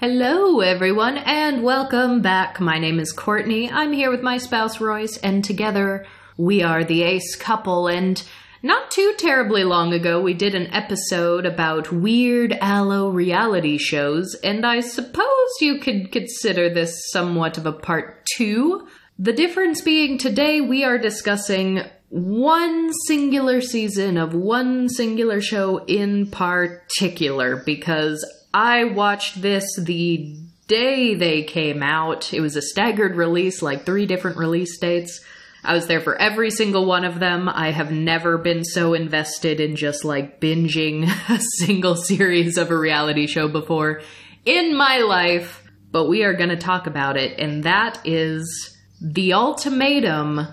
[0.00, 2.60] Hello, everyone, and welcome back.
[2.60, 3.68] My name is Courtney.
[3.68, 7.88] I'm here with my spouse, Royce, and together we are the ace couple.
[7.88, 8.22] And
[8.62, 14.64] not too terribly long ago, we did an episode about weird allo reality shows, and
[14.64, 18.86] I suppose you could consider this somewhat of a part two.
[19.18, 26.30] The difference being today we are discussing one singular season of one singular show in
[26.30, 30.36] particular because I watched this the
[30.68, 32.32] day they came out.
[32.32, 35.20] It was a staggered release, like three different release dates.
[35.64, 37.48] I was there for every single one of them.
[37.48, 42.78] I have never been so invested in just like binging a single series of a
[42.78, 44.02] reality show before
[44.44, 45.64] in my life.
[45.90, 50.46] But we are going to talk about it, and that is The Ultimatum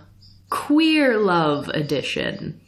[0.50, 2.62] Queer Love Edition.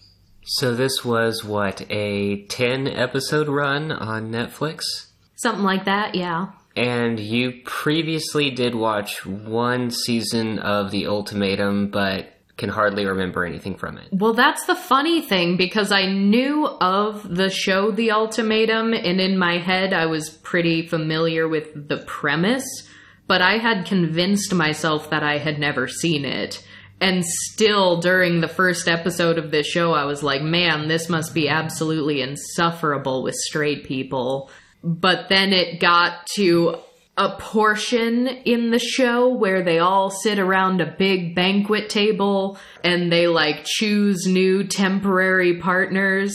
[0.44, 5.07] So this was what a 10 episode run on Netflix
[5.38, 6.48] Something like that, yeah.
[6.76, 13.76] and you previously did watch one season of The Ultimatum but can hardly remember anything
[13.78, 14.08] from it.
[14.12, 19.38] Well, that's the funny thing because I knew of the show The Ultimatum, and in
[19.38, 22.66] my head, I was pretty familiar with the premise,
[23.28, 26.66] but I had convinced myself that I had never seen it.
[27.00, 31.36] And still, during the first episode of this show, I was like, man, this must
[31.36, 34.50] be absolutely insufferable with straight people.
[34.88, 36.78] But then it got to
[37.18, 43.12] a portion in the show where they all sit around a big banquet table and
[43.12, 46.34] they like choose new temporary partners.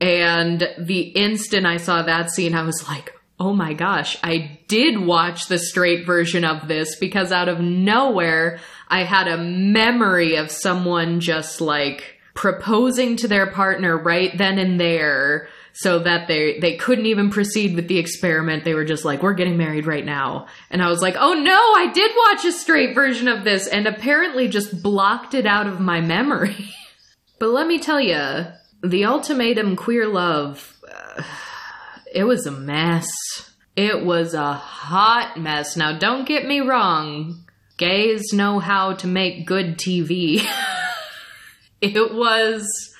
[0.00, 4.98] And the instant I saw that scene, I was like, oh my gosh, I did
[4.98, 8.58] watch the straight version of this because out of nowhere,
[8.88, 14.80] I had a memory of someone just like proposing to their partner right then and
[14.80, 18.64] there so that they they couldn't even proceed with the experiment.
[18.64, 21.52] They were just like, "We're getting married right now," and I was like, "Oh no,
[21.52, 25.80] I did watch a straight version of this," and apparently just blocked it out of
[25.80, 26.74] my memory.
[27.40, 28.46] but let me tell you,
[28.84, 31.22] the ultimatum queer love, uh,
[32.14, 33.08] it was a mess.
[33.74, 35.76] It was a hot mess.
[35.76, 37.44] Now, don't get me wrong.
[37.76, 40.40] Gays know how to make good TV.
[41.80, 42.93] it was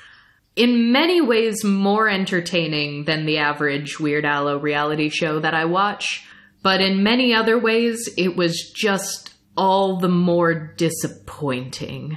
[0.57, 6.27] in many ways more entertaining than the average Weird Allo reality show that I watch,
[6.63, 12.17] but in many other ways, it was just all the more disappointing.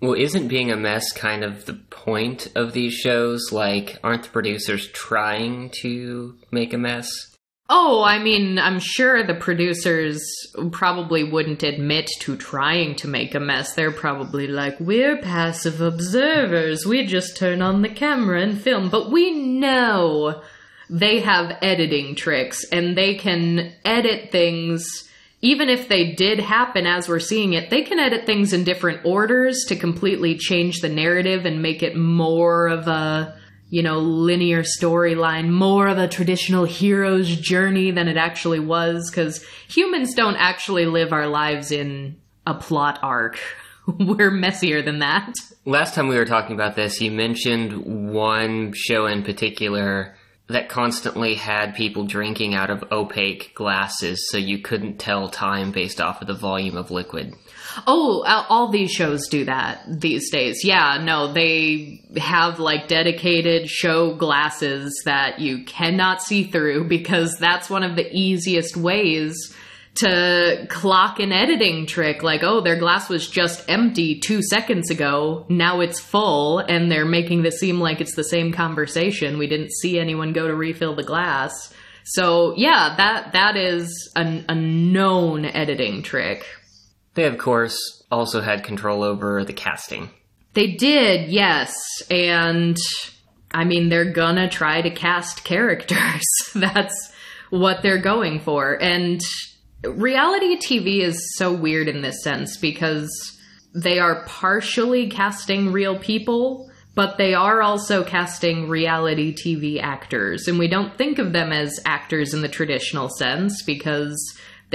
[0.00, 3.50] Well, isn't being a mess kind of the point of these shows?
[3.52, 7.35] Like, aren't the producers trying to make a mess?
[7.68, 10.22] Oh, I mean, I'm sure the producers
[10.70, 13.74] probably wouldn't admit to trying to make a mess.
[13.74, 16.86] They're probably like, we're passive observers.
[16.86, 18.88] We just turn on the camera and film.
[18.88, 20.42] But we know
[20.88, 25.10] they have editing tricks and they can edit things.
[25.42, 29.04] Even if they did happen as we're seeing it, they can edit things in different
[29.04, 33.36] orders to completely change the narrative and make it more of a
[33.68, 39.44] you know, linear storyline, more of a traditional hero's journey than it actually was, because
[39.68, 42.16] humans don't actually live our lives in
[42.46, 43.38] a plot arc.
[43.86, 45.32] We're messier than that.
[45.64, 50.14] Last time we were talking about this, you mentioned one show in particular
[50.48, 56.00] that constantly had people drinking out of opaque glasses so you couldn't tell time based
[56.00, 57.34] off of the volume of liquid.
[57.86, 60.64] Oh, all these shows do that these days.
[60.64, 67.68] Yeah, no, they have like dedicated show glasses that you cannot see through because that's
[67.68, 69.54] one of the easiest ways
[69.96, 72.22] to clock an editing trick.
[72.22, 75.46] Like, oh, their glass was just empty two seconds ago.
[75.48, 79.38] Now it's full, and they're making this seem like it's the same conversation.
[79.38, 81.72] We didn't see anyone go to refill the glass.
[82.04, 86.46] So yeah, that that is a, a known editing trick.
[87.16, 90.10] They, of course, also had control over the casting.
[90.52, 91.74] They did, yes.
[92.10, 92.76] And
[93.52, 96.22] I mean, they're gonna try to cast characters.
[96.54, 97.12] That's
[97.48, 98.80] what they're going for.
[98.80, 99.20] And
[99.82, 103.10] reality TV is so weird in this sense because
[103.74, 110.48] they are partially casting real people, but they are also casting reality TV actors.
[110.48, 114.16] And we don't think of them as actors in the traditional sense because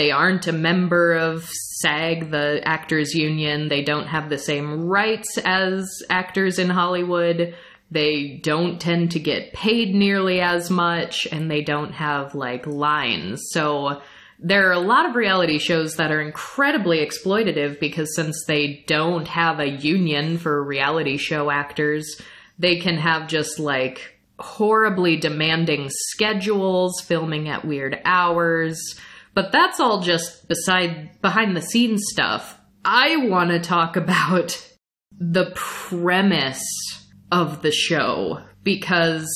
[0.02, 3.68] they aren't a member of SAG, the actors union.
[3.68, 7.54] They don't have the same rights as actors in Hollywood.
[7.92, 13.44] They don't tend to get paid nearly as much, and they don't have like lines.
[13.52, 14.02] So
[14.40, 19.28] there are a lot of reality shows that are incredibly exploitative because since they don't
[19.28, 22.20] have a union for reality show actors,
[22.58, 29.00] they can have just like horribly demanding schedules, filming at weird hours,
[29.34, 32.60] But that's all just beside behind the scenes stuff.
[32.84, 34.68] I want to talk about
[35.18, 36.66] the premise
[37.32, 39.28] of the show because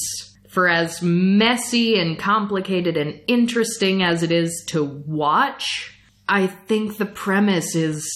[0.50, 5.94] for as messy and complicated and interesting as it is to watch,
[6.28, 8.10] I think the premise is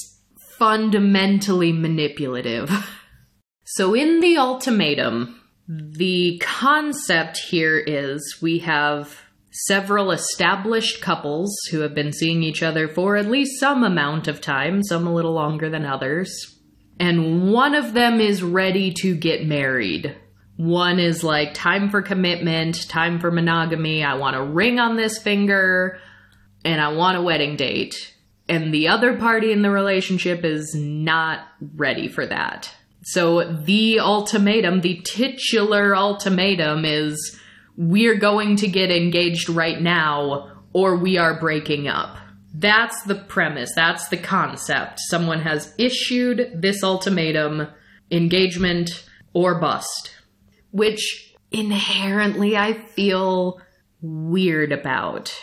[0.57, 2.89] fundamentally manipulative.
[3.65, 11.95] so, in the ultimatum, the concept here is we have several established couples who have
[11.95, 15.69] been seeing each other for at least some amount of time, some a little longer
[15.69, 16.55] than others.
[16.99, 20.15] And one of them is ready to get married.
[20.57, 24.03] One is like, time for commitment, time for monogamy.
[24.03, 25.99] I want a ring on this finger,
[26.65, 28.13] and I want a wedding date.
[28.49, 31.39] And the other party in the relationship is not
[31.75, 32.75] ready for that.
[33.03, 37.38] So the ultimatum, the titular ultimatum is
[37.79, 42.17] we're going to get engaged right now or we are breaking up.
[42.53, 43.71] That's the premise.
[43.73, 44.99] That's the concept.
[44.99, 47.67] Someone has issued this ultimatum
[48.11, 50.11] engagement or bust,
[50.71, 53.61] which inherently I feel
[54.01, 55.33] weird about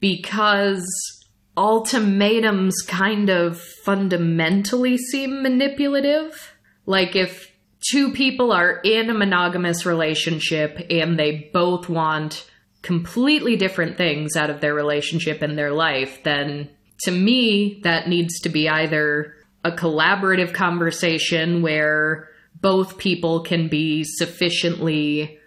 [0.00, 0.88] because
[1.58, 6.54] ultimatums kind of fundamentally seem manipulative.
[6.86, 7.51] Like if
[7.90, 12.48] two people are in a monogamous relationship and they both want
[12.82, 16.68] completely different things out of their relationship and their life, then
[17.02, 19.34] to me, that needs to be either
[19.64, 22.28] a collaborative conversation where
[22.60, 25.38] both people can be sufficiently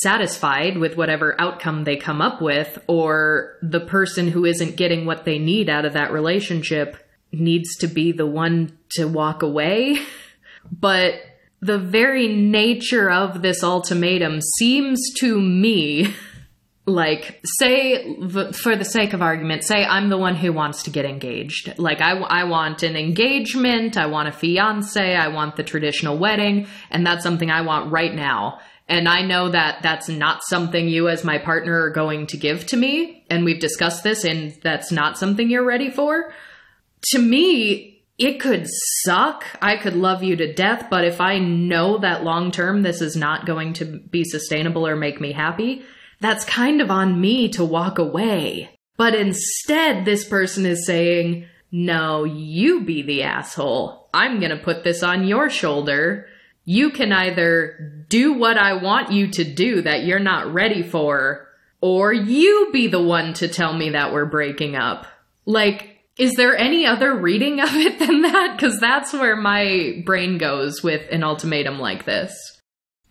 [0.00, 5.24] satisfied with whatever outcome they come up with, or the person who isn't getting what
[5.24, 6.96] they need out of that relationship
[7.30, 9.98] needs to be the one to walk away.
[10.72, 11.14] but
[11.62, 16.12] the very nature of this ultimatum seems to me
[16.86, 18.16] like say
[18.50, 21.78] for the sake of argument say i'm the one who wants to get engaged.
[21.78, 26.66] Like I, I want an engagement i want a fiance i want the traditional wedding
[26.90, 28.58] and that's something i want right now.
[28.88, 32.66] And i know that that's not something you as my partner are going to give
[32.66, 36.34] to me and we've discussed this and that's not something you're ready for.
[37.12, 38.66] To me it could
[39.04, 39.44] suck.
[39.60, 43.16] I could love you to death, but if I know that long term this is
[43.16, 45.84] not going to be sustainable or make me happy,
[46.20, 48.78] that's kind of on me to walk away.
[48.96, 54.08] But instead, this person is saying, no, you be the asshole.
[54.14, 56.26] I'm gonna put this on your shoulder.
[56.64, 61.48] You can either do what I want you to do that you're not ready for,
[61.80, 65.06] or you be the one to tell me that we're breaking up.
[65.44, 68.56] Like, is there any other reading of it than that?
[68.56, 72.34] Because that's where my brain goes with an ultimatum like this.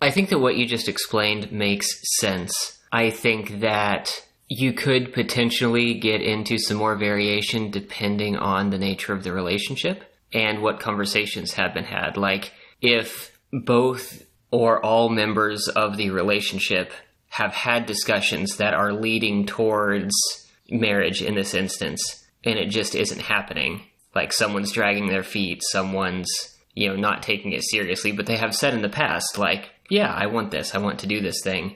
[0.01, 1.88] I think that what you just explained makes
[2.19, 2.80] sense.
[2.92, 9.13] I think that you could potentially get into some more variation depending on the nature
[9.13, 12.18] of the relationship and what conversations have been had.
[12.18, 12.51] Like,
[12.81, 16.92] if both or all members of the relationship
[17.30, 20.13] have had discussions that are leading towards
[20.69, 23.83] marriage in this instance, and it just isn't happening.
[24.15, 26.29] Like someone's dragging their feet, someone's,
[26.73, 30.11] you know, not taking it seriously, but they have said in the past, like, yeah,
[30.13, 31.75] I want this, I want to do this thing.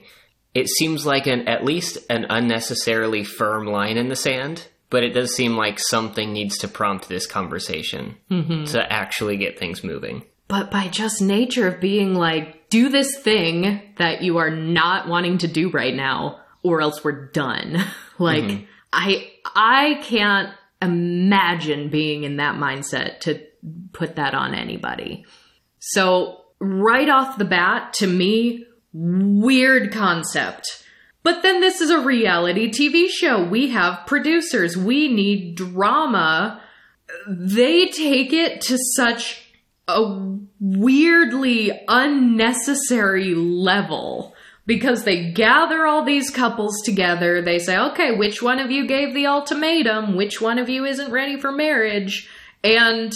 [0.54, 5.12] It seems like an at least an unnecessarily firm line in the sand, but it
[5.12, 8.64] does seem like something needs to prompt this conversation mm-hmm.
[8.64, 10.24] to actually get things moving.
[10.48, 15.38] But by just nature of being like, do this thing that you are not wanting
[15.38, 17.84] to do right now, or else we're done.
[18.18, 18.64] like, mm-hmm.
[18.92, 20.50] I I can't
[20.82, 23.42] imagine being in that mindset to
[23.92, 25.24] put that on anybody.
[25.78, 30.84] So, right off the bat, to me, weird concept.
[31.22, 33.44] But then this is a reality TV show.
[33.44, 34.76] We have producers.
[34.76, 36.62] We need drama.
[37.28, 39.42] They take it to such
[39.88, 44.35] a weirdly unnecessary level
[44.66, 47.40] because they gather all these couples together.
[47.40, 50.16] They say, okay, which one of you gave the ultimatum?
[50.16, 52.28] Which one of you isn't ready for marriage?
[52.64, 53.12] And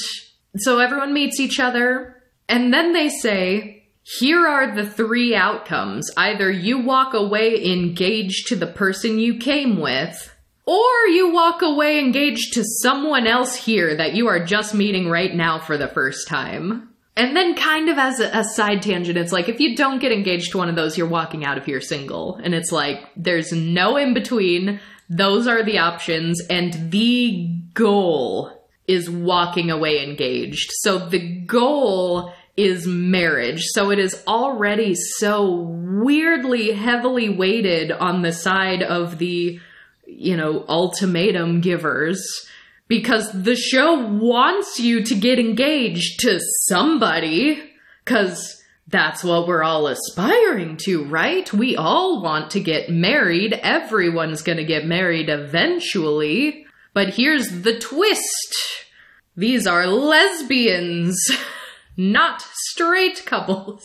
[0.57, 2.23] so everyone meets each other.
[2.49, 3.89] And then they say,
[4.19, 6.11] here are the three outcomes.
[6.17, 10.35] Either you walk away engaged to the person you came with,
[10.67, 15.35] or you walk away engaged to someone else here that you are just meeting right
[15.35, 16.90] now for the first time.
[17.21, 20.11] And then, kind of as a, a, side tangent, it's like if you don't get
[20.11, 22.37] engaged to one of those, you're walking out if you're single.
[22.37, 24.81] And it's like there's no in between.
[25.11, 26.41] Those are the options.
[26.49, 28.51] And the goal
[28.89, 30.71] is walking away engaged.
[30.81, 33.65] So the goal is marriage.
[33.75, 39.61] So it is already so weirdly heavily weighted on the side of the
[40.07, 42.49] you know, ultimatum givers
[42.91, 47.63] because the show wants you to get engaged to somebody
[48.05, 51.51] because that's what we're all aspiring to, right?
[51.53, 53.53] We all want to get married.
[53.53, 56.67] Everyone's gonna get married eventually.
[56.93, 58.57] But here's the twist.
[59.37, 61.17] These are lesbians,
[61.97, 63.85] not straight couples.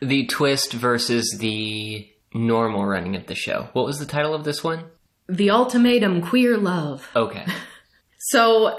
[0.00, 3.68] The twist versus the normal running of the show.
[3.74, 4.84] What was the title of this one?
[5.28, 7.10] The ultimatum queer love.
[7.14, 7.44] Okay.
[8.30, 8.78] So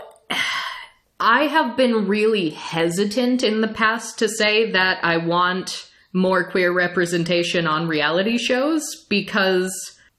[1.20, 6.72] I have been really hesitant in the past to say that I want more queer
[6.72, 9.72] representation on reality shows because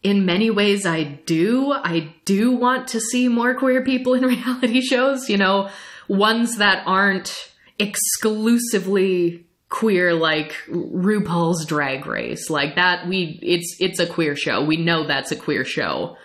[0.03, 1.73] in many ways I do.
[1.73, 5.71] I do want to see more queer people in reality shows, you know,
[6.09, 7.35] ones that aren't
[7.79, 12.49] exclusively queer like RuPaul's Drag Race.
[12.49, 14.65] Like that we it's it's a queer show.
[14.65, 16.17] We know that's a queer show.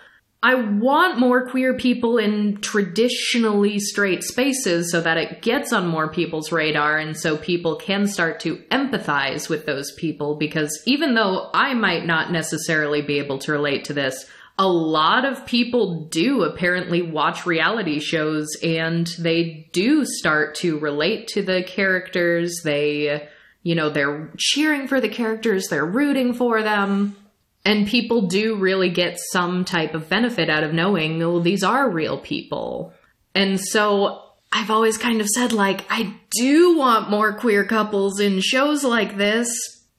[0.44, 6.12] I want more queer people in traditionally straight spaces so that it gets on more
[6.12, 11.48] people's radar and so people can start to empathize with those people because even though
[11.54, 14.26] I might not necessarily be able to relate to this,
[14.58, 21.26] a lot of people do apparently watch reality shows and they do start to relate
[21.28, 22.60] to the characters.
[22.62, 23.30] They,
[23.62, 27.16] you know, they're cheering for the characters, they're rooting for them.
[27.64, 31.88] And people do really get some type of benefit out of knowing, well, these are
[31.88, 32.92] real people.
[33.34, 38.40] And so I've always kind of said, like, I do want more queer couples in
[38.40, 39.48] shows like this,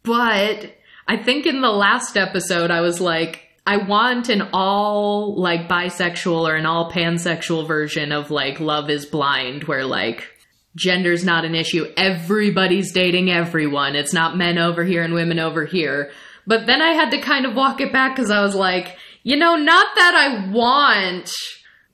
[0.03, 0.75] but
[1.07, 6.48] I think in the last episode, I was like, I want an all, like, bisexual
[6.48, 10.27] or an all pansexual version of, like, Love is Blind, where, like,
[10.77, 11.91] gender's not an issue.
[11.98, 13.95] Everybody's dating everyone.
[13.95, 16.12] It's not men over here and women over here.
[16.48, 19.36] But then I had to kind of walk it back because I was like, you
[19.36, 21.32] know, not that I want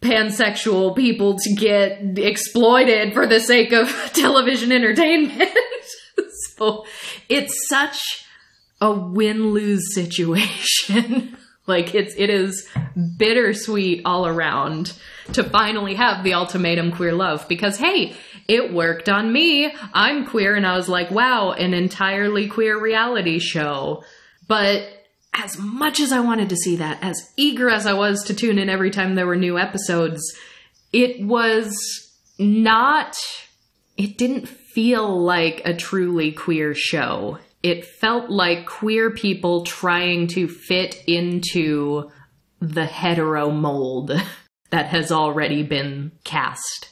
[0.01, 5.49] pansexual people to get exploited for the sake of television entertainment.
[6.57, 6.85] so
[7.29, 8.25] it's such
[8.81, 11.37] a win lose situation.
[11.67, 12.67] like it's it is
[13.17, 14.93] bittersweet all around
[15.33, 18.15] to finally have the ultimatum queer love because hey,
[18.47, 19.73] it worked on me.
[19.93, 24.03] I'm queer and I was like, wow, an entirely queer reality show.
[24.51, 24.83] But
[25.33, 28.59] as much as I wanted to see that, as eager as I was to tune
[28.59, 30.21] in every time there were new episodes,
[30.91, 31.73] it was
[32.37, 33.15] not,
[33.95, 37.37] it didn't feel like a truly queer show.
[37.63, 42.11] It felt like queer people trying to fit into
[42.59, 44.11] the hetero mold
[44.69, 46.89] that has already been cast.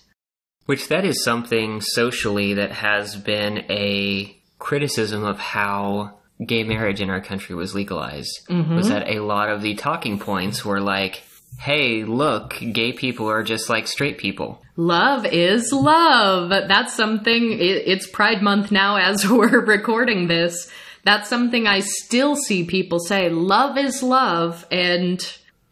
[0.66, 7.10] Which that is something socially that has been a criticism of how gay marriage in
[7.10, 8.76] our country was legalized mm-hmm.
[8.76, 11.24] was that a lot of the talking points were like,
[11.58, 14.62] hey, look, gay people are just like straight people.
[14.78, 16.50] Love is love.
[16.50, 20.72] That's something, it's Pride Month now as we're recording this.
[21.04, 23.30] That's something I still see people say.
[23.30, 24.66] Love is love.
[24.72, 25.20] And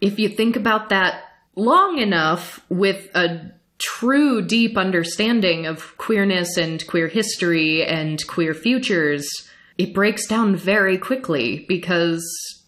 [0.02, 1.24] if you think about that
[1.56, 9.28] long enough with a true deep understanding of queerness and queer history and queer futures,
[9.78, 12.26] it breaks down very quickly because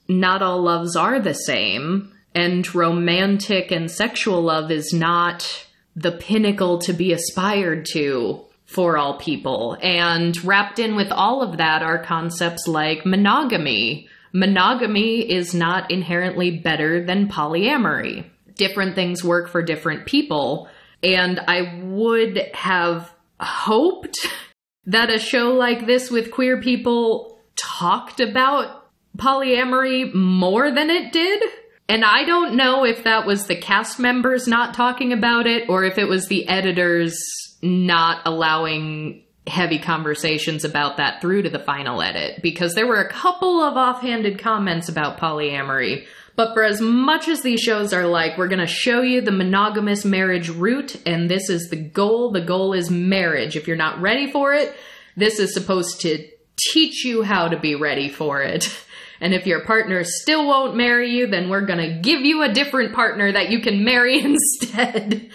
[0.08, 6.80] not all loves are the same, and romantic and sexual love is not the pinnacle
[6.80, 9.78] to be aspired to for all people.
[9.82, 14.08] And wrapped in with all of that are concepts like monogamy.
[14.32, 18.26] Monogamy is not inherently better than polyamory.
[18.56, 20.70] Different things work for different people.
[21.02, 24.18] And I would have hoped
[24.90, 31.44] that a show like this with queer people talked about polyamory more than it did.
[31.88, 35.84] And I don't know if that was the cast members not talking about it or
[35.84, 37.18] if it was the editors
[37.62, 43.10] not allowing heavy conversations about that through to the final edit because there were a
[43.10, 46.06] couple of offhanded comments about polyamory
[46.40, 49.30] but for as much as these shows are like, we're going to show you the
[49.30, 53.58] monogamous marriage route, and this is the goal, the goal is marriage.
[53.58, 54.74] If you're not ready for it,
[55.18, 56.26] this is supposed to
[56.72, 58.70] teach you how to be ready for it.
[59.22, 62.54] And if your partner still won't marry you, then we're going to give you a
[62.54, 65.30] different partner that you can marry instead.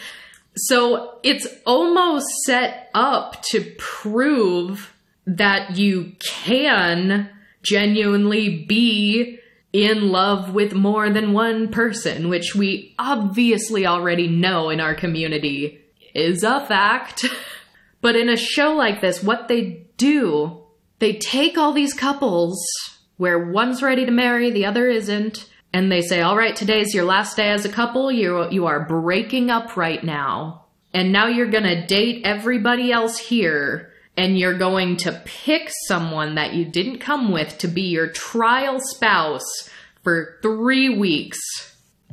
[0.56, 4.94] So it's almost set up to prove
[5.26, 7.28] that you can
[7.62, 9.38] genuinely be
[9.74, 15.80] in love with more than one person, which we obviously already know in our community
[16.14, 17.26] is a fact.
[18.00, 20.62] but in a show like this, what they do,
[21.00, 22.64] they take all these couples
[23.16, 27.04] where one's ready to marry, the other isn't, and they say, "All right, today's your
[27.04, 28.12] last day as a couple.
[28.12, 33.90] You you are breaking up right now, and now you're gonna date everybody else here."
[34.16, 38.78] And you're going to pick someone that you didn't come with to be your trial
[38.80, 39.68] spouse
[40.02, 41.40] for three weeks.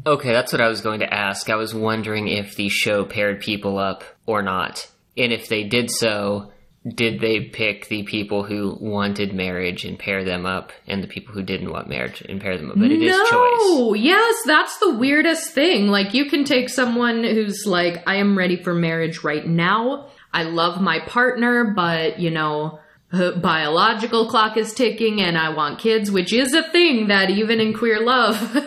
[0.05, 1.50] Okay, that's what I was going to ask.
[1.50, 4.89] I was wondering if the show paired people up or not.
[5.15, 6.51] And if they did so,
[6.88, 11.34] did they pick the people who wanted marriage and pair them up and the people
[11.34, 12.79] who didn't want marriage and pair them up?
[12.79, 14.01] But it is no, choice.
[14.01, 15.89] yes, that's the weirdest thing.
[15.89, 20.10] Like, you can take someone who's like, I am ready for marriage right now.
[20.33, 22.79] I love my partner, but, you know,
[23.11, 27.73] biological clock is ticking and I want kids, which is a thing that even in
[27.73, 28.57] queer love,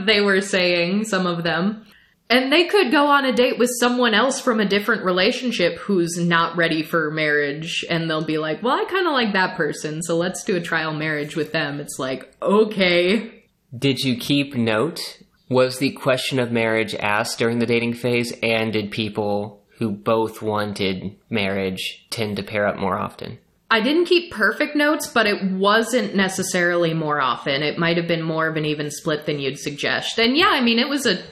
[0.06, 1.84] they were saying, some of them.
[2.30, 6.18] And they could go on a date with someone else from a different relationship who's
[6.18, 7.84] not ready for marriage.
[7.88, 10.60] And they'll be like, well, I kind of like that person, so let's do a
[10.60, 11.80] trial marriage with them.
[11.80, 13.44] It's like, okay.
[13.76, 15.00] Did you keep note?
[15.48, 18.34] Was the question of marriage asked during the dating phase?
[18.42, 23.38] And did people who both wanted marriage tend to pair up more often?
[23.70, 27.62] I didn't keep perfect notes, but it wasn't necessarily more often.
[27.62, 30.18] It might have been more of an even split than you'd suggest.
[30.18, 31.22] And yeah, I mean, it was a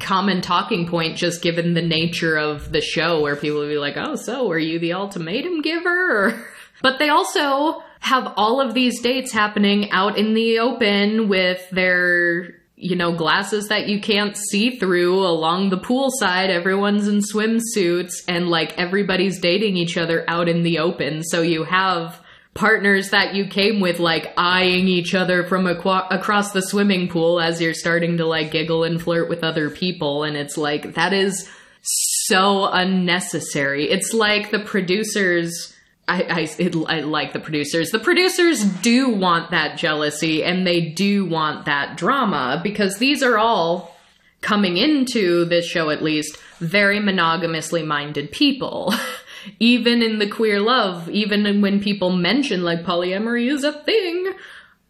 [0.00, 3.96] common talking point just given the nature of the show where people would be like,
[3.96, 6.46] oh, so are you the ultimatum giver?
[6.82, 12.54] But they also have all of these dates happening out in the open with their
[12.76, 16.50] you know, glasses that you can't see through along the poolside.
[16.50, 21.24] Everyone's in swimsuits and like everybody's dating each other out in the open.
[21.24, 22.20] So you have
[22.52, 27.40] partners that you came with like eyeing each other from aqua- across the swimming pool
[27.40, 30.24] as you're starting to like giggle and flirt with other people.
[30.24, 31.48] And it's like, that is
[31.82, 33.90] so unnecessary.
[33.90, 35.75] It's like the producers
[36.08, 37.90] I, I, it, I, like the producers.
[37.90, 43.38] The producers do want that jealousy and they do want that drama because these are
[43.38, 43.96] all
[44.40, 48.94] coming into this show, at least, very monogamously minded people.
[49.60, 54.32] even in the queer love, even when people mention like polyamory is a thing,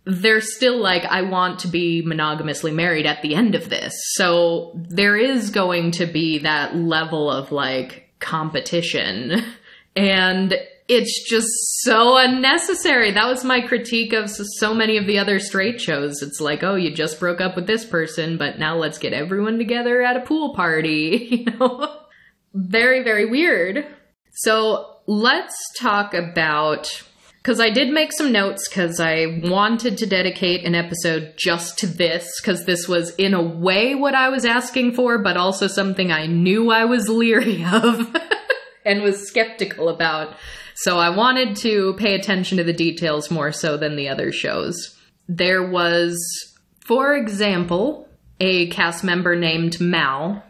[0.04, 3.92] they're still like, I want to be monogamously married at the end of this.
[4.14, 9.42] So there is going to be that level of like competition.
[9.98, 10.54] And
[10.88, 11.48] it's just
[11.82, 13.10] so unnecessary.
[13.10, 16.22] That was my critique of so many of the other straight shows.
[16.22, 19.58] It's like, oh, you just broke up with this person, but now let's get everyone
[19.58, 21.96] together at a pool party, you know?
[22.56, 23.86] very, very weird.
[24.32, 27.02] So let's talk about
[27.42, 31.86] because I did make some notes because I wanted to dedicate an episode just to
[31.86, 36.10] this because this was in a way what I was asking for, but also something
[36.10, 38.16] I knew I was leery of
[38.84, 40.34] and was skeptical about.
[40.76, 44.94] So I wanted to pay attention to the details more so than the other shows.
[45.26, 46.18] There was,
[46.84, 48.08] for example,
[48.40, 50.42] a cast member named Mal,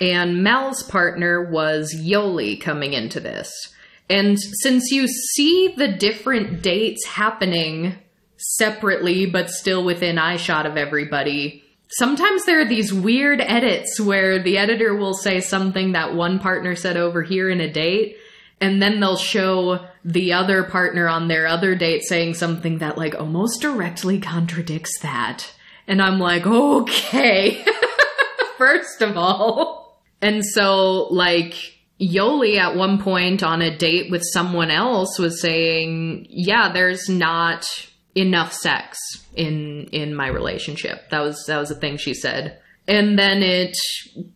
[0.00, 3.72] and Mal's partner was Yoli coming into this.
[4.10, 7.94] And since you see the different dates happening
[8.36, 14.58] separately but still within eyeshot of everybody, sometimes there are these weird edits where the
[14.58, 18.16] editor will say something that one partner said over here in a date,
[18.62, 23.12] and then they'll show the other partner on their other date saying something that like
[23.16, 25.52] almost directly contradicts that.
[25.88, 27.64] And I'm like, okay,
[28.58, 30.00] first of all.
[30.20, 31.54] And so, like,
[32.00, 37.66] Yoli at one point on a date with someone else was saying, yeah, there's not
[38.14, 38.96] enough sex
[39.34, 41.10] in in my relationship.
[41.10, 42.60] That was that was a thing she said.
[42.86, 43.76] And then it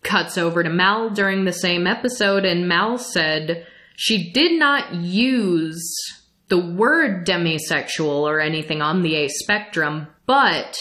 [0.03, 5.93] cuts over to Mal during the same episode and Mal said she did not use
[6.49, 10.79] the word demisexual or anything on the A spectrum, but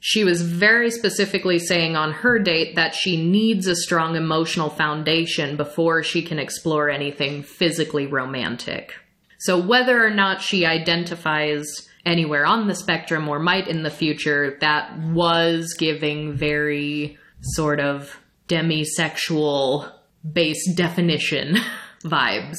[0.00, 5.56] she was very specifically saying on her date that she needs a strong emotional foundation
[5.56, 8.94] before she can explore anything physically romantic.
[9.38, 14.56] So, whether or not she identifies anywhere on the spectrum or might in the future,
[14.60, 19.92] that was giving very sort of demisexual
[20.30, 21.56] based definition
[22.02, 22.56] vibes.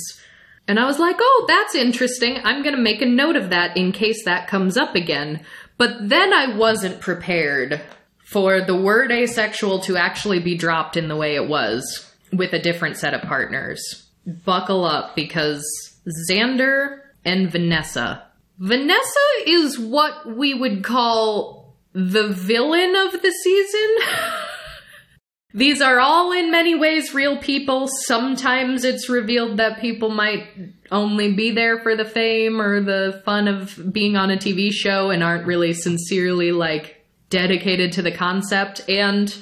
[0.68, 2.38] And I was like, oh, that's interesting.
[2.44, 5.46] I'm going to make a note of that in case that comes up again.
[5.78, 7.82] But then I wasn't prepared
[8.26, 12.62] for the word asexual to actually be dropped in the way it was with a
[12.62, 14.06] different set of partners.
[14.26, 15.64] Buckle up because
[16.30, 18.24] Xander and Vanessa.
[18.60, 23.96] Vanessa is what we would call the villain of the season.
[25.58, 27.88] These are all in many ways real people.
[28.06, 30.48] Sometimes it's revealed that people might
[30.92, 35.10] only be there for the fame or the fun of being on a TV show
[35.10, 38.88] and aren't really sincerely like dedicated to the concept.
[38.88, 39.36] And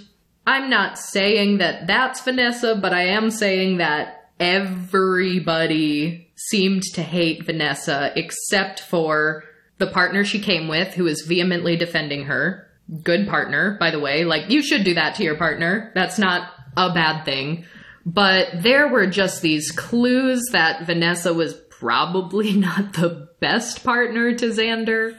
[0.48, 7.46] I'm not saying that that's Vanessa, but I am saying that everybody seemed to hate
[7.46, 9.44] Vanessa except for
[9.80, 12.65] the partner she came with, who was vehemently defending her.
[13.02, 14.26] Good partner, by the way.
[14.26, 15.92] Like, you should do that to your partner.
[15.96, 17.66] That's not a bad thing.
[18.06, 24.46] But there were just these clues that Vanessa was probably not the best partner to
[24.50, 25.18] Xander.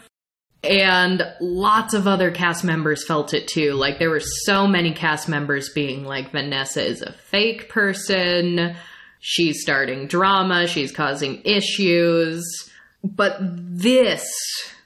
[0.62, 3.72] And lots of other cast members felt it too.
[3.72, 8.76] Like, there were so many cast members being like, Vanessa is a fake person.
[9.20, 10.68] She's starting drama.
[10.68, 12.44] She's causing issues.
[13.02, 14.24] But this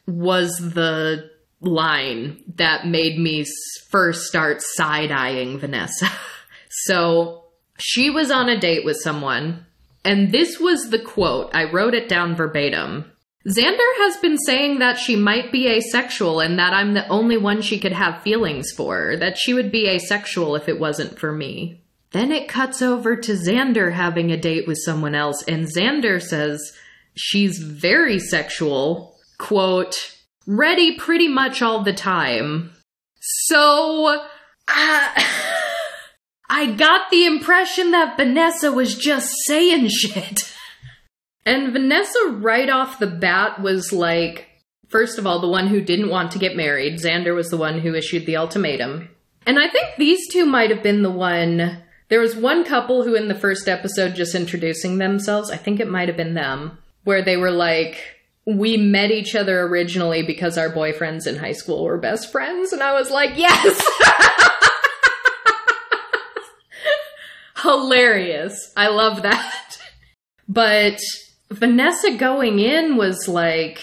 [0.07, 3.45] was the line that made me
[3.89, 6.09] first start side eyeing Vanessa.
[6.71, 7.45] so
[7.79, 9.67] she was on a date with someone,
[10.05, 11.51] and this was the quote.
[11.55, 13.11] I wrote it down verbatim.
[13.49, 17.63] Xander has been saying that she might be asexual and that I'm the only one
[17.63, 21.81] she could have feelings for, that she would be asexual if it wasn't for me.
[22.13, 26.73] Then it cuts over to Xander having a date with someone else, and Xander says
[27.15, 32.71] she's very sexual, quote, ready pretty much all the time.
[33.21, 34.25] So,
[34.69, 35.23] uh,
[36.51, 40.53] I got the impression that Vanessa was just saying shit.
[41.47, 44.49] And Vanessa, right off the bat, was like,
[44.89, 46.99] first of all, the one who didn't want to get married.
[46.99, 49.09] Xander was the one who issued the ultimatum.
[49.47, 51.83] And I think these two might have been the one.
[52.09, 55.89] There was one couple who, in the first episode, just introducing themselves, I think it
[55.89, 60.71] might have been them, where they were like, we met each other originally because our
[60.71, 62.73] boyfriends in high school were best friends.
[62.73, 63.83] And I was like, yes!
[67.63, 68.73] Hilarious.
[68.77, 69.77] I love that.
[70.49, 71.01] But
[71.51, 73.81] Vanessa going in was like,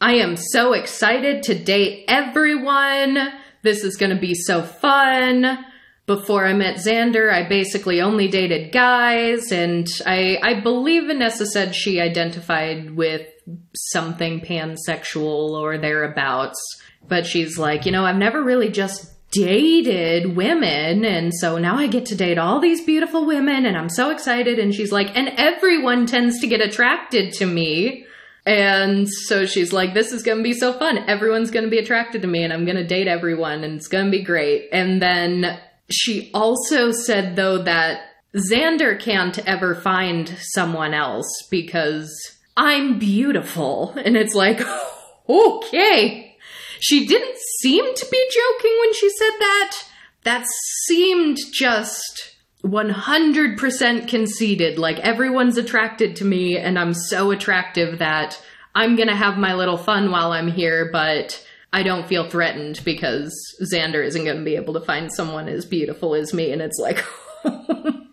[0.00, 3.18] I am so excited to date everyone.
[3.62, 5.64] This is going to be so fun.
[6.06, 11.74] Before I met Xander, I basically only dated guys, and I, I believe Vanessa said
[11.74, 13.26] she identified with
[13.74, 16.58] something pansexual or thereabouts.
[17.06, 21.88] But she's like, you know, I've never really just dated women and so now I
[21.88, 25.28] get to date all these beautiful women and I'm so excited and she's like and
[25.36, 28.06] everyone tends to get attracted to me
[28.46, 31.80] and so she's like this is going to be so fun everyone's going to be
[31.80, 34.68] attracted to me and I'm going to date everyone and it's going to be great
[34.70, 35.58] and then
[35.90, 38.02] she also said though that
[38.36, 44.60] Xander can't ever find someone else because I'm beautiful and it's like
[45.28, 46.24] okay
[46.84, 49.76] she didn't seem to be joking when she said that.
[50.24, 50.44] That
[50.84, 54.78] seemed just 100% conceited.
[54.78, 58.38] Like everyone's attracted to me and I'm so attractive that
[58.74, 63.32] I'm gonna have my little fun while I'm here, but I don't feel threatened because
[63.62, 66.52] Xander isn't gonna be able to find someone as beautiful as me.
[66.52, 67.02] And it's like,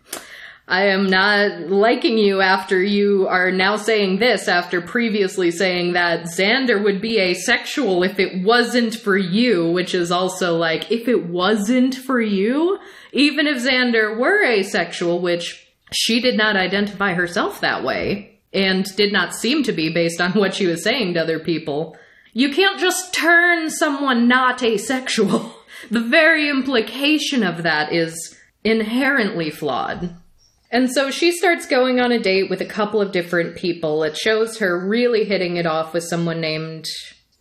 [0.72, 6.28] I am not liking you after you are now saying this after previously saying that
[6.28, 11.26] Xander would be asexual if it wasn't for you, which is also like, if it
[11.26, 12.80] wasn't for you,
[13.12, 19.12] even if Xander were asexual, which she did not identify herself that way and did
[19.12, 21.98] not seem to be based on what she was saying to other people,
[22.32, 25.54] you can't just turn someone not asexual.
[25.90, 30.16] The very implication of that is inherently flawed.
[30.72, 34.04] And so she starts going on a date with a couple of different people.
[34.04, 36.86] It shows her really hitting it off with someone named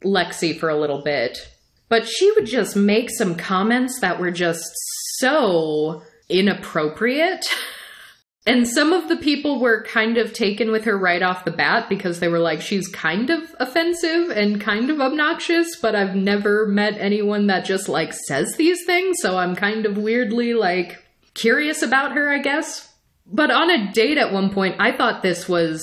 [0.05, 1.39] Lexi for a little bit.
[1.89, 4.65] But she would just make some comments that were just
[5.19, 7.47] so inappropriate.
[8.47, 11.91] And some of the people were kind of taken with her right off the bat
[11.91, 16.67] because they were like, she's kind of offensive and kind of obnoxious, but I've never
[16.67, 19.19] met anyone that just like says these things.
[19.21, 22.90] So I'm kind of weirdly like curious about her, I guess.
[23.33, 25.83] But on a date at one point, I thought this was,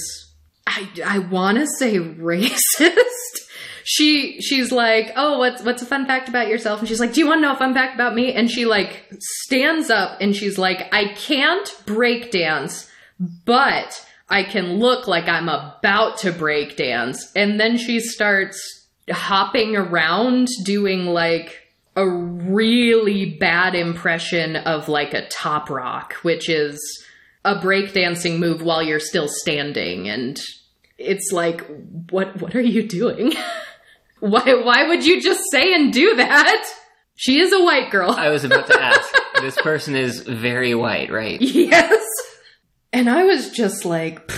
[0.66, 2.98] I, I want to say racist.
[3.84, 6.80] she, she's like, oh, what's, what's a fun fact about yourself?
[6.80, 8.34] And she's like, do you want to know a fun fact about me?
[8.34, 12.90] And she like stands up and she's like, I can't break dance,
[13.46, 17.32] but I can look like I'm about to break dance.
[17.34, 21.64] And then she starts hopping around doing like
[21.96, 26.80] a really bad impression of like a top rock, which is
[27.48, 30.38] a breakdancing move while you're still standing and
[30.98, 31.62] it's like
[32.12, 33.34] what what are you doing?
[34.20, 36.66] why why would you just say and do that?
[37.16, 38.12] She is a white girl.
[38.12, 39.14] I was about to ask.
[39.42, 41.42] this person is very white, right?
[41.42, 42.04] Yes.
[42.92, 44.30] And I was just like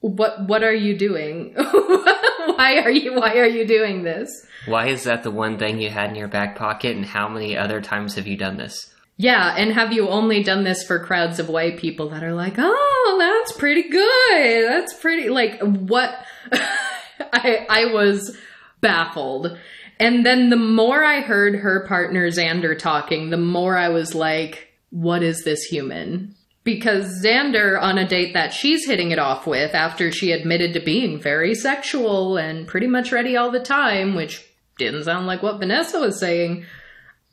[0.00, 1.54] what what are you doing?
[1.56, 4.28] why are you why are you doing this?
[4.66, 7.56] Why is that the one thing you had in your back pocket, and how many
[7.56, 8.94] other times have you done this?
[9.20, 12.54] Yeah, and have you only done this for crowds of white people that are like,
[12.56, 14.68] "Oh, that's pretty good.
[14.68, 18.36] That's pretty like what?" I I was
[18.80, 19.58] baffled.
[20.00, 24.72] And then the more I heard her partner Xander talking, the more I was like,
[24.90, 29.74] "What is this human?" Because Xander, on a date that she's hitting it off with
[29.74, 34.46] after she admitted to being very sexual and pretty much ready all the time, which
[34.76, 36.66] didn't sound like what Vanessa was saying,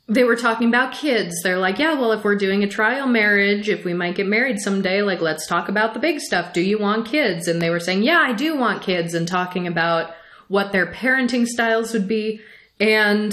[0.08, 1.42] they were talking about kids.
[1.42, 4.60] They're like, yeah, well, if we're doing a trial marriage, if we might get married
[4.60, 6.54] someday, like, let's talk about the big stuff.
[6.54, 7.48] Do you want kids?
[7.48, 10.12] And they were saying, yeah, I do want kids, and talking about
[10.48, 12.40] what their parenting styles would be.
[12.80, 13.32] And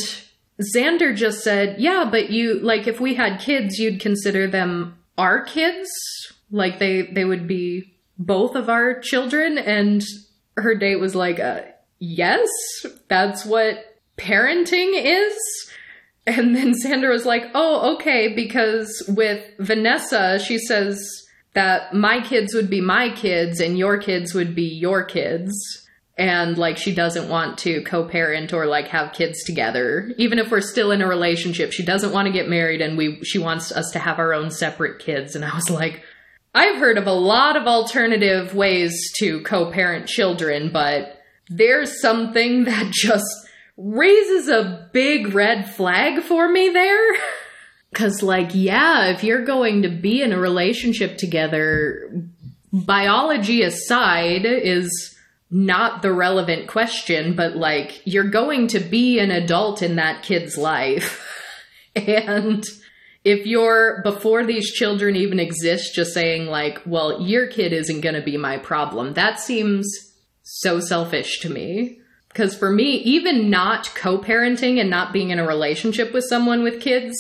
[0.75, 5.45] Xander just said, yeah, but you, like, if we had kids, you'd consider them our
[5.45, 5.91] kids.
[6.51, 9.59] Like, they, they would be both of our children.
[9.59, 10.03] And
[10.57, 11.63] her date was like, uh,
[11.99, 12.49] yes,
[13.09, 15.37] that's what parenting is.
[16.27, 21.01] And then Xander was like, oh, okay, because with Vanessa, she says
[21.55, 25.53] that my kids would be my kids and your kids would be your kids.
[26.17, 30.13] And like, she doesn't want to co parent or like have kids together.
[30.17, 33.23] Even if we're still in a relationship, she doesn't want to get married and we,
[33.25, 35.35] she wants us to have our own separate kids.
[35.35, 36.05] And I was like,
[36.55, 42.65] I've heard of a lot of alternative ways to co parent children, but there's something
[42.65, 43.27] that just
[43.83, 47.12] raises a big red flag for me there.
[47.95, 52.11] Cause like, yeah, if you're going to be in a relationship together,
[52.73, 55.14] biology aside is
[55.51, 60.57] not the relevant question, but like, you're going to be an adult in that kid's
[60.57, 61.29] life.
[61.97, 62.64] and
[63.25, 68.23] if you're, before these children even exist, just saying like, well, your kid isn't gonna
[68.23, 69.87] be my problem, that seems
[70.42, 71.99] so selfish to me.
[72.33, 76.62] Because for me, even not co parenting and not being in a relationship with someone
[76.62, 77.14] with kids,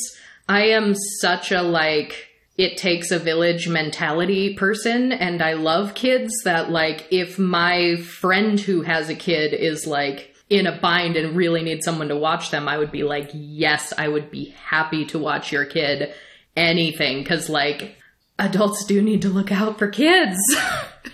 [0.48, 5.12] I am such a like, it takes a village mentality person.
[5.12, 10.34] And I love kids that, like, if my friend who has a kid is like
[10.48, 13.92] in a bind and really needs someone to watch them, I would be like, yes,
[13.96, 16.14] I would be happy to watch your kid.
[16.56, 17.22] Anything.
[17.22, 17.96] Because, like,
[18.38, 20.38] adults do need to look out for kids.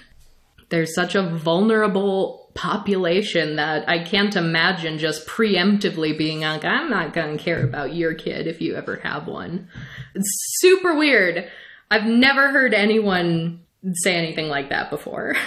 [0.69, 7.13] There's such a vulnerable population that I can't imagine just preemptively being like, I'm not
[7.13, 9.69] going to care about your kid if you ever have one.
[10.17, 11.49] It's super weird.
[11.89, 13.61] I've never heard anyone
[13.95, 15.37] say anything like that before.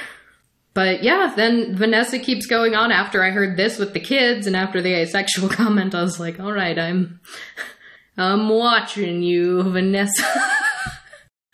[0.73, 4.55] But yeah, then Vanessa keeps going on after I heard this with the kids and
[4.55, 7.19] after the asexual comment, I was like, all right, I'm,
[8.17, 10.23] I'm watching you, Vanessa.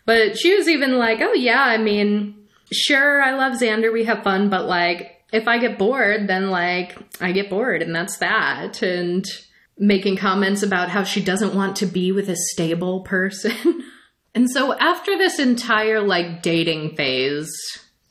[0.05, 4.21] but she was even like, oh yeah, I mean, sure, I love Xander, we have
[4.21, 8.81] fun, but like, if I get bored, then like I get bored and that's that.
[8.81, 9.25] And
[9.77, 13.83] making comments about how she doesn't want to be with a stable person.
[14.35, 17.51] and so after this entire like dating phase,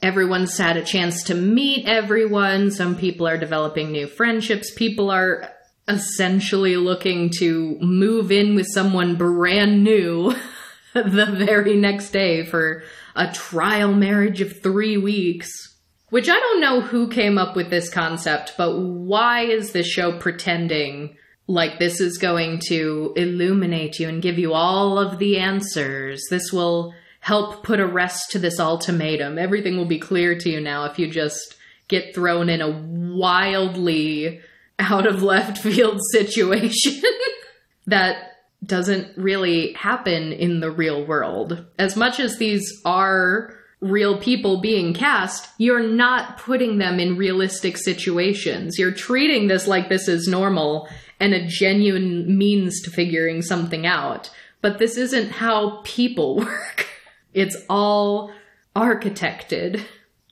[0.03, 2.71] everyone's had a chance to meet everyone.
[2.71, 4.73] Some people are developing new friendships.
[4.73, 5.51] People are
[5.89, 10.35] essentially looking to move in with someone brand new
[10.95, 12.83] the very next day for
[13.15, 15.76] a trial marriage of three weeks.
[16.11, 20.19] Which I don't know who came up with this concept, but why is this show
[20.19, 21.17] pretending
[21.49, 26.23] like this is going to illuminate you and give you all of the answers?
[26.31, 29.37] This will help put a rest to this ultimatum.
[29.37, 31.57] Everything will be clear to you now if you just
[31.89, 34.41] get thrown in a wildly
[34.79, 37.03] out of left field situation
[37.87, 38.33] that
[38.65, 41.67] doesn't really happen in the real world.
[41.79, 47.77] As much as these are real people being cast, you're not putting them in realistic
[47.77, 48.79] situations.
[48.79, 50.89] You're treating this like this is normal
[51.21, 54.31] and a genuine means to figuring something out.
[54.61, 56.87] But this isn't how people work.
[57.33, 58.33] It's all
[58.75, 59.83] architected.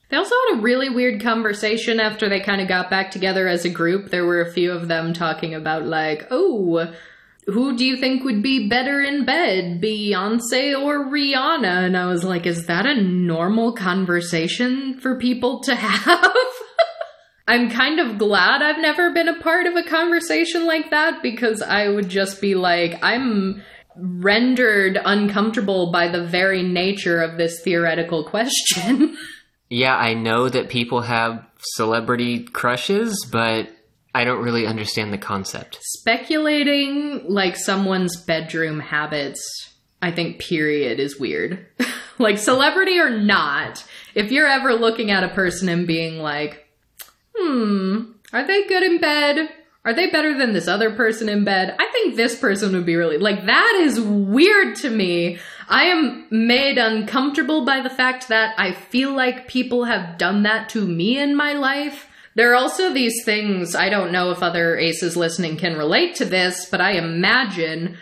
[0.09, 3.65] They also had a really weird conversation after they kind of got back together as
[3.65, 4.09] a group.
[4.09, 6.93] There were a few of them talking about, like, oh,
[7.47, 11.85] who do you think would be better in bed, Beyonce or Rihanna?
[11.85, 16.33] And I was like, is that a normal conversation for people to have?
[17.47, 21.61] I'm kind of glad I've never been a part of a conversation like that because
[21.61, 23.61] I would just be like, I'm
[23.95, 29.15] rendered uncomfortable by the very nature of this theoretical question.
[29.69, 33.69] yeah, I know that people have celebrity crushes, but
[34.15, 35.77] I don't really understand the concept.
[35.81, 41.65] Speculating like someone's bedroom habits, I think, period, is weird.
[42.17, 46.65] like celebrity or not, if you're ever looking at a person and being like,
[47.35, 49.49] hmm, are they good in bed?
[49.83, 51.75] Are they better than this other person in bed?
[51.77, 55.39] I think this person would be really like that is weird to me.
[55.67, 60.69] I am made uncomfortable by the fact that I feel like people have done that
[60.69, 62.07] to me in my life.
[62.35, 66.25] There are also these things, I don't know if other aces listening can relate to
[66.25, 67.97] this, but I imagine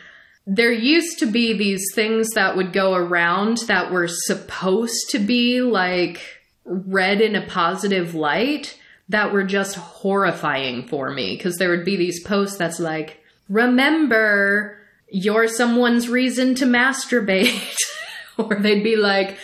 [0.45, 5.61] there used to be these things that would go around that were supposed to be
[5.61, 6.19] like
[6.65, 8.77] read in a positive light
[9.09, 14.77] that were just horrifying for me because there would be these posts that's like, remember,
[15.09, 17.75] you're someone's reason to masturbate.
[18.37, 19.37] or they'd be like,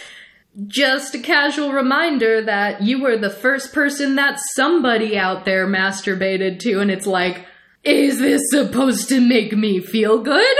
[0.67, 6.59] just a casual reminder that you were the first person that somebody out there masturbated
[6.59, 6.79] to.
[6.79, 7.45] And it's like,
[7.83, 10.57] is this supposed to make me feel good?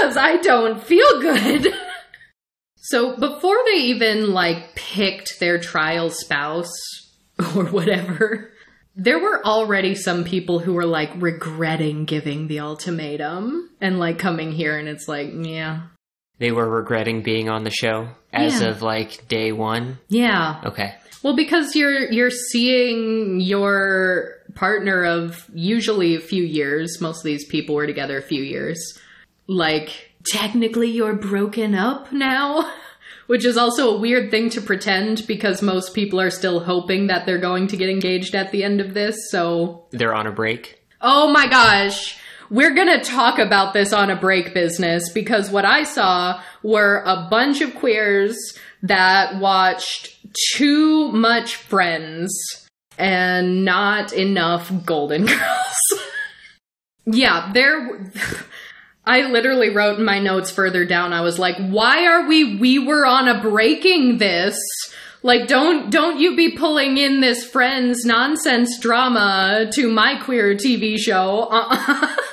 [0.00, 1.72] Cause I don't feel good.
[2.76, 6.72] so before they even like picked their trial spouse
[7.56, 8.50] or whatever,
[8.96, 14.52] there were already some people who were like regretting giving the ultimatum and like coming
[14.52, 15.88] here and it's like, yeah.
[16.38, 18.68] They were regretting being on the show as Yeah.
[18.68, 19.98] of like day one.
[20.08, 20.60] Yeah.
[20.64, 20.94] Okay.
[21.22, 27.00] Well, because you're you're seeing your partner of usually a few years.
[27.00, 28.98] Most of these people were together a few years.
[29.46, 32.70] Like technically you're broken up now,
[33.26, 37.26] which is also a weird thing to pretend because most people are still hoping that
[37.26, 39.16] they're going to get engaged at the end of this.
[39.30, 40.82] So, They're on a break.
[41.00, 42.18] oh my gosh.
[42.50, 47.26] We're gonna talk about this on a break business because what I saw were a
[47.30, 48.36] bunch of queers
[48.82, 50.16] that watched
[50.54, 52.32] too much Friends
[52.98, 55.76] and not enough Golden Girls.
[57.06, 58.12] yeah, there.
[59.06, 61.12] I literally wrote in my notes further down.
[61.12, 62.56] I was like, "Why are we?
[62.58, 64.58] We were on a breaking this."
[65.22, 70.98] Like, don't don't you be pulling in this Friends nonsense drama to my queer TV
[70.98, 71.48] show?
[71.50, 72.16] Uh-uh.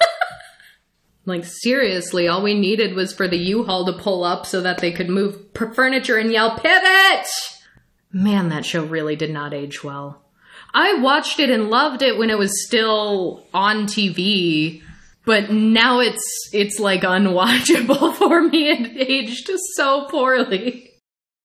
[1.26, 4.92] Like seriously, all we needed was for the U-Haul to pull up so that they
[4.92, 5.38] could move
[5.74, 7.28] furniture and yell pivot.
[8.12, 10.22] Man, that show really did not age well.
[10.74, 14.82] I watched it and loved it when it was still on TV,
[15.26, 18.70] but now it's it's like unwatchable for me.
[18.70, 20.91] It aged so poorly.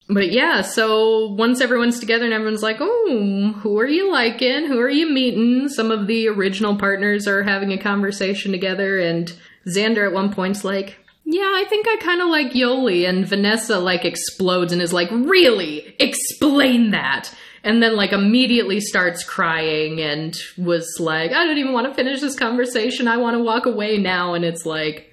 [0.08, 4.66] But yeah, so once everyone's together and everyone's like, oh, who are you liking?
[4.66, 5.68] Who are you meeting?
[5.68, 9.32] Some of the original partners are having a conversation together, and
[9.66, 13.08] Xander at one point's like, yeah, I think I kind of like Yoli.
[13.08, 15.96] And Vanessa like explodes and is like, really?
[15.98, 17.34] Explain that.
[17.64, 22.20] And then like immediately starts crying and was like, I don't even want to finish
[22.20, 23.08] this conversation.
[23.08, 24.34] I want to walk away now.
[24.34, 25.12] And it's like,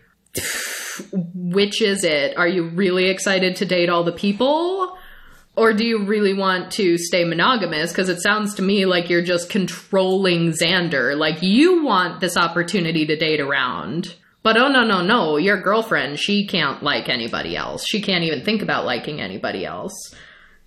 [1.12, 2.38] which is it?
[2.38, 4.98] Are you really excited to date all the people?
[5.56, 7.92] Or do you really want to stay monogamous?
[7.92, 11.16] Because it sounds to me like you're just controlling Xander.
[11.16, 14.16] Like you want this opportunity to date around.
[14.42, 17.86] But oh no, no, no, your girlfriend, she can't like anybody else.
[17.88, 19.94] She can't even think about liking anybody else.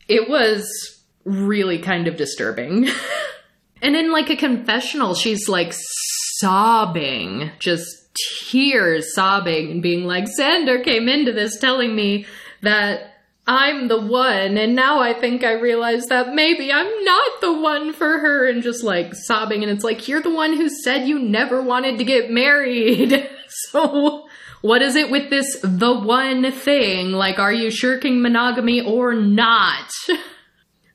[0.09, 2.89] It was really kind of disturbing.
[3.83, 8.06] and in like a confessional, she's like sobbing, just
[8.49, 12.27] tears sobbing and being like, Xander came into this telling me
[12.63, 13.13] that
[13.47, 17.93] I'm the one, and now I think I realize that maybe I'm not the one
[17.93, 19.63] for her, and just like sobbing.
[19.63, 23.29] And it's like, you're the one who said you never wanted to get married.
[23.71, 24.27] so,
[24.63, 27.13] what is it with this the one thing?
[27.13, 29.91] Like, are you shirking monogamy or not?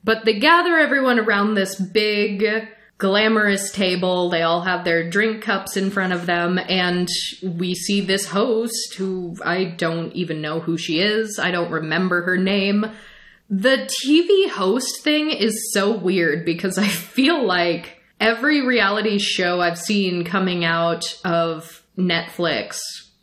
[0.04, 2.44] But they gather everyone around this big,
[3.02, 4.30] glamorous table.
[4.30, 7.10] They all have their drink cups in front of them, and
[7.42, 11.40] we see this host who I don't even know who she is.
[11.42, 12.86] I don't remember her name.
[13.50, 19.80] The TV host thing is so weird because I feel like every reality show I've
[19.80, 22.78] seen coming out of Netflix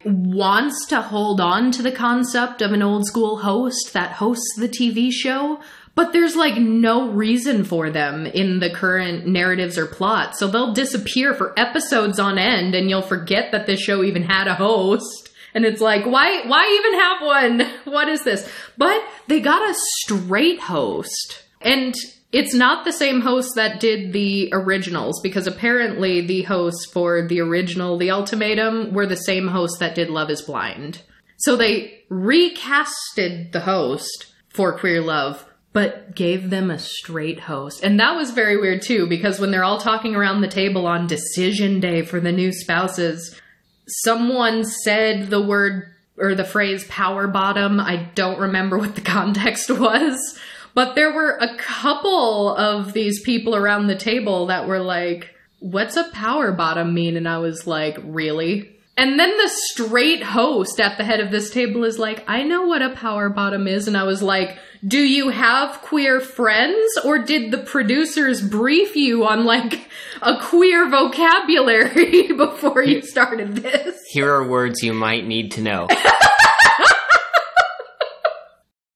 [0.05, 4.69] wants to hold on to the concept of an old school host that hosts the
[4.69, 5.61] TV show,
[5.99, 10.37] but there's like no reason for them in the current narratives or plot.
[10.37, 14.47] So they'll disappear for episodes on end and you'll forget that this show even had
[14.47, 15.31] a host.
[15.55, 17.73] And it's like, why why even have one?
[17.93, 18.49] What is this?
[18.77, 21.43] But they got a straight host.
[21.61, 21.97] And
[22.31, 27.41] it's not the same host that did the originals because apparently the hosts for the
[27.41, 31.03] original The Ultimatum were the same host that did Love is Blind.
[31.39, 37.85] So they recasted the host for Queer Love, but gave them a straight host.
[37.85, 41.07] And that was very weird too because when they're all talking around the table on
[41.07, 43.39] decision day for the new spouses,
[43.87, 47.81] someone said the word or the phrase power bottom.
[47.81, 50.39] I don't remember what the context was,
[50.75, 55.97] but there were a couple of these people around the table that were like, what's
[55.97, 57.17] a power bottom mean?
[57.17, 58.78] And I was like, really?
[58.99, 62.67] And then the straight host at the head of this table is like, I know
[62.67, 63.87] what a power bottom is.
[63.87, 69.25] And I was like, do you have queer friends or did the producers brief you
[69.25, 69.89] on like
[70.21, 73.97] a queer vocabulary before you started this?
[74.11, 75.87] Here are words you might need to know.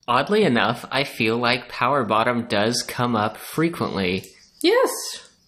[0.08, 4.24] Oddly enough, I feel like power bottom does come up frequently.
[4.62, 4.90] Yes.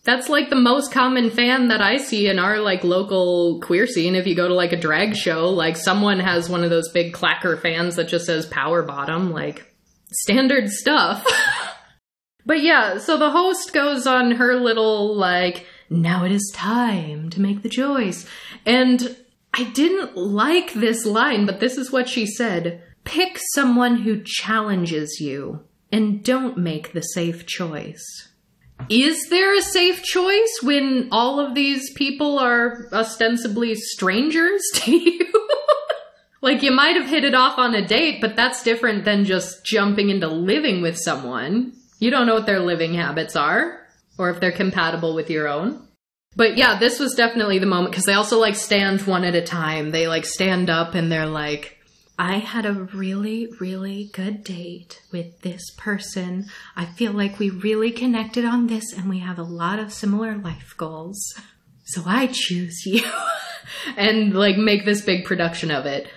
[0.04, 4.14] That's like the most common fan that I see in our like local queer scene.
[4.14, 7.14] If you go to like a drag show, like someone has one of those big
[7.14, 9.74] clacker fans that just says power bottom, like
[10.12, 11.26] standard stuff.
[12.46, 17.40] but yeah, so the host goes on her little like, now it is time to
[17.40, 18.26] make the choice.
[18.66, 19.16] And
[19.54, 22.82] I didn't like this line, but this is what she said.
[23.04, 28.33] Pick someone who challenges you and don't make the safe choice.
[28.88, 35.32] Is there a safe choice when all of these people are ostensibly strangers to you?
[36.42, 39.64] like, you might have hit it off on a date, but that's different than just
[39.64, 41.72] jumping into living with someone.
[41.98, 43.80] You don't know what their living habits are,
[44.18, 45.88] or if they're compatible with your own.
[46.36, 49.42] But yeah, this was definitely the moment because they also like stand one at a
[49.42, 49.92] time.
[49.92, 51.78] They like stand up and they're like,
[52.18, 56.46] I had a really, really good date with this person.
[56.76, 60.36] I feel like we really connected on this and we have a lot of similar
[60.36, 61.34] life goals.
[61.84, 63.02] So I choose you.
[63.96, 66.08] and like make this big production of it.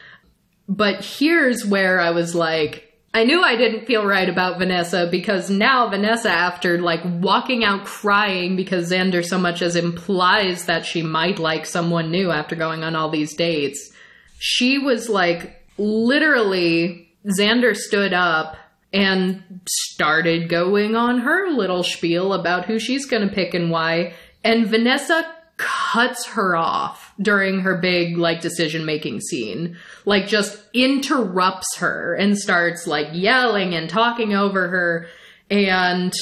[0.69, 2.83] But here's where I was like,
[3.13, 7.85] I knew I didn't feel right about Vanessa because now Vanessa, after like walking out
[7.85, 12.83] crying because Xander so much as implies that she might like someone new after going
[12.83, 13.91] on all these dates,
[14.37, 18.57] she was like literally, Xander stood up
[18.93, 24.13] and started going on her little spiel about who she's going to pick and why.
[24.43, 25.25] And Vanessa
[25.57, 29.75] cuts her off during her big like decision making scene
[30.05, 35.07] like just interrupts her and starts like yelling and talking over her
[35.49, 36.13] and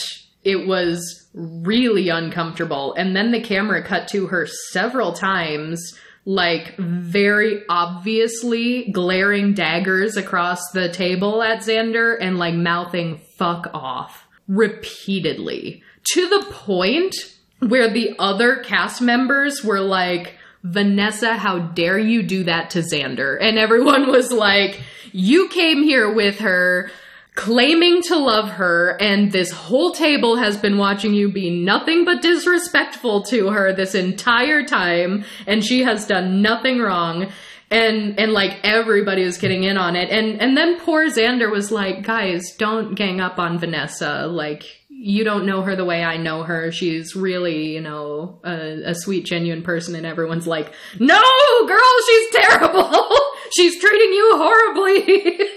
[0.45, 7.63] it was really uncomfortable and then the camera cut to her several times like very
[7.69, 16.29] obviously glaring daggers across the table at Xander and like mouthing fuck off repeatedly to
[16.29, 17.15] the point
[17.59, 23.37] where the other cast members were like, Vanessa, how dare you do that to Xander?
[23.39, 26.91] And everyone was like, you came here with her
[27.35, 32.21] claiming to love her and this whole table has been watching you be nothing but
[32.21, 37.29] disrespectful to her this entire time and she has done nothing wrong
[37.69, 41.71] and and like everybody was getting in on it and and then poor Xander was
[41.71, 46.17] like guys don't gang up on Vanessa like you don't know her the way I
[46.17, 46.71] know her.
[46.71, 51.21] She's really, you know, a, a, sweet, genuine person, and everyone's like, "No,
[51.67, 53.07] girl, she's terrible.
[53.55, 55.39] she's treating you horribly."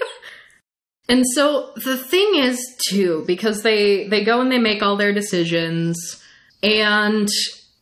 [1.09, 5.15] And so the thing is too, because they they go and they make all their
[5.15, 6.23] decisions,
[6.63, 7.29] and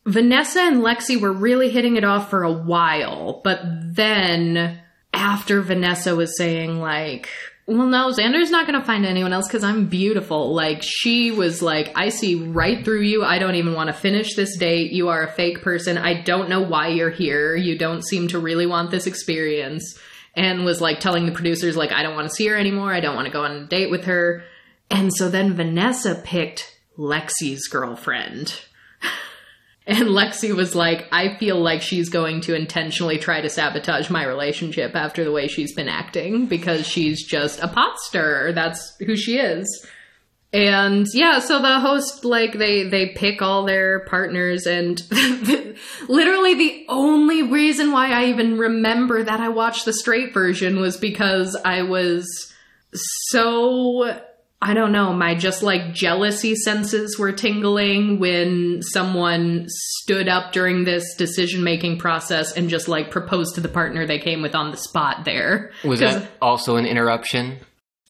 [0.05, 4.79] Vanessa and Lexi were really hitting it off for a while, but then
[5.13, 7.27] after Vanessa was saying like,
[7.65, 10.53] well, no, Xander's not going to find anyone else because I'm beautiful.
[10.53, 13.25] Like, she was like, I see right through you.
[13.25, 14.93] I don't even want to finish this date.
[14.93, 15.97] You are a fake person.
[15.97, 17.57] I don't know why you're here.
[17.57, 19.99] You don't seem to really want this experience
[20.37, 22.93] and was like telling the producers like I don't want to see her anymore.
[22.93, 24.43] I don't want to go on a date with her.
[24.89, 28.61] And so then Vanessa picked Lexi's girlfriend.
[29.87, 34.23] and Lexi was like, I feel like she's going to intentionally try to sabotage my
[34.25, 38.53] relationship after the way she's been acting because she's just a pot stirrer.
[38.53, 39.85] That's who she is.
[40.53, 45.01] And yeah, so the host like they they pick all their partners and
[46.07, 50.95] literally the only reason why I even remember that I watched the straight version was
[50.95, 52.53] because I was
[52.93, 54.21] so
[54.59, 60.83] I don't know, my just like jealousy senses were tingling when someone stood up during
[60.83, 64.71] this decision making process and just like proposed to the partner they came with on
[64.71, 65.71] the spot there.
[65.83, 67.59] Was that also an interruption?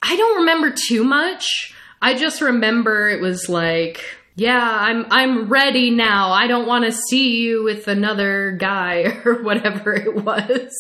[0.02, 1.74] I don't remember too much.
[2.02, 4.04] I just remember it was like,
[4.36, 6.32] yeah, I'm I'm ready now.
[6.32, 10.72] I don't want to see you with another guy or whatever it was.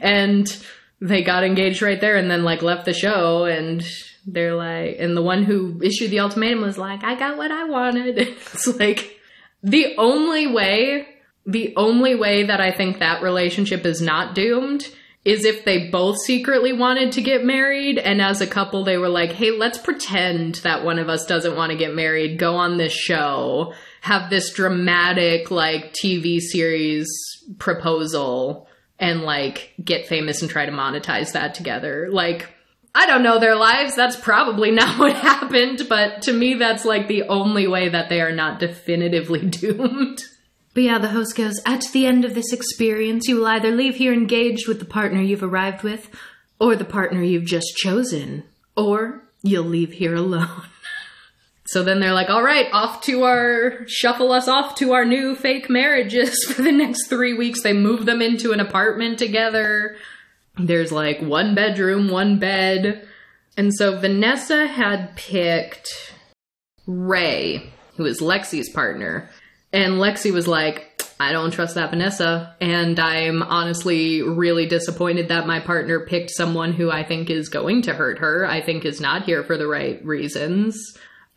[0.00, 0.46] And
[1.00, 3.84] they got engaged right there and then like left the show and
[4.24, 7.64] they're like and the one who issued the ultimatum was like, I got what I
[7.64, 8.18] wanted.
[8.18, 9.18] It's like
[9.64, 11.08] the only way
[11.44, 14.86] the only way that I think that relationship is not doomed
[15.24, 19.08] is if they both secretly wanted to get married and as a couple they were
[19.08, 22.38] like, "Hey, let's pretend that one of us doesn't want to get married.
[22.38, 27.08] Go on this show, have this dramatic like TV series
[27.58, 28.66] proposal
[28.98, 32.48] and like get famous and try to monetize that together." Like
[32.94, 33.94] I don't know their lives.
[33.94, 38.20] That's probably not what happened, but to me, that's like the only way that they
[38.20, 40.24] are not definitively doomed.
[40.74, 43.96] But yeah, the host goes, At the end of this experience, you will either leave
[43.96, 46.08] here engaged with the partner you've arrived with,
[46.58, 48.44] or the partner you've just chosen,
[48.76, 50.62] or you'll leave here alone.
[51.64, 55.34] So then they're like, all right, off to our, shuffle us off to our new
[55.34, 57.62] fake marriages for the next three weeks.
[57.62, 59.96] They move them into an apartment together.
[60.58, 63.08] There's like one bedroom, one bed.
[63.56, 66.12] And so Vanessa had picked
[66.86, 69.30] Rae, who is Lexi's partner.
[69.72, 72.56] And Lexi was like, I don't trust that Vanessa.
[72.60, 77.82] And I'm honestly really disappointed that my partner picked someone who I think is going
[77.82, 78.44] to hurt her.
[78.44, 80.76] I think is not here for the right reasons.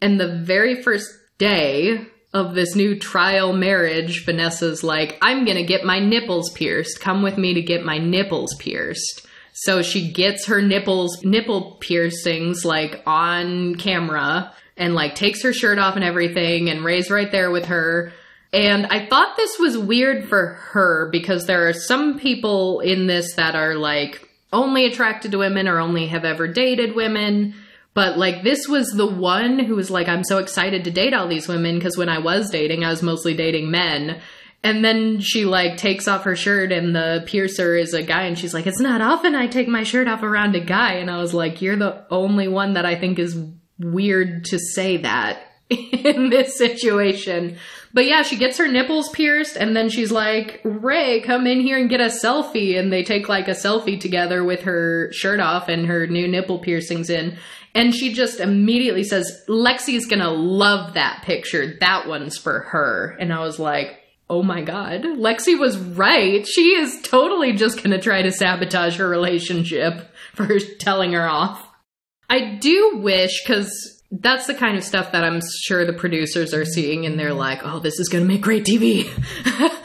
[0.01, 5.85] And the very first day of this new trial marriage, Vanessa's like, I'm gonna get
[5.85, 6.99] my nipples pierced.
[6.99, 9.25] Come with me to get my nipples pierced.
[9.53, 15.79] So she gets her nipples, nipple piercings like on camera and like takes her shirt
[15.79, 18.11] off and everything and Rae's right there with her.
[18.55, 23.35] And I thought this was weird for her because there are some people in this
[23.35, 27.53] that are like only attracted to women or only have ever dated women.
[27.93, 31.27] But like this was the one who was like, I'm so excited to date all
[31.27, 34.21] these women because when I was dating, I was mostly dating men.
[34.63, 38.39] And then she like takes off her shirt and the piercer is a guy and
[38.39, 40.93] she's like, It's not often I take my shirt off around a guy.
[40.93, 43.37] And I was like, You're the only one that I think is
[43.79, 47.57] weird to say that in this situation.
[47.95, 51.77] But yeah, she gets her nipples pierced and then she's like, Rae, come in here
[51.77, 52.77] and get a selfie.
[52.77, 56.59] And they take like a selfie together with her shirt off and her new nipple
[56.59, 57.37] piercings in.
[57.73, 61.77] And she just immediately says, Lexi's gonna love that picture.
[61.79, 63.15] That one's for her.
[63.17, 63.97] And I was like,
[64.29, 65.03] oh my god.
[65.03, 66.45] Lexi was right.
[66.45, 71.65] She is totally just gonna try to sabotage her relationship for telling her off.
[72.29, 76.65] I do wish, because that's the kind of stuff that I'm sure the producers are
[76.65, 79.09] seeing and they're like, oh, this is gonna make great TV.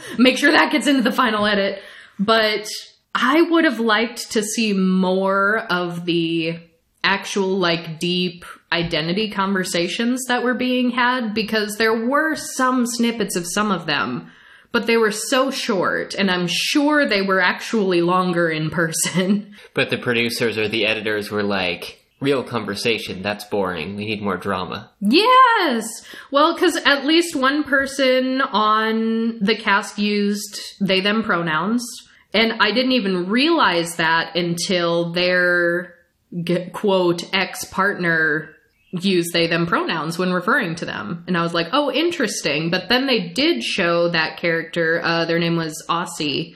[0.17, 1.81] make sure that gets into the final edit.
[2.19, 2.67] But
[3.13, 6.59] I would have liked to see more of the
[7.03, 13.45] actual like deep identity conversations that were being had because there were some snippets of
[13.47, 14.31] some of them
[14.71, 19.89] but they were so short and i'm sure they were actually longer in person but
[19.89, 23.21] the producers or the editors were like real conversation.
[23.21, 23.95] That's boring.
[23.95, 24.91] We need more drama.
[25.01, 26.05] Yes!
[26.31, 31.83] Well because at least one person on the cast used they them pronouns
[32.33, 35.95] and i didn't even realize that until their
[36.71, 38.55] quote ex partner
[38.91, 41.23] use they them pronouns when referring to them.
[41.27, 42.69] And i was like oh interesting.
[42.69, 46.55] But then they did show that character uh, their name was aussie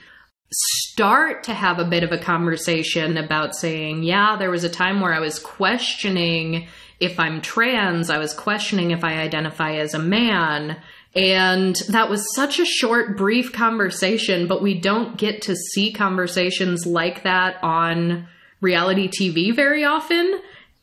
[0.55, 5.01] start to have a bit of a conversation about saying yeah there was a time
[5.01, 6.67] where i was questioning
[6.99, 10.77] if i'm trans i was questioning if i identify as a man
[11.15, 16.85] and that was such a short brief conversation but we don't get to see conversations
[16.85, 18.27] like that on
[18.61, 20.39] reality TV very often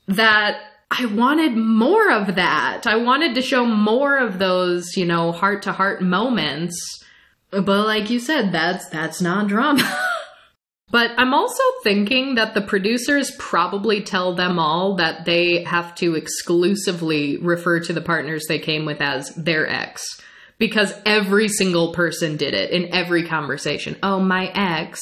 [0.09, 0.61] that
[0.91, 2.87] I wanted more of that.
[2.87, 7.02] I wanted to show more of those, you know, heart to heart moments.
[7.53, 9.85] But like you said, that's that's not drama.
[10.91, 16.15] but I'm also thinking that the producers probably tell them all that they have to
[16.15, 20.03] exclusively refer to the partners they came with as their ex
[20.63, 23.97] because every single person did it in every conversation.
[24.03, 25.01] Oh, my ex,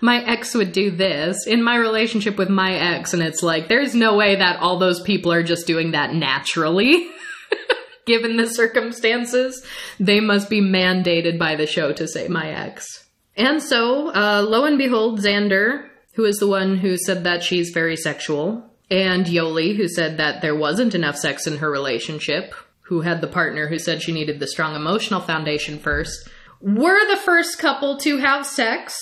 [0.00, 3.14] my ex would do this in my relationship with my ex.
[3.14, 7.08] And it's like, there's no way that all those people are just doing that naturally.
[8.08, 9.62] Given the circumstances,
[10.00, 13.04] they must be mandated by the show to say my ex.
[13.36, 17.68] And so, uh, lo and behold, Xander, who is the one who said that she's
[17.70, 23.02] very sexual, and Yoli, who said that there wasn't enough sex in her relationship, who
[23.02, 26.30] had the partner who said she needed the strong emotional foundation first,
[26.62, 28.98] were the first couple to have sex.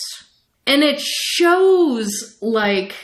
[0.67, 2.97] And it shows like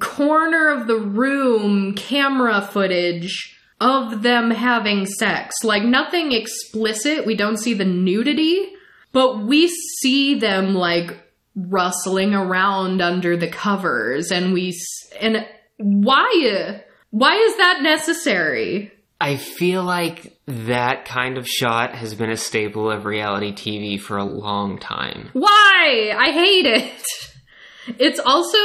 [0.00, 5.56] corner of the room camera footage of them having sex.
[5.64, 7.26] Like nothing explicit.
[7.26, 8.72] We don't see the nudity,
[9.12, 11.18] but we see them like
[11.56, 14.78] rustling around under the covers and we
[15.20, 15.46] and
[15.78, 18.92] why why is that necessary?
[19.20, 24.16] I feel like that kind of shot has been a staple of reality TV for
[24.16, 25.28] a long time.
[25.32, 26.14] Why?
[26.16, 27.02] I hate it.
[27.98, 28.58] It's also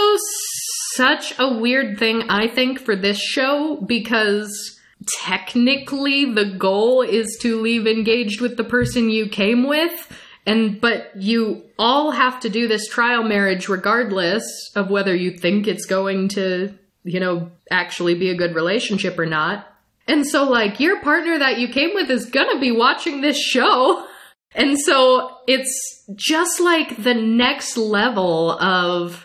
[0.94, 4.75] such a weird thing, I think, for this show because
[5.08, 10.12] technically the goal is to leave engaged with the person you came with.
[10.46, 14.44] And, but you all have to do this trial marriage regardless
[14.76, 19.26] of whether you think it's going to, you know, actually be a good relationship or
[19.26, 19.68] not.
[20.08, 24.06] And so, like, your partner that you came with is gonna be watching this show.
[24.54, 29.25] And so it's just like the next level of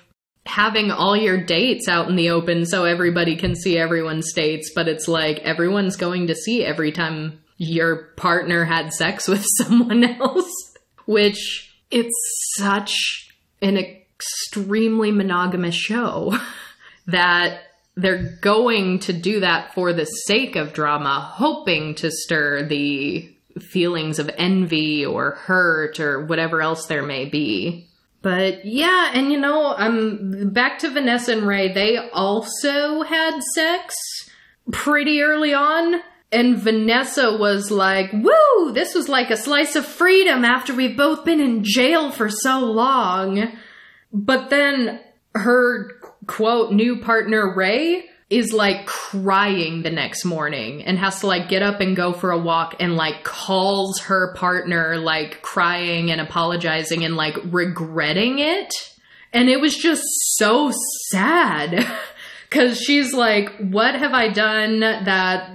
[0.51, 4.89] having all your dates out in the open so everybody can see everyone's dates, but
[4.89, 10.53] it's like everyone's going to see every time your partner had sex with someone else,
[11.07, 13.31] which it's such
[13.63, 16.37] an extremely monogamous show
[17.07, 17.63] that
[17.97, 24.19] they're going to do that for the sake of drama, hoping to stir the feelings
[24.19, 27.90] of envy or hurt or whatever else there may be.
[28.23, 31.73] But yeah, and you know, um, back to Vanessa and Rae.
[31.73, 33.95] They also had sex
[34.73, 36.01] pretty early on.
[36.33, 41.25] And Vanessa was like, woo, this was like a slice of freedom after we've both
[41.25, 43.51] been in jail for so long.
[44.13, 45.01] But then
[45.35, 45.91] her
[46.27, 51.63] quote, new partner Rae is like crying the next morning and has to like get
[51.63, 57.05] up and go for a walk and like calls her partner like crying and apologizing
[57.05, 58.73] and like regretting it.
[59.33, 60.03] And it was just
[60.37, 60.73] so
[61.11, 61.87] sad
[62.49, 65.51] because she's like, What have I done that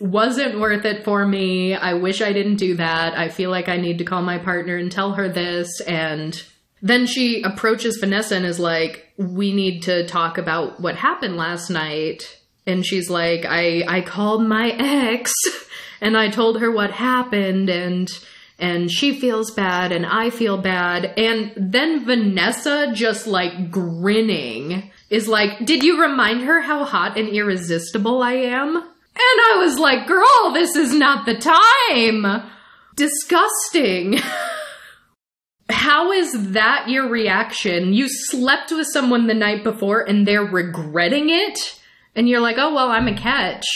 [0.00, 1.74] wasn't worth it for me?
[1.74, 3.18] I wish I didn't do that.
[3.18, 5.82] I feel like I need to call my partner and tell her this.
[5.82, 6.42] And
[6.84, 11.70] then she approaches Vanessa and is like, "We need to talk about what happened last
[11.70, 15.32] night." And she's like, "I I called my ex
[16.02, 18.10] and I told her what happened and
[18.58, 25.26] and she feels bad and I feel bad." And then Vanessa just like grinning is
[25.26, 30.06] like, "Did you remind her how hot and irresistible I am?" And I was like,
[30.06, 32.42] "Girl, this is not the time."
[32.94, 34.20] Disgusting.
[35.74, 37.92] How is that your reaction?
[37.92, 41.80] You slept with someone the night before and they're regretting it?
[42.14, 43.66] And you're like, oh, well, I'm a catch.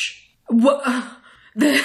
[0.47, 0.83] What?
[1.57, 1.85] The,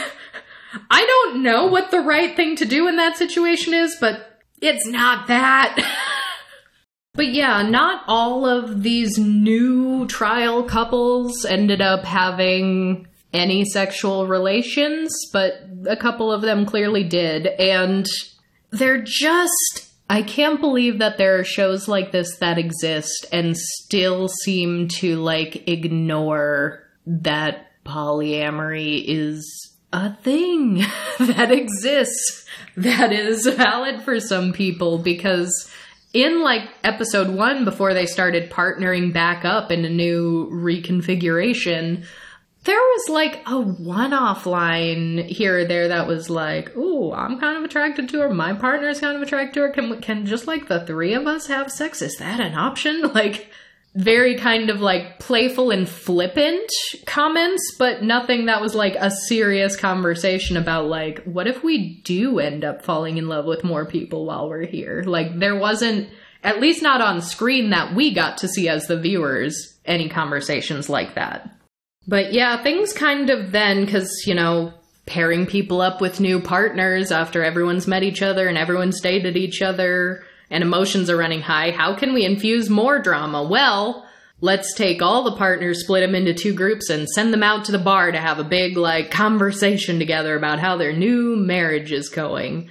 [0.92, 4.86] I don't know what the right thing to do in that situation is, but it's
[4.86, 5.84] not that.
[7.16, 15.12] but yeah, not all of these new trial couples ended up having any sexual relations,
[15.32, 15.54] but
[15.88, 17.48] a couple of them clearly did.
[17.48, 18.06] And
[18.70, 24.28] they're just I can't believe that there are shows like this that exist and still
[24.28, 30.76] seem to like ignore that polyamory is a thing
[31.20, 32.46] that exists
[32.78, 35.68] that is valid for some people because
[36.14, 42.06] in like episode 1 before they started partnering back up in a new reconfiguration
[42.64, 47.58] there was like a one-off line here or there that was like, "Ooh, I'm kind
[47.58, 48.34] of attracted to her.
[48.34, 49.70] My partner's kind of attracted to her.
[49.70, 52.02] Can can just like the three of us have sex?
[52.02, 53.50] Is that an option?" Like
[53.96, 56.72] very kind of like playful and flippant
[57.06, 62.40] comments, but nothing that was like a serious conversation about like, what if we do
[62.40, 65.04] end up falling in love with more people while we're here?
[65.06, 66.10] Like there wasn't
[66.44, 70.90] at least not on screen that we got to see as the viewers any conversations
[70.90, 71.56] like that.
[72.08, 74.74] But yeah, things kind of then, because, you know,
[75.06, 79.62] pairing people up with new partners after everyone's met each other and everyone's dated each
[79.62, 83.44] other and emotions are running high, how can we infuse more drama?
[83.44, 84.06] Well,
[84.42, 87.72] let's take all the partners, split them into two groups, and send them out to
[87.72, 92.10] the bar to have a big, like, conversation together about how their new marriage is
[92.10, 92.70] going.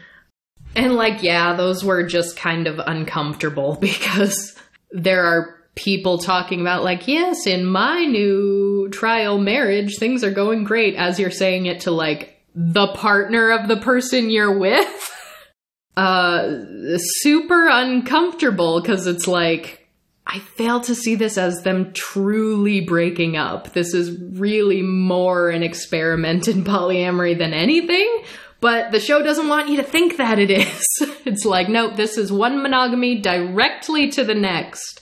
[0.76, 4.55] And, like, yeah, those were just kind of uncomfortable because
[4.91, 10.64] there are people talking about like yes in my new trial marriage things are going
[10.64, 15.11] great as you're saying it to like the partner of the person you're with
[15.97, 16.59] uh
[16.99, 19.83] super uncomfortable because it's like
[20.27, 23.73] I fail to see this as them truly breaking up.
[23.73, 28.23] This is really more an experiment in polyamory than anything,
[28.61, 30.87] but the show doesn't want you to think that it is.
[31.27, 35.02] it's like, nope, this is one monogamy directly to the next.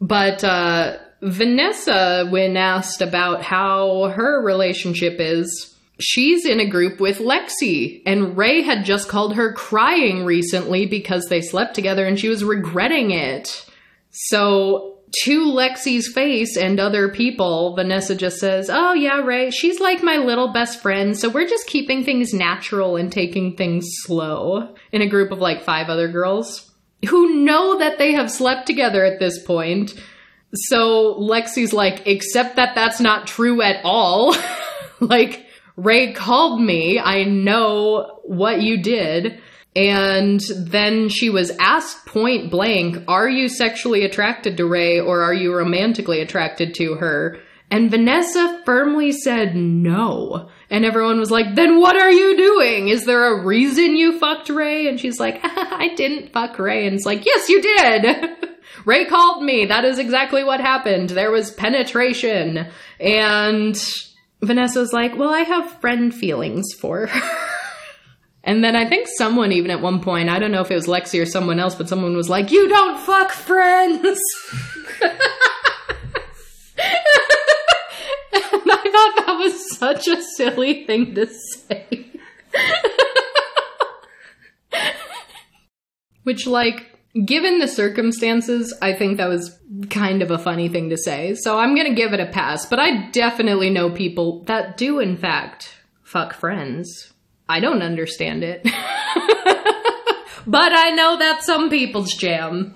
[0.00, 7.18] But uh, Vanessa, when asked about how her relationship is, she's in a group with
[7.18, 12.28] Lexi, and Rae had just called her crying recently because they slept together and she
[12.28, 13.66] was regretting it.
[14.10, 20.02] So, to Lexi's face and other people, Vanessa just says, Oh, yeah, Rae, she's like
[20.02, 25.02] my little best friend, so we're just keeping things natural and taking things slow in
[25.02, 26.73] a group of like five other girls.
[27.08, 29.94] Who know that they have slept together at this point.
[30.54, 34.34] So Lexi's like, except that that's not true at all.
[35.00, 36.98] like, Rae called me.
[36.98, 39.40] I know what you did.
[39.76, 45.34] And then she was asked point blank, Are you sexually attracted to Rae or are
[45.34, 47.40] you romantically attracted to her?
[47.70, 50.48] And Vanessa firmly said no.
[50.74, 52.88] And everyone was like, Then what are you doing?
[52.88, 54.88] Is there a reason you fucked Rae?
[54.88, 56.84] And she's like, I didn't fuck Rae.
[56.84, 58.28] And it's like, Yes, you did.
[58.84, 59.66] Rae called me.
[59.66, 61.10] That is exactly what happened.
[61.10, 62.66] There was penetration.
[62.98, 63.76] And
[64.42, 67.30] Vanessa's like, Well, I have friend feelings for her.
[68.46, 70.86] And then I think someone, even at one point, I don't know if it was
[70.86, 74.20] Lexi or someone else, but someone was like, You don't fuck friends!
[78.94, 82.06] Thought that was such a silly thing to say.
[86.22, 89.58] Which, like, given the circumstances, I think that was
[89.90, 91.34] kind of a funny thing to say.
[91.34, 92.66] So I'm gonna give it a pass.
[92.66, 97.12] But I definitely know people that do, in fact, fuck friends.
[97.48, 98.62] I don't understand it.
[100.46, 102.74] but I know that's some people's jam.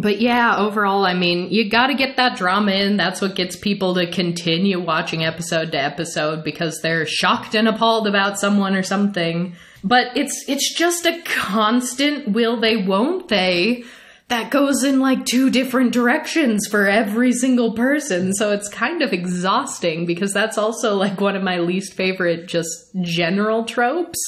[0.00, 2.96] But yeah, overall, I mean, you gotta get that drama in.
[2.96, 8.06] That's what gets people to continue watching episode to episode because they're shocked and appalled
[8.06, 9.56] about someone or something.
[9.82, 13.84] But it's it's just a constant will they won't they
[14.28, 18.32] that goes in like two different directions for every single person.
[18.34, 22.70] So it's kind of exhausting because that's also like one of my least favorite just
[23.00, 24.20] general tropes.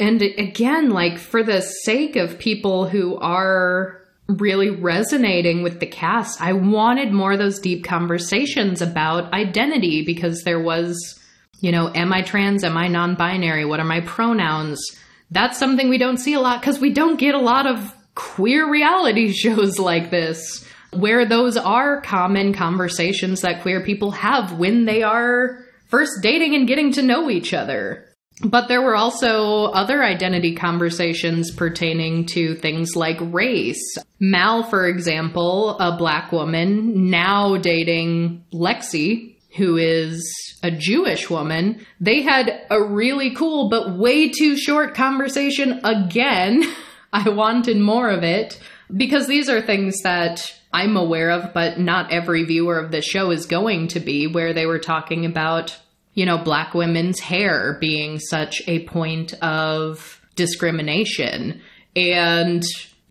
[0.00, 6.40] And again, like for the sake of people who are really resonating with the cast,
[6.40, 11.20] I wanted more of those deep conversations about identity because there was,
[11.60, 12.64] you know, am I trans?
[12.64, 13.64] Am I non binary?
[13.64, 14.80] What are my pronouns?
[15.30, 18.70] That's something we don't see a lot because we don't get a lot of queer
[18.70, 25.02] reality shows like this, where those are common conversations that queer people have when they
[25.02, 28.08] are first dating and getting to know each other.
[28.44, 33.96] But there were also other identity conversations pertaining to things like race.
[34.20, 42.22] Mal, for example, a black woman, now dating Lexi, who is a Jewish woman, they
[42.22, 46.64] had a really cool but way too short conversation again
[47.14, 48.60] I wanted more of it
[48.94, 53.30] because these are things that I'm aware of, but not every viewer of the show
[53.30, 55.78] is going to be, where they were talking about,
[56.14, 61.60] you know, black women's hair being such a point of discrimination.
[61.96, 62.62] And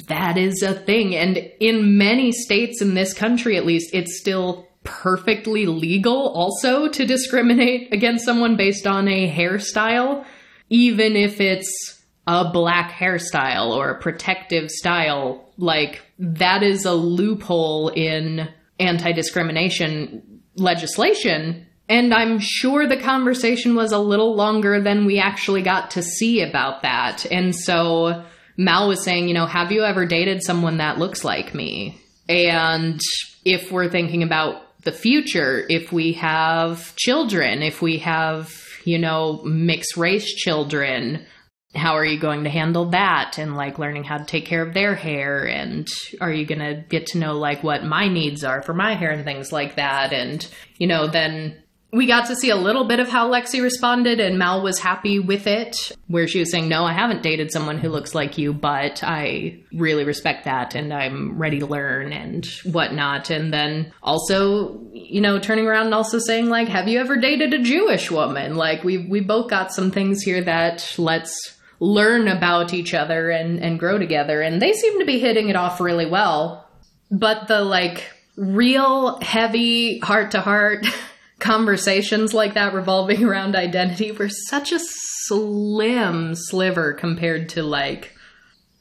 [0.08, 1.16] that is a thing.
[1.16, 7.06] And in many states in this country, at least, it's still perfectly legal also to
[7.06, 10.26] discriminate against someone based on a hairstyle,
[10.70, 17.90] even if it's a black hairstyle or a protective style, like that is a loophole
[17.90, 18.50] in
[18.80, 21.66] anti discrimination legislation.
[21.94, 26.42] And I'm sure the conversation was a little longer than we actually got to see
[26.42, 27.24] about that.
[27.30, 28.26] And so
[28.58, 32.02] Mal was saying, you know, have you ever dated someone that looks like me?
[32.28, 33.00] And
[33.46, 38.52] if we're thinking about the future, if we have children, if we have,
[38.86, 41.28] you know, mixed race children,
[41.76, 44.74] how are you going to handle that and like learning how to take care of
[44.74, 45.88] their hair and
[46.22, 49.12] are you going to get to know like what my needs are for my hair
[49.12, 51.58] and things like that and you know then
[51.94, 55.20] we got to see a little bit of how Lexi responded, and Mal was happy
[55.20, 55.78] with it,
[56.08, 59.60] where she was saying, No, I haven't dated someone who looks like you, but I
[59.72, 63.30] really respect that and I'm ready to learn and whatnot.
[63.30, 67.54] And then also, you know, turning around and also saying, like, have you ever dated
[67.54, 68.56] a Jewish woman?
[68.56, 73.60] Like, we we both got some things here that let's learn about each other and,
[73.60, 74.42] and grow together.
[74.42, 76.68] And they seem to be hitting it off really well.
[77.12, 80.88] But the like real heavy heart to heart
[81.44, 88.16] conversations like that revolving around identity were such a slim sliver compared to like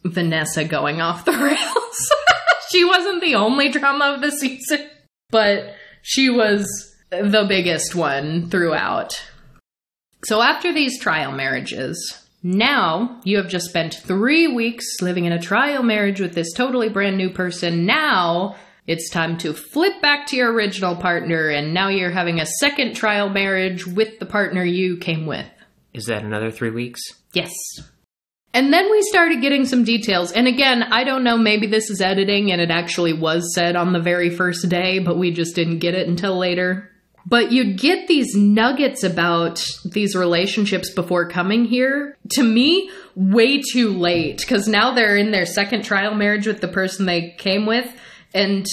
[0.05, 2.11] Vanessa going off the rails.
[2.71, 4.89] she wasn't the only drama of the season,
[5.31, 6.67] but she was
[7.11, 9.13] the biggest one throughout.
[10.25, 15.43] So after these trial marriages, now you have just spent three weeks living in a
[15.43, 17.87] trial marriage with this totally brand new person.
[17.87, 18.57] Now
[18.87, 22.95] it's time to flip back to your original partner, and now you're having a second
[22.95, 25.47] trial marriage with the partner you came with.
[25.95, 27.01] Is that another three weeks?
[27.33, 27.53] Yes.
[28.55, 30.33] And then we started getting some details.
[30.33, 33.93] And again, I don't know, maybe this is editing and it actually was said on
[33.93, 36.91] the very first day, but we just didn't get it until later.
[37.25, 42.19] But you'd get these nuggets about these relationships before coming here.
[42.33, 46.69] To me, way too late because now they're in their second trial marriage with the
[46.69, 47.91] person they came with.
[48.35, 48.67] And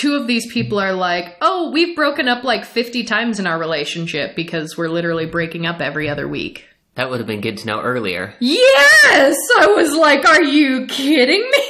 [0.00, 3.58] two of these people are like, oh, we've broken up like 50 times in our
[3.58, 6.66] relationship because we're literally breaking up every other week.
[6.96, 8.34] That would have been good to know earlier.
[8.40, 9.36] Yes!
[9.58, 11.64] I was like, are you kidding me?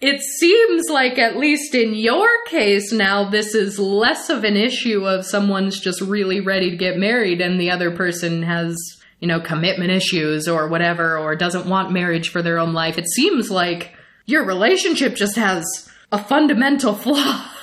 [0.00, 5.06] it seems like, at least in your case now, this is less of an issue
[5.06, 8.76] of someone's just really ready to get married and the other person has,
[9.18, 12.96] you know, commitment issues or whatever, or doesn't want marriage for their own life.
[12.96, 13.92] It seems like
[14.24, 17.46] your relationship just has a fundamental flaw.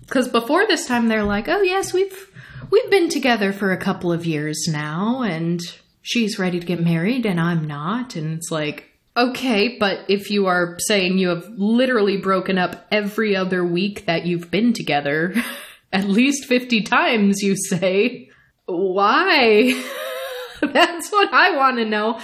[0.00, 2.30] Because before this time, they're like, oh, yes, we've.
[2.70, 5.60] We've been together for a couple of years now, and
[6.02, 8.14] she's ready to get married, and I'm not.
[8.14, 13.34] And it's like, Okay, but if you are saying you have literally broken up every
[13.34, 15.34] other week that you've been together,
[15.92, 18.28] at least 50 times, you say,
[18.66, 19.72] why?
[20.60, 22.20] That's what I want to know.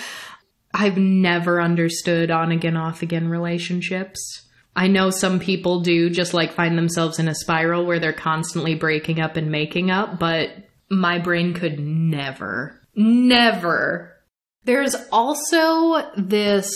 [0.75, 4.43] I've never understood on again, off again relationships.
[4.75, 8.75] I know some people do just like find themselves in a spiral where they're constantly
[8.75, 10.51] breaking up and making up, but
[10.89, 14.13] my brain could never, never
[14.65, 16.73] there's also this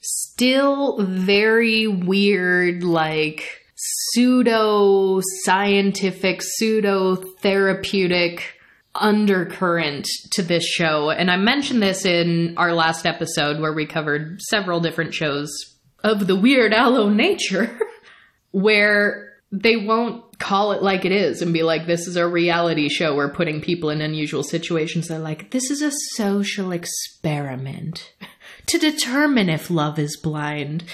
[0.00, 8.54] still very weird, like pseudo scientific, pseudo therapeutic
[8.94, 11.10] undercurrent to this show.
[11.10, 16.26] And I mentioned this in our last episode where we covered several different shows of
[16.26, 17.78] the weird allo nature,
[18.50, 22.88] where they won't call it like it is and be like, this is a reality
[22.88, 23.14] show.
[23.14, 25.08] We're putting people in unusual situations.
[25.08, 28.12] They're like, this is a social experiment
[28.66, 30.84] to determine if love is blind.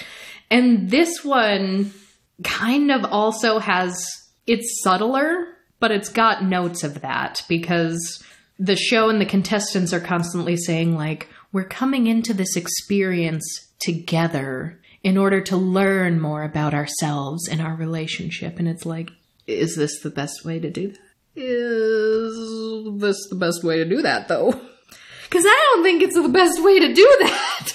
[0.49, 1.93] And this one
[2.43, 4.05] kind of also has,
[4.45, 5.47] it's subtler,
[5.79, 8.23] but it's got notes of that because
[8.59, 13.43] the show and the contestants are constantly saying, like, we're coming into this experience
[13.79, 18.57] together in order to learn more about ourselves and our relationship.
[18.57, 19.11] And it's like,
[19.45, 20.99] is this the best way to do that?
[21.35, 24.59] Is this the best way to do that, though?
[25.23, 27.69] Because I don't think it's the best way to do that.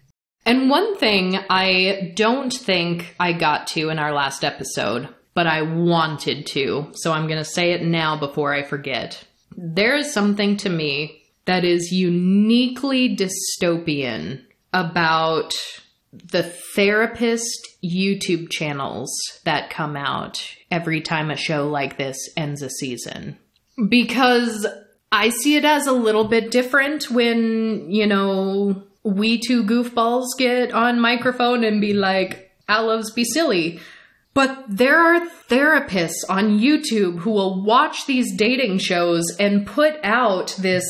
[0.46, 5.62] and one thing I don't think I got to in our last episode, but I
[5.62, 9.22] wanted to, so I'm going to say it now before I forget.
[9.56, 15.52] There is something to me that is uniquely dystopian about
[16.22, 16.42] the
[16.74, 19.10] therapist YouTube channels
[19.44, 23.38] that come out every time a show like this ends a season.
[23.88, 24.66] Because
[25.10, 30.72] I see it as a little bit different when, you know, we two goofballs get
[30.72, 33.80] on microphone and be like, allos be silly.
[34.32, 40.56] But there are therapists on YouTube who will watch these dating shows and put out
[40.58, 40.84] this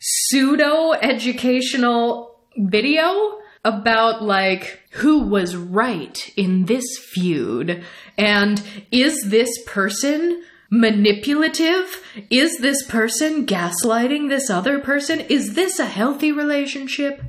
[0.00, 7.84] pseudo educational video about like who was right in this feud
[8.16, 8.62] and
[8.92, 12.00] is this person manipulative?
[12.30, 15.20] Is this person gaslighting this other person?
[15.20, 17.20] Is this a healthy relationship?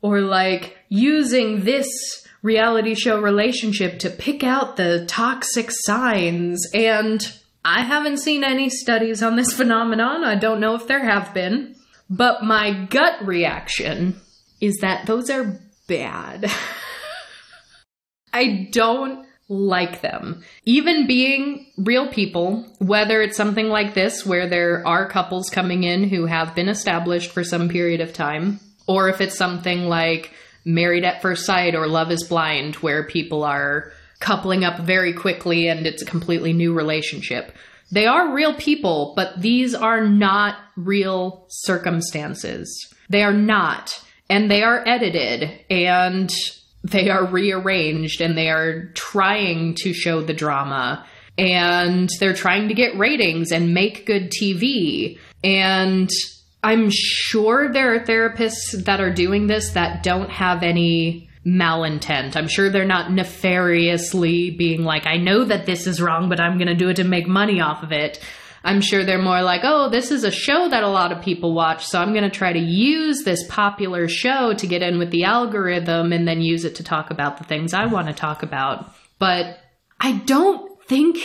[0.00, 1.86] Or like using this
[2.42, 9.22] reality show relationship to pick out the toxic signs and I haven't seen any studies
[9.22, 10.24] on this phenomenon.
[10.24, 11.76] I don't know if there have been.
[12.10, 14.20] But my gut reaction
[14.60, 15.60] is that those are
[15.92, 16.50] bad.
[18.32, 20.42] I don't like them.
[20.64, 26.08] Even being real people, whether it's something like this where there are couples coming in
[26.08, 30.32] who have been established for some period of time, or if it's something like
[30.64, 35.68] Married at First Sight or Love is Blind, where people are coupling up very quickly
[35.68, 37.52] and it's a completely new relationship.
[37.90, 42.88] They are real people, but these are not real circumstances.
[43.10, 44.01] They are not
[44.32, 46.30] and they are edited and
[46.82, 51.06] they are rearranged and they are trying to show the drama
[51.36, 55.18] and they're trying to get ratings and make good TV.
[55.44, 56.08] And
[56.62, 62.34] I'm sure there are therapists that are doing this that don't have any malintent.
[62.34, 66.56] I'm sure they're not nefariously being like, I know that this is wrong, but I'm
[66.56, 68.18] going to do it to make money off of it.
[68.64, 71.52] I'm sure they're more like, oh, this is a show that a lot of people
[71.52, 75.10] watch, so I'm going to try to use this popular show to get in with
[75.10, 78.42] the algorithm and then use it to talk about the things I want to talk
[78.42, 78.92] about.
[79.18, 79.58] But
[80.00, 81.18] I don't think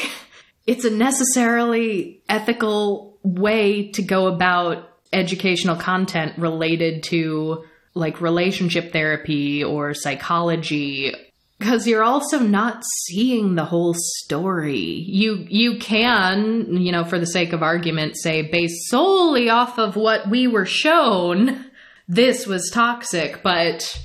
[0.66, 7.64] it's a necessarily ethical way to go about educational content related to
[7.94, 11.14] like relationship therapy or psychology
[11.60, 15.04] because you're also not seeing the whole story.
[15.08, 19.96] You you can, you know, for the sake of argument, say based solely off of
[19.96, 21.66] what we were shown,
[22.08, 24.00] this was toxic, but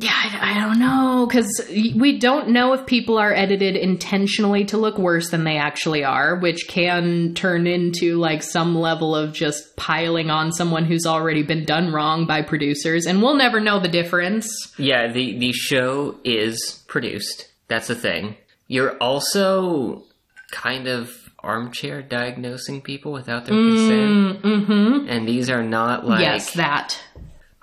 [0.00, 4.78] yeah, I, I don't know because we don't know if people are edited intentionally to
[4.78, 9.76] look worse than they actually are, which can turn into like some level of just
[9.76, 13.88] piling on someone who's already been done wrong by producers, and we'll never know the
[13.88, 14.72] difference.
[14.78, 17.50] Yeah, the the show is produced.
[17.68, 18.36] That's the thing.
[18.68, 20.04] You're also
[20.50, 24.42] kind of armchair diagnosing people without their consent.
[24.42, 25.08] Mm-hmm.
[25.10, 26.98] And these are not like yes, that.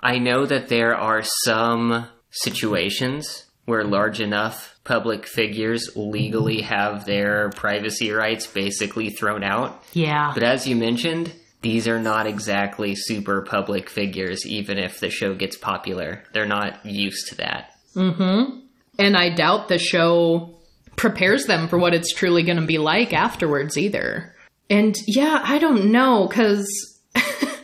[0.00, 2.06] I know that there are some
[2.42, 9.82] situations where large enough public figures legally have their privacy rights basically thrown out.
[9.92, 10.32] Yeah.
[10.32, 15.34] But as you mentioned, these are not exactly super public figures, even if the show
[15.34, 16.22] gets popular.
[16.32, 17.74] They're not used to that.
[17.94, 18.60] Mm-hmm.
[18.98, 20.54] And I doubt the show
[20.96, 24.34] prepares them for what it's truly going to be like afterwards either.
[24.70, 26.66] And yeah, I don't know, because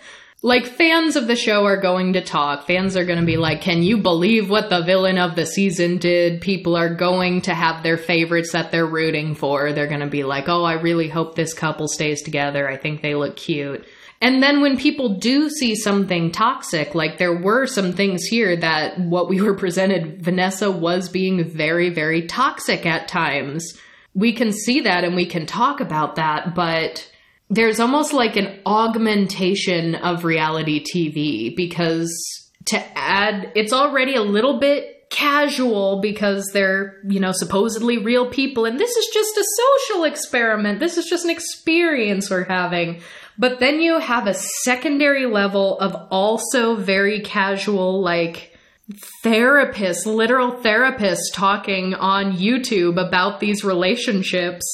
[0.44, 2.66] like fans of the show are going to talk.
[2.66, 5.96] Fans are going to be like, can you believe what the villain of the season
[5.96, 6.42] did?
[6.42, 9.72] People are going to have their favorites that they're rooting for.
[9.72, 12.68] They're going to be like, oh, I really hope this couple stays together.
[12.68, 13.86] I think they look cute.
[14.20, 19.00] And then when people do see something toxic, like there were some things here that
[19.00, 23.80] what we were presented, Vanessa was being very, very toxic at times.
[24.12, 27.10] We can see that and we can talk about that, but
[27.50, 32.12] there's almost like an augmentation of reality TV because
[32.66, 38.64] to add, it's already a little bit casual because they're, you know, supposedly real people
[38.64, 39.44] and this is just a
[39.88, 40.80] social experiment.
[40.80, 43.00] This is just an experience we're having.
[43.36, 48.52] But then you have a secondary level of also very casual, like,
[49.24, 54.64] therapists, literal therapists talking on YouTube about these relationships.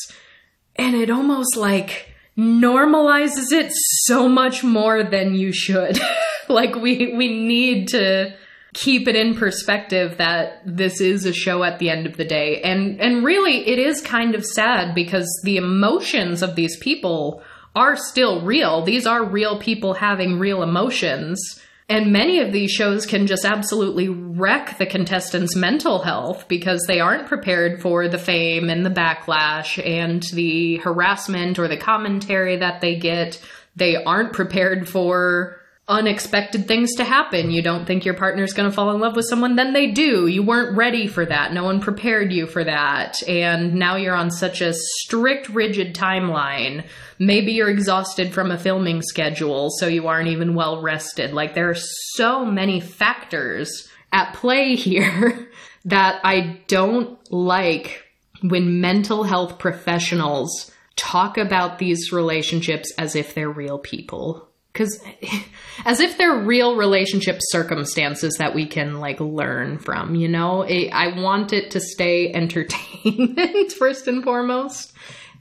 [0.77, 2.10] And it almost like
[2.41, 3.71] normalizes it
[4.05, 6.01] so much more than you should.
[6.49, 8.35] like we we need to
[8.73, 12.61] keep it in perspective that this is a show at the end of the day.
[12.63, 17.43] And and really it is kind of sad because the emotions of these people
[17.77, 18.83] are still real.
[18.83, 21.61] These are real people having real emotions.
[21.91, 27.01] And many of these shows can just absolutely wreck the contestants' mental health because they
[27.01, 32.81] aren't prepared for the fame and the backlash and the harassment or the commentary that
[32.81, 33.43] they get.
[33.75, 35.60] They aren't prepared for
[35.91, 37.51] unexpected things to happen.
[37.51, 40.29] You don't think your partner's going to fall in love with someone, then they do.
[40.29, 41.53] You weren't ready for that.
[41.53, 43.21] No one prepared you for that.
[43.29, 46.87] And now you're on such a strict, rigid timeline.
[47.19, 51.33] Maybe you're exhausted from a filming schedule, so you aren't even well rested.
[51.33, 55.49] Like, there are so many factors at play here
[55.85, 58.05] that I don't like
[58.43, 65.03] when mental health professionals talk about these relationships as if they're real people because
[65.85, 71.21] as if they're real relationship circumstances that we can like learn from you know i
[71.21, 74.93] want it to stay entertainment first and foremost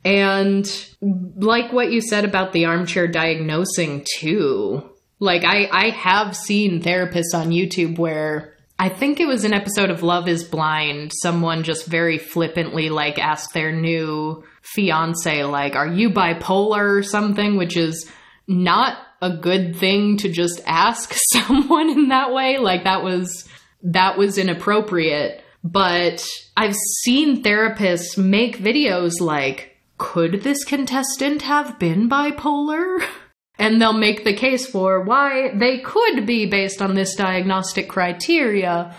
[0.06, 0.88] and
[1.36, 4.82] like what you said about the armchair diagnosing too
[5.20, 9.90] like i i have seen therapists on youtube where I think it was an episode
[9.90, 11.12] of Love is Blind.
[11.22, 17.58] Someone just very flippantly like asked their new fiance like, "Are you bipolar or something?"
[17.58, 18.10] which is
[18.48, 22.58] not a good thing to just ask someone in that way.
[22.58, 23.48] Like that was
[23.84, 25.44] that was inappropriate.
[25.64, 33.04] But I've seen therapists make videos like, could this contestant have been bipolar?
[33.62, 38.96] And they'll make the case for why they could be based on this diagnostic criteria.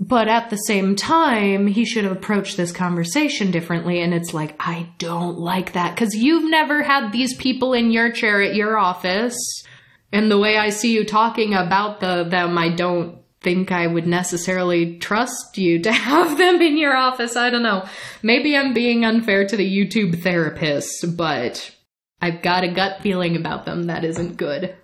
[0.00, 4.00] But at the same time, he should have approached this conversation differently.
[4.02, 8.10] And it's like, I don't like that because you've never had these people in your
[8.10, 9.36] chair at your office.
[10.12, 14.06] And the way I see you talking about the, them, I don't think I would
[14.06, 17.36] necessarily trust you to have them in your office.
[17.36, 17.86] I don't know.
[18.22, 21.70] Maybe I'm being unfair to the YouTube therapists, but
[22.20, 24.74] I've got a gut feeling about them that isn't good.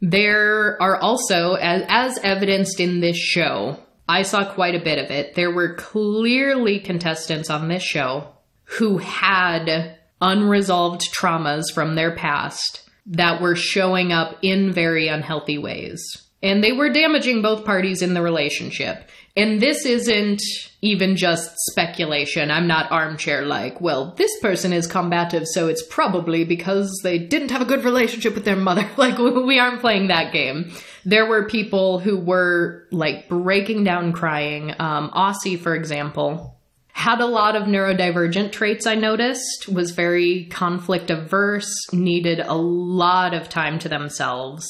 [0.00, 3.78] There are also, as, as evidenced in this show,
[4.08, 5.34] I saw quite a bit of it.
[5.34, 8.28] There were clearly contestants on this show
[8.64, 16.00] who had unresolved traumas from their past that were showing up in very unhealthy ways.
[16.42, 19.08] And they were damaging both parties in the relationship.
[19.36, 20.42] And this isn't
[20.82, 22.50] even just speculation.
[22.50, 27.52] I'm not armchair like, well, this person is combative, so it's probably because they didn't
[27.52, 28.88] have a good relationship with their mother.
[28.96, 30.72] Like, we aren't playing that game.
[31.04, 34.72] There were people who were, like, breaking down crying.
[34.78, 36.58] Um, Aussie, for example,
[36.92, 43.34] had a lot of neurodivergent traits, I noticed, was very conflict averse, needed a lot
[43.34, 44.66] of time to themselves,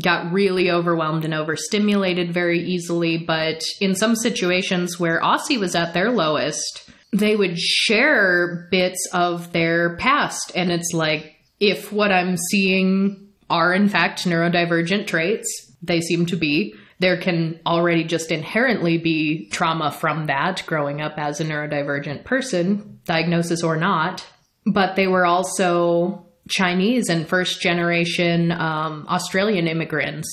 [0.00, 3.18] got really overwhelmed and overstimulated very easily.
[3.18, 9.52] But in some situations where Aussie was at their lowest, they would share bits of
[9.52, 10.52] their past.
[10.54, 16.36] And it's like, if what I'm seeing are in fact neurodivergent traits, they seem to
[16.36, 22.24] be, there can already just inherently be trauma from that growing up as a neurodivergent
[22.24, 24.24] person, diagnosis or not.
[24.66, 30.28] But they were also Chinese and first generation um, Australian immigrants.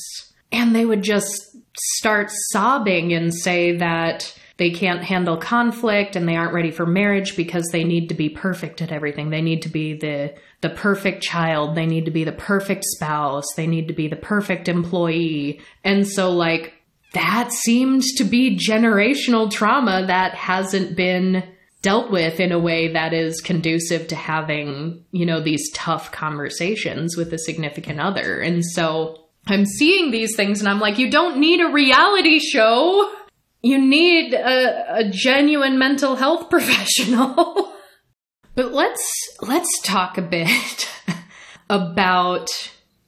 [0.52, 6.36] And they would just start sobbing and say that they can't handle conflict and they
[6.36, 9.30] aren't ready for marriage because they need to be perfect at everything.
[9.30, 13.46] They need to be the the perfect child, they need to be the perfect spouse,
[13.56, 15.62] they need to be the perfect employee.
[15.84, 16.74] And so like
[17.14, 21.44] that seemed to be generational trauma that hasn't been
[21.84, 27.16] dealt with in a way that is conducive to having, you know, these tough conversations
[27.16, 28.40] with a significant other.
[28.40, 33.14] And so I'm seeing these things and I'm like, you don't need a reality show
[33.68, 37.74] you need a, a genuine mental health professional.
[38.56, 39.06] but let's
[39.42, 40.90] let's talk a bit
[41.70, 42.48] about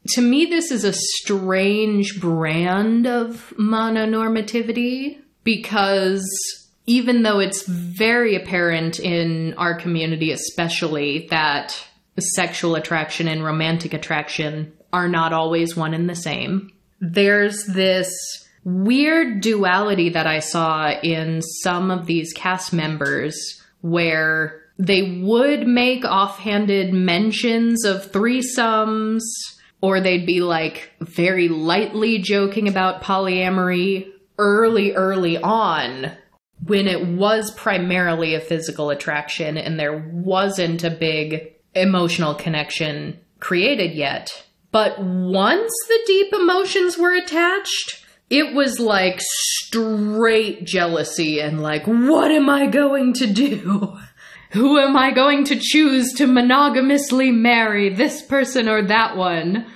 [0.10, 6.26] to me this is a strange brand of mononormativity because
[6.86, 11.76] even though it's very apparent in our community especially that
[12.36, 18.12] sexual attraction and romantic attraction are not always one and the same there's this
[18.70, 26.06] weird duality that I saw in some of these cast members where they would make
[26.06, 29.22] offhanded mentions of threesomes
[29.82, 36.12] or they'd be like very lightly joking about polyamory early, early on
[36.66, 43.94] when it was primarily a physical attraction and there wasn't a big emotional connection created
[43.94, 44.46] yet.
[44.72, 52.32] But once the deep emotions were attached, it was like straight jealousy and like, what
[52.32, 53.98] am I going to do?
[54.52, 59.68] Who am I going to choose to monogamously marry, this person or that one?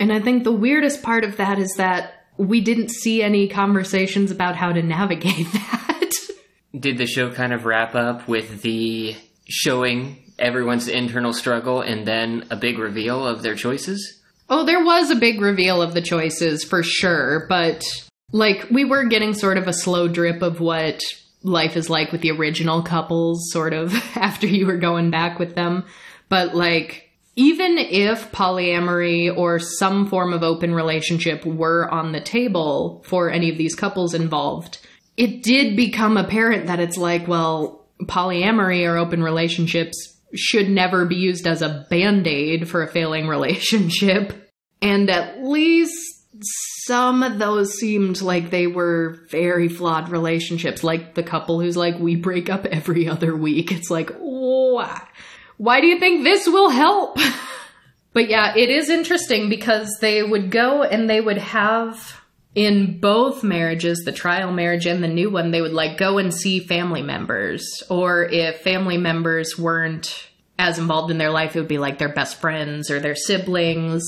[0.00, 4.30] And I think the weirdest part of that is that we didn't see any conversations
[4.30, 6.10] about how to navigate that.
[6.78, 9.16] Did the show kind of wrap up with the
[9.48, 14.17] showing everyone's internal struggle and then a big reveal of their choices?
[14.48, 17.84] Oh, there was a big reveal of the choices for sure, but
[18.32, 21.02] like we were getting sort of a slow drip of what
[21.42, 25.54] life is like with the original couples, sort of after you were going back with
[25.54, 25.84] them.
[26.28, 33.02] But like, even if polyamory or some form of open relationship were on the table
[33.06, 34.78] for any of these couples involved,
[35.16, 41.16] it did become apparent that it's like, well, polyamory or open relationships should never be
[41.16, 44.32] used as a band aid for a failing relationship.
[44.80, 45.96] And at least
[46.86, 51.98] some of those seemed like they were very flawed relationships, like the couple who's like,
[51.98, 53.72] we break up every other week.
[53.72, 55.06] It's like, why?
[55.56, 57.18] Why do you think this will help?
[58.12, 62.20] but yeah, it is interesting because they would go and they would have
[62.54, 66.32] in both marriages, the trial marriage and the new one, they would like go and
[66.32, 67.82] see family members.
[67.88, 70.28] Or if family members weren't
[70.58, 74.02] as involved in their life, it would be like their best friends or their siblings.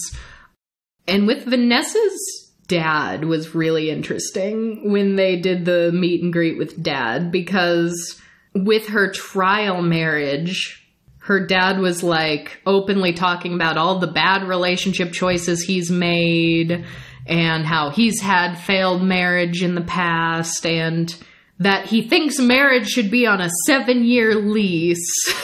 [1.07, 6.83] And with Vanessa's dad was really interesting when they did the meet and greet with
[6.83, 8.21] dad because
[8.55, 10.89] with her trial marriage,
[11.19, 16.85] her dad was like openly talking about all the bad relationship choices he's made
[17.27, 21.15] and how he's had failed marriage in the past and
[21.59, 25.35] that he thinks marriage should be on a seven year lease.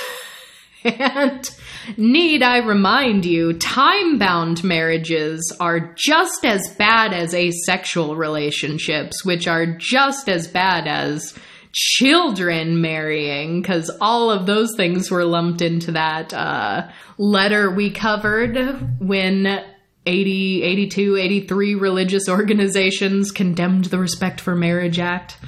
[0.84, 1.50] and
[1.96, 9.46] need I remind you, time bound marriages are just as bad as asexual relationships, which
[9.46, 11.38] are just as bad as
[11.72, 16.88] children marrying, because all of those things were lumped into that uh,
[17.18, 18.56] letter we covered
[18.98, 19.62] when
[20.06, 25.38] 80, 82, 83 religious organizations condemned the Respect for Marriage Act.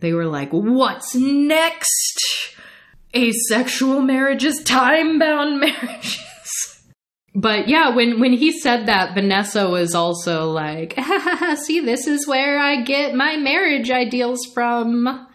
[0.00, 2.18] They were like, what's next?
[3.14, 6.18] Asexual marriages, time bound marriages.
[7.34, 10.98] But yeah, when, when he said that, Vanessa was also like,
[11.64, 15.26] see, this is where I get my marriage ideals from.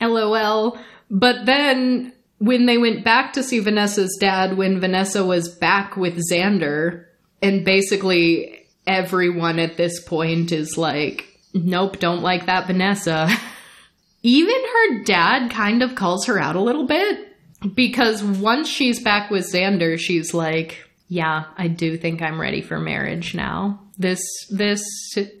[0.00, 0.78] LOL.
[1.10, 6.22] But then when they went back to see Vanessa's dad, when Vanessa was back with
[6.30, 7.06] Xander,
[7.42, 13.28] and basically everyone at this point is like, nope, don't like that Vanessa.
[14.22, 17.36] even her dad kind of calls her out a little bit
[17.74, 22.78] because once she's back with Xander, she's like, "Yeah, I do think I'm ready for
[22.78, 23.80] marriage now.
[23.98, 24.82] This this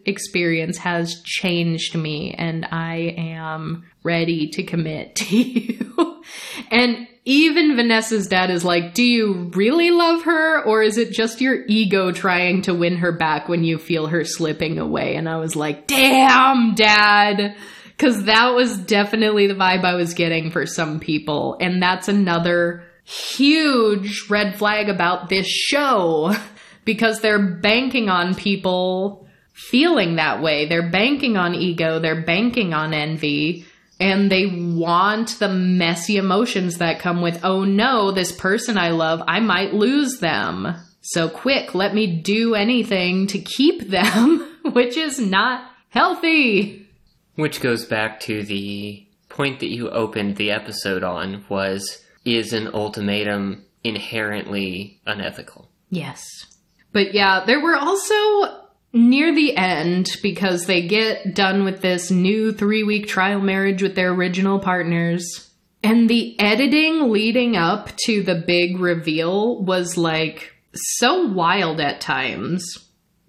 [0.04, 6.22] experience has changed me and I am ready to commit to you."
[6.70, 10.64] and even Vanessa's dad is like, Do you really love her?
[10.64, 14.24] Or is it just your ego trying to win her back when you feel her
[14.24, 15.14] slipping away?
[15.14, 17.54] And I was like, Damn, dad.
[17.88, 21.58] Because that was definitely the vibe I was getting for some people.
[21.60, 26.34] And that's another huge red flag about this show.
[26.88, 30.66] Because they're banking on people feeling that way.
[30.66, 31.98] They're banking on ego.
[31.98, 33.66] They're banking on envy
[34.00, 39.22] and they want the messy emotions that come with, oh no, this person I love,
[39.26, 40.76] I might lose them.
[41.02, 46.88] So quick, let me do anything to keep them, which is not healthy.
[47.34, 52.68] Which goes back to the point that you opened the episode on was is an
[52.72, 55.68] ultimatum inherently unethical?
[55.90, 56.47] Yes.
[56.98, 62.50] But yeah, there were also near the end because they get done with this new
[62.50, 65.48] three week trial marriage with their original partners.
[65.84, 72.64] And the editing leading up to the big reveal was like so wild at times.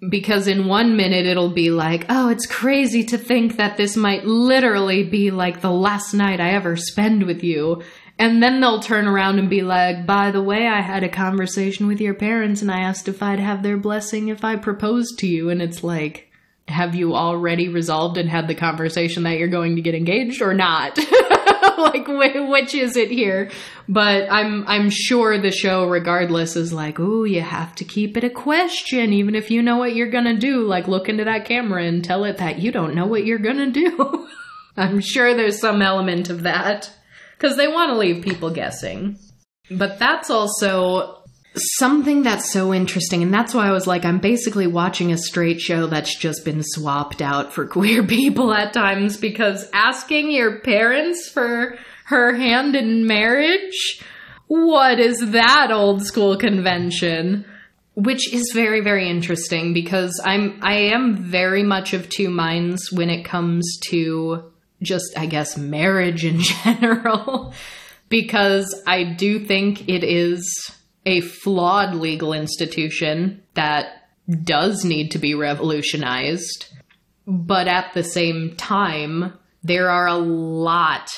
[0.00, 4.24] Because in one minute it'll be like, oh, it's crazy to think that this might
[4.24, 7.84] literally be like the last night I ever spend with you.
[8.20, 11.86] And then they'll turn around and be like, by the way, I had a conversation
[11.86, 15.26] with your parents and I asked if I'd have their blessing if I proposed to
[15.26, 15.48] you.
[15.48, 16.30] And it's like,
[16.68, 20.52] have you already resolved and had the conversation that you're going to get engaged or
[20.52, 20.98] not?
[21.78, 23.50] like, which is it here?
[23.88, 28.24] But I'm, I'm sure the show, regardless, is like, ooh, you have to keep it
[28.24, 30.66] a question, even if you know what you're gonna do.
[30.66, 33.70] Like, look into that camera and tell it that you don't know what you're gonna
[33.70, 34.28] do.
[34.76, 36.92] I'm sure there's some element of that
[37.40, 39.18] because they want to leave people guessing.
[39.70, 41.22] But that's also
[41.54, 43.22] something that's so interesting.
[43.22, 46.62] And that's why I was like, I'm basically watching a straight show that's just been
[46.62, 51.78] swapped out for queer people at times because asking your parents for
[52.10, 54.02] her hand in marriage?
[54.48, 57.46] What is that old school convention?
[57.94, 63.10] Which is very, very interesting because I'm I am very much of two minds when
[63.10, 64.50] it comes to
[64.82, 67.54] just, I guess, marriage in general,
[68.08, 70.70] because I do think it is
[71.06, 74.08] a flawed legal institution that
[74.44, 76.66] does need to be revolutionized.
[77.26, 81.08] But at the same time, there are a lot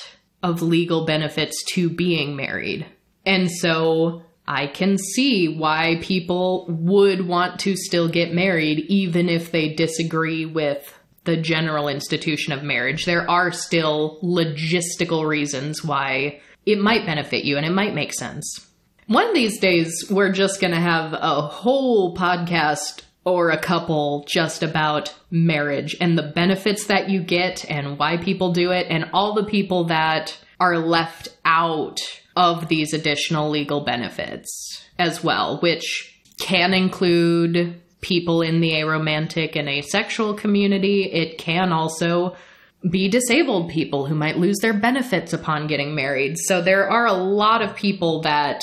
[0.42, 2.86] of legal benefits to being married.
[3.24, 9.52] And so I can see why people would want to still get married, even if
[9.52, 16.78] they disagree with the general institution of marriage, there are still logistical reasons why it
[16.78, 18.66] might benefit you and it might make sense.
[19.06, 24.24] One of these days, we're just going to have a whole podcast or a couple
[24.28, 29.10] just about marriage and the benefits that you get and why people do it and
[29.12, 32.00] all the people that are left out
[32.36, 39.68] of these additional legal benefits as well, which can include people in the aromantic and
[39.68, 41.04] asexual community.
[41.04, 42.36] It can also
[42.88, 46.36] be disabled people who might lose their benefits upon getting married.
[46.36, 48.60] So there are a lot of people that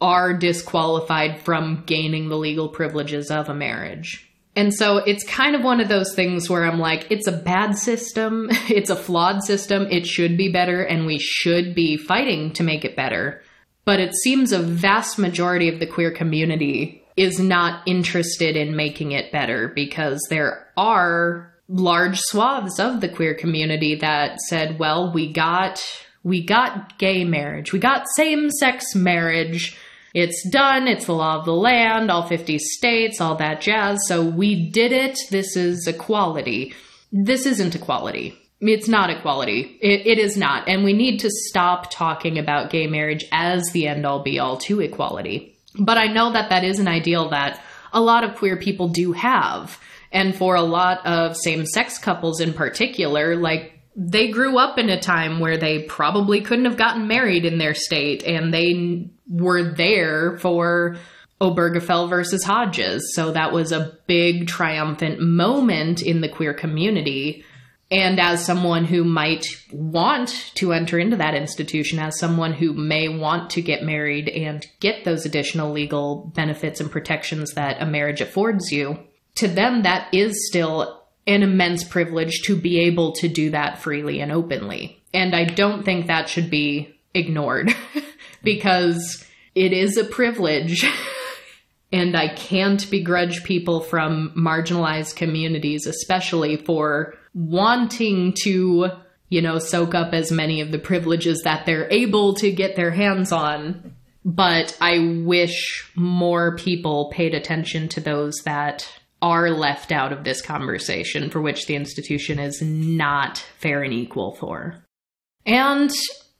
[0.00, 4.24] are disqualified from gaining the legal privileges of a marriage.
[4.54, 7.76] And so it's kind of one of those things where I'm like, it's a bad
[7.76, 8.48] system.
[8.68, 9.86] It's a flawed system.
[9.90, 13.42] It should be better, and we should be fighting to make it better.
[13.84, 19.12] But it seems a vast majority of the queer community is not interested in making
[19.12, 25.32] it better because there are large swaths of the queer community that said, well, we
[25.32, 25.82] got
[26.24, 27.72] we got gay marriage.
[27.72, 29.78] We got same-sex marriage.
[30.14, 30.88] It's done.
[30.88, 34.00] It's the law of the land, all 50 states, all that jazz.
[34.08, 35.18] So we did it.
[35.30, 36.74] This is equality.
[37.12, 38.36] This isn't equality.
[38.60, 39.78] It's not equality.
[39.80, 40.68] It, it is not.
[40.68, 44.56] And we need to stop talking about gay marriage as the end all be all
[44.58, 45.57] to equality.
[45.78, 49.12] But I know that that is an ideal that a lot of queer people do
[49.12, 49.80] have.
[50.10, 54.88] And for a lot of same sex couples in particular, like they grew up in
[54.88, 59.74] a time where they probably couldn't have gotten married in their state and they were
[59.74, 60.96] there for
[61.40, 63.14] Obergefell versus Hodges.
[63.14, 67.44] So that was a big triumphant moment in the queer community
[67.90, 73.08] and as someone who might want to enter into that institution, as someone who may
[73.08, 78.20] want to get married and get those additional legal benefits and protections that a marriage
[78.20, 78.98] affords you,
[79.36, 84.20] to them, that is still an immense privilege to be able to do that freely
[84.20, 85.02] and openly.
[85.14, 87.74] And I don't think that should be ignored
[88.42, 89.24] because
[89.54, 90.84] it is a privilege.
[91.92, 98.90] and I can't begrudge people from marginalized communities, especially for wanting to,
[99.28, 102.90] you know, soak up as many of the privileges that they're able to get their
[102.90, 103.94] hands on.
[104.24, 108.90] But I wish more people paid attention to those that
[109.22, 114.34] are left out of this conversation for which the institution is not fair and equal
[114.34, 114.84] for.
[115.46, 115.90] And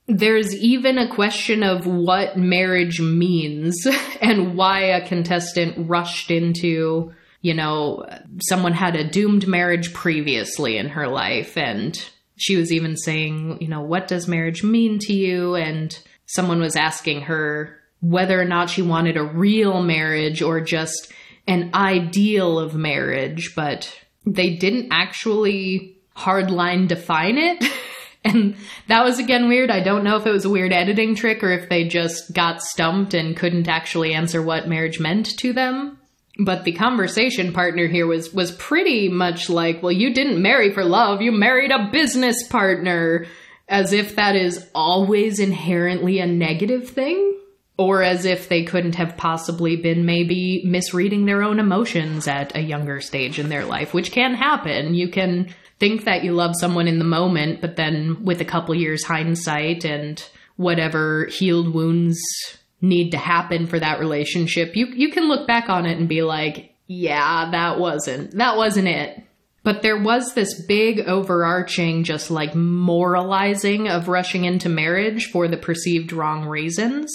[0.06, 3.86] there's even a question of what marriage means
[4.20, 7.12] and why a contestant rushed into,
[7.48, 8.04] you know,
[8.40, 11.56] someone had a doomed marriage previously in her life.
[11.56, 11.98] And
[12.36, 15.54] she was even saying, you know, what does marriage mean to you?
[15.54, 21.10] And someone was asking her whether or not she wanted a real marriage or just
[21.46, 27.64] an ideal of marriage, but they didn't actually hardline define it.
[28.26, 28.56] and
[28.88, 29.70] that was again weird.
[29.70, 32.60] I don't know if it was a weird editing trick or if they just got
[32.60, 35.98] stumped and couldn't actually answer what marriage meant to them.
[36.38, 40.84] But the conversation partner here was was pretty much like, well, you didn't marry for
[40.84, 43.26] love, you married a business partner,
[43.68, 47.34] as if that is always inherently a negative thing
[47.76, 52.60] or as if they couldn't have possibly been maybe misreading their own emotions at a
[52.60, 54.94] younger stage in their life, which can happen.
[54.94, 58.74] You can think that you love someone in the moment, but then with a couple
[58.74, 60.22] years hindsight and
[60.56, 62.18] whatever healed wounds
[62.80, 66.22] need to happen for that relationship, you you can look back on it and be
[66.22, 69.22] like, yeah, that wasn't that wasn't it.
[69.64, 75.56] But there was this big overarching just like moralizing of rushing into marriage for the
[75.56, 77.10] perceived wrong reasons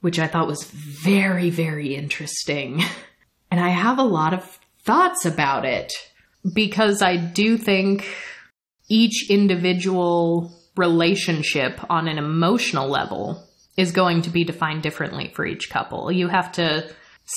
[0.00, 2.82] which I thought was very, very interesting.
[3.50, 5.94] And I have a lot of thoughts about it
[6.52, 8.06] because I do think
[8.90, 13.47] each individual relationship on an emotional level
[13.78, 16.10] is going to be defined differently for each couple.
[16.10, 16.90] You have to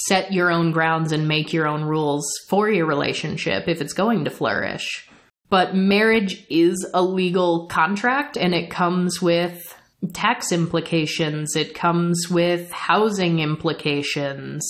[0.07, 4.25] set your own grounds and make your own rules for your relationship if it's going
[4.25, 5.07] to flourish.
[5.49, 9.77] But marriage is a legal contract and it comes with
[10.13, 14.65] tax implications, it comes with housing implications.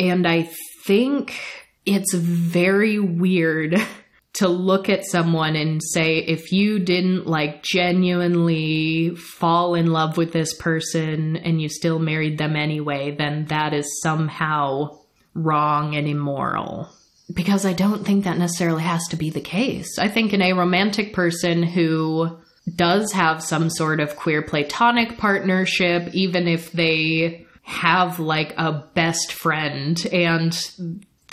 [0.00, 0.50] And I
[0.84, 1.38] think
[1.86, 3.80] it's very weird
[4.34, 10.32] to look at someone and say, if you didn't like genuinely fall in love with
[10.32, 14.98] this person and you still married them anyway, then that is somehow
[15.34, 16.88] wrong and immoral.
[17.32, 19.98] Because I don't think that necessarily has to be the case.
[19.98, 22.38] I think in a romantic person who
[22.74, 29.32] does have some sort of queer platonic partnership, even if they have like a best
[29.32, 30.58] friend and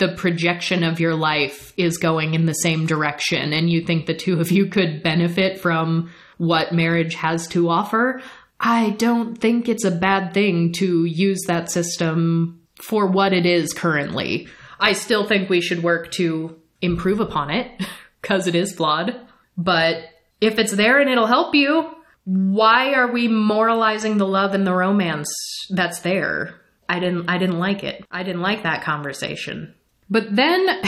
[0.00, 4.14] the projection of your life is going in the same direction and you think the
[4.14, 8.22] two of you could benefit from what marriage has to offer,
[8.58, 13.74] I don't think it's a bad thing to use that system for what it is
[13.74, 14.48] currently.
[14.80, 17.70] I still think we should work to improve upon it
[18.22, 19.14] because it is flawed,
[19.56, 20.04] but
[20.40, 21.90] if it's there and it'll help you,
[22.24, 25.28] why are we moralizing the love and the romance
[25.68, 26.54] that's there?
[26.88, 28.04] I didn't I didn't like it.
[28.10, 29.74] I didn't like that conversation.
[30.10, 30.66] But then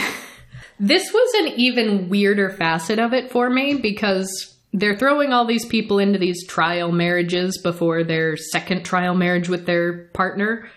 [0.81, 5.67] this was an even weirder facet of it for me because they're throwing all these
[5.67, 10.69] people into these trial marriages before their second trial marriage with their partner.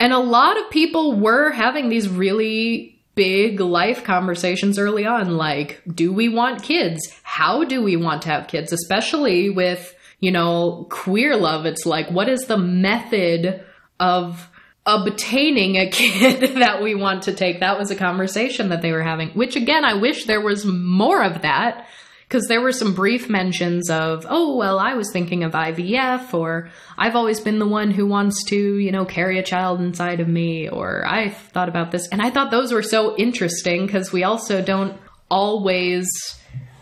[0.00, 5.82] And a lot of people were having these really big life conversations early on like
[5.94, 7.12] do we want kids?
[7.22, 8.72] How do we want to have kids?
[8.72, 11.66] Especially with you know queer love.
[11.66, 13.62] It's like what is the method
[14.00, 14.48] of
[14.86, 19.02] obtaining a kid that we want to take that was a conversation that they were
[19.02, 21.86] having which again i wish there was more of that
[22.32, 26.70] because there were some brief mentions of, oh, well, I was thinking of IVF, or
[26.96, 30.28] I've always been the one who wants to, you know, carry a child inside of
[30.28, 32.08] me, or I thought about this.
[32.08, 34.98] And I thought those were so interesting because we also don't
[35.30, 36.08] always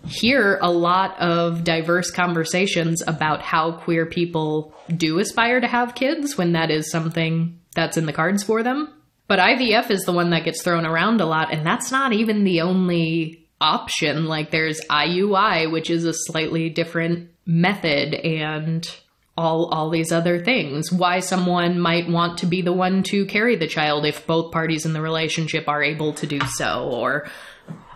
[0.06, 6.38] hear a lot of diverse conversations about how queer people do aspire to have kids
[6.38, 8.92] when that is something that's in the cards for them.
[9.26, 12.44] But IVF is the one that gets thrown around a lot, and that's not even
[12.44, 14.26] the only option.
[14.26, 18.88] Like there's IUI, which is a slightly different method and
[19.36, 20.92] all all these other things.
[20.92, 24.84] Why someone might want to be the one to carry the child if both parties
[24.84, 27.28] in the relationship are able to do so or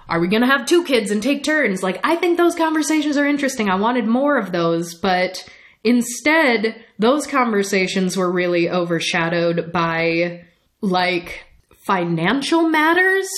[0.09, 1.83] are we going to have two kids and take turns?
[1.83, 3.69] Like I think those conversations are interesting.
[3.69, 5.49] I wanted more of those, but
[5.85, 10.45] instead those conversations were really overshadowed by
[10.81, 11.45] like
[11.87, 13.29] financial matters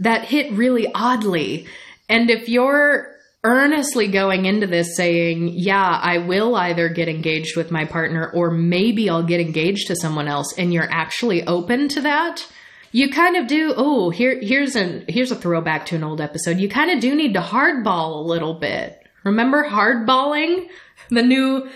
[0.00, 1.66] that hit really oddly.
[2.08, 3.12] And if you're
[3.44, 8.50] earnestly going into this saying, yeah, I will either get engaged with my partner or
[8.50, 12.46] maybe I'll get engaged to someone else and you're actually open to that,
[12.92, 16.58] you kind of do, oh, here here's an here's a throwback to an old episode.
[16.58, 19.02] You kind of do need to hardball a little bit.
[19.24, 20.68] Remember hardballing?
[21.12, 21.68] The new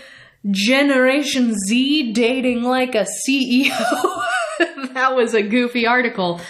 [0.49, 3.69] Generation Z dating like a CEO.
[4.93, 6.41] that was a goofy article.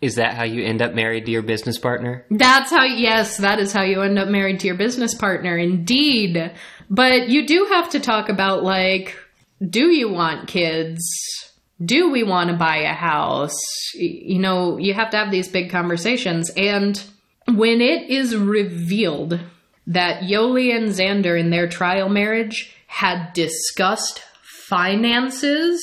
[0.00, 2.24] Is that how you end up married to your business partner?
[2.30, 6.52] That's how, yes, that is how you end up married to your business partner, indeed.
[6.88, 9.16] But you do have to talk about, like,
[9.66, 11.02] do you want kids?
[11.84, 13.58] Do we want to buy a house?
[13.94, 16.50] You know, you have to have these big conversations.
[16.56, 17.00] And
[17.46, 19.38] when it is revealed
[19.90, 24.22] that Yoly and Xander in their trial marriage had discussed
[24.68, 25.82] finances,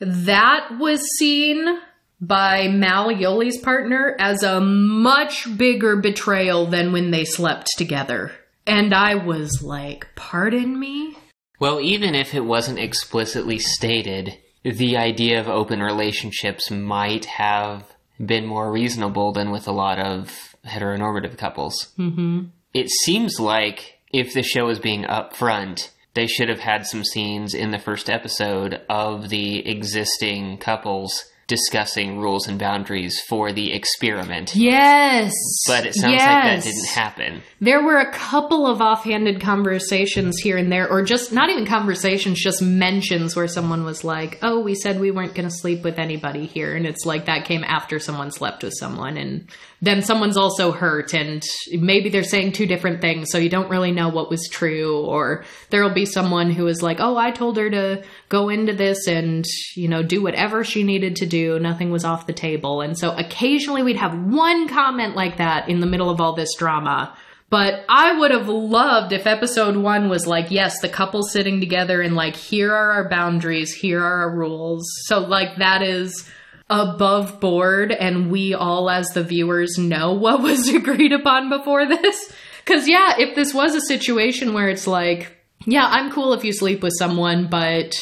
[0.00, 1.78] that was seen
[2.18, 8.32] by Mal Yoly's partner as a much bigger betrayal than when they slept together.
[8.66, 11.18] And I was like, pardon me?
[11.60, 17.84] Well, even if it wasn't explicitly stated, the idea of open relationships might have
[18.24, 21.92] been more reasonable than with a lot of heteronormative couples.
[21.98, 22.44] Mm-hmm.
[22.74, 27.54] It seems like if the show is being upfront, they should have had some scenes
[27.54, 34.54] in the first episode of the existing couples discussing rules and boundaries for the experiment.
[34.54, 35.32] Yes.
[35.66, 36.22] But it sounds yes.
[36.22, 37.42] like that didn't happen.
[37.60, 42.40] There were a couple of offhanded conversations here and there, or just not even conversations,
[42.40, 45.98] just mentions where someone was like, Oh, we said we weren't going to sleep with
[45.98, 46.74] anybody here.
[46.74, 49.18] And it's like that came after someone slept with someone.
[49.18, 49.48] And
[49.82, 51.42] then someone's also hurt, and
[51.72, 55.04] maybe they're saying two different things, so you don't really know what was true.
[55.04, 59.08] Or there'll be someone who is like, Oh, I told her to go into this
[59.08, 59.44] and,
[59.74, 61.58] you know, do whatever she needed to do.
[61.58, 62.80] Nothing was off the table.
[62.80, 66.54] And so occasionally we'd have one comment like that in the middle of all this
[66.56, 67.16] drama.
[67.50, 72.00] But I would have loved if episode one was like, yes, the couple sitting together
[72.00, 74.88] and like, here are our boundaries, here are our rules.
[75.06, 76.26] So, like, that is
[76.72, 82.32] above board, and we all, as the viewers, know what was agreed upon before this.
[82.64, 85.36] Because, yeah, if this was a situation where it's like,
[85.66, 87.94] yeah, I'm cool if you sleep with someone, but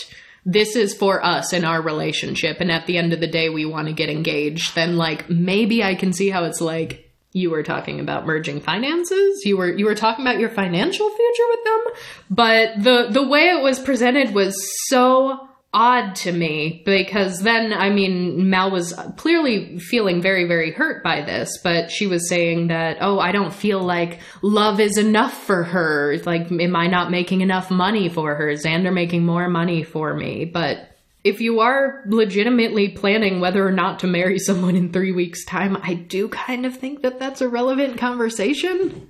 [0.47, 3.66] this is for us in our relationship, and at the end of the day, we
[3.66, 7.62] want to get engaged, then, like, maybe I can see how it's like, you were
[7.62, 11.80] talking about merging finances you were you were talking about your financial future with them
[12.28, 14.52] but the the way it was presented was
[14.88, 21.05] so odd to me because then I mean Mal was clearly feeling very very hurt
[21.05, 25.32] by this but she was saying that oh I don't feel like love is enough
[25.32, 26.18] for her.
[26.26, 28.48] Like am I not making enough money for her?
[28.55, 30.44] Xander making more money for me.
[30.44, 30.88] But
[31.22, 35.78] if you are legitimately planning whether or not to marry someone in 3 weeks time
[35.84, 39.09] I do kind of think that that's a relevant conversation.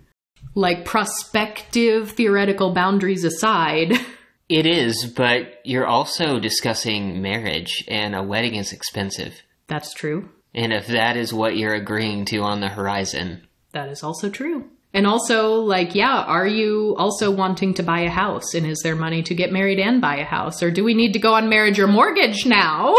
[0.54, 3.94] Like prospective theoretical boundaries aside
[4.50, 9.32] It is, but you're also discussing marriage, and a wedding is expensive.
[9.68, 10.28] That's true.
[10.52, 14.64] And if that is what you're agreeing to on the horizon, That is also true.
[14.92, 18.54] And also, like, yeah, are you also wanting to buy a house?
[18.54, 20.64] And is there money to get married and buy a house?
[20.64, 22.96] Or do we need to go on marriage or mortgage now?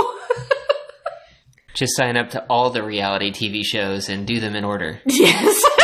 [1.74, 5.02] just sign up to all the reality TV shows and do them in order.
[5.06, 5.62] yes.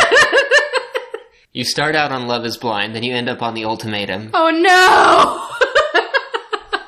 [1.58, 4.30] You start out on Love is Blind, then you end up on The Ultimatum.
[4.32, 4.52] oh
[6.70, 6.80] no!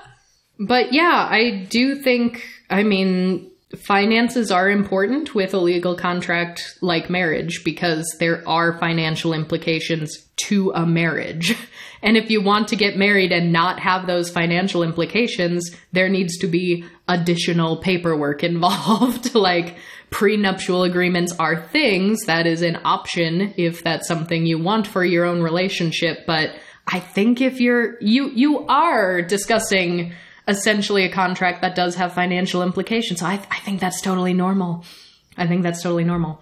[0.68, 7.10] but yeah, I do think, I mean, finances are important with a legal contract like
[7.10, 10.16] marriage because there are financial implications
[10.46, 11.58] to a marriage.
[12.02, 16.38] And if you want to get married and not have those financial implications, there needs
[16.38, 19.36] to be additional paperwork involved.
[19.36, 19.76] like
[20.10, 25.26] prenuptial agreements are things that is an option if that's something you want for your
[25.26, 26.52] own relationship, but
[26.91, 30.14] I think if you're you you are discussing
[30.48, 33.19] essentially a contract that does have financial implications.
[33.19, 34.84] So I I think that's totally normal.
[35.38, 36.41] I think that's totally normal.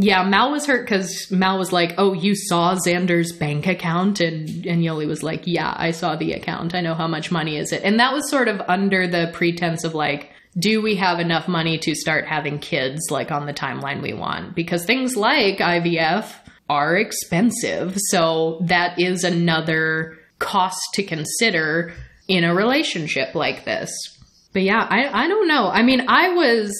[0.00, 4.48] Yeah, Mal was hurt because Mal was like, "Oh, you saw Xander's bank account," and
[4.66, 6.74] and Yoly was like, "Yeah, I saw the account.
[6.74, 9.82] I know how much money is it." And that was sort of under the pretense
[9.82, 14.02] of like, do we have enough money to start having kids like on the timeline
[14.02, 14.54] we want?
[14.54, 16.32] Because things like IVF
[16.68, 21.94] are expensive, so that is another cost to consider
[22.26, 23.90] in a relationship like this.
[24.52, 25.68] But yeah, I I don't know.
[25.68, 26.74] I mean, I was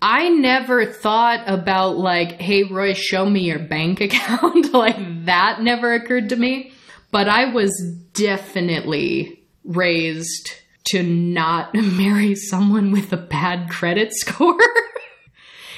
[0.00, 4.72] I never thought about like, hey, Roy, show me your bank account.
[4.74, 6.72] like that never occurred to me.
[7.10, 7.72] But I was
[8.14, 14.58] definitely raised to not marry someone with a bad credit score.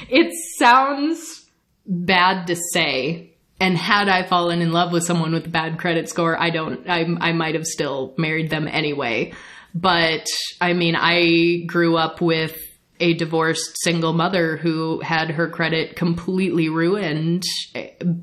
[0.08, 1.46] it sounds
[1.86, 3.30] bad to say.
[3.60, 6.88] And had I fallen in love with someone with a bad credit score, I don't,
[6.88, 9.32] I, I might have still married them anyway.
[9.74, 10.26] But
[10.60, 12.56] I mean, I grew up with
[13.00, 17.42] a divorced single mother who had her credit completely ruined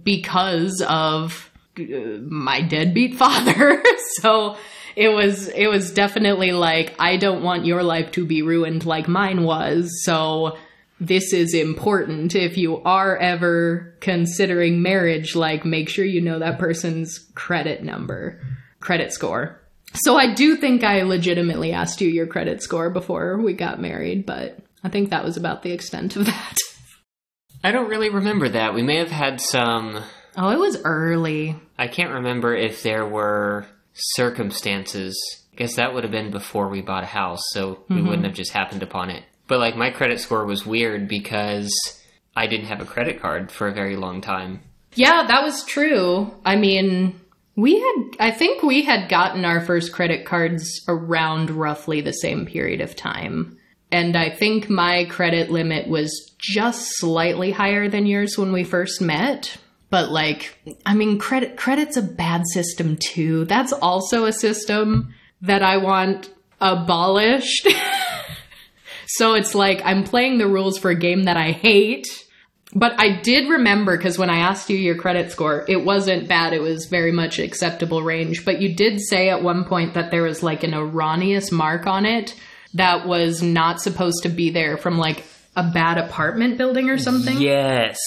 [0.03, 1.83] because of uh,
[2.23, 3.83] my deadbeat father.
[4.19, 4.55] so
[4.95, 9.07] it was it was definitely like I don't want your life to be ruined like
[9.07, 10.03] mine was.
[10.03, 10.57] So
[10.99, 16.59] this is important if you are ever considering marriage like make sure you know that
[16.59, 18.39] person's credit number,
[18.80, 19.59] credit score.
[19.93, 24.26] So I do think I legitimately asked you your credit score before we got married,
[24.26, 26.55] but I think that was about the extent of that.
[27.63, 28.73] I don't really remember that.
[28.73, 30.01] We may have had some.
[30.38, 31.55] Oh, it was early.
[31.77, 35.18] I can't remember if there were circumstances.
[35.53, 38.07] I guess that would have been before we bought a house, so we mm-hmm.
[38.07, 39.23] wouldn't have just happened upon it.
[39.47, 41.72] But like my credit score was weird because
[42.35, 44.61] I didn't have a credit card for a very long time.
[44.95, 46.34] Yeah, that was true.
[46.45, 47.19] I mean,
[47.55, 52.45] we had, I think we had gotten our first credit cards around roughly the same
[52.45, 53.57] period of time.
[53.91, 59.01] And I think my credit limit was just slightly higher than yours when we first
[59.01, 59.57] met.
[59.91, 63.45] But like, I mean, credit, credit's a bad system too.
[63.45, 67.68] That's also a system that I want abolished.
[69.05, 72.07] so it's like, I'm playing the rules for a game that I hate
[72.73, 76.53] but I did remember because when I asked you your credit score, it wasn't bad.
[76.53, 78.45] It was very much acceptable range.
[78.45, 82.05] But you did say at one point that there was like an erroneous mark on
[82.05, 82.34] it
[82.73, 87.41] that was not supposed to be there from like a bad apartment building or something.
[87.41, 87.97] Yes,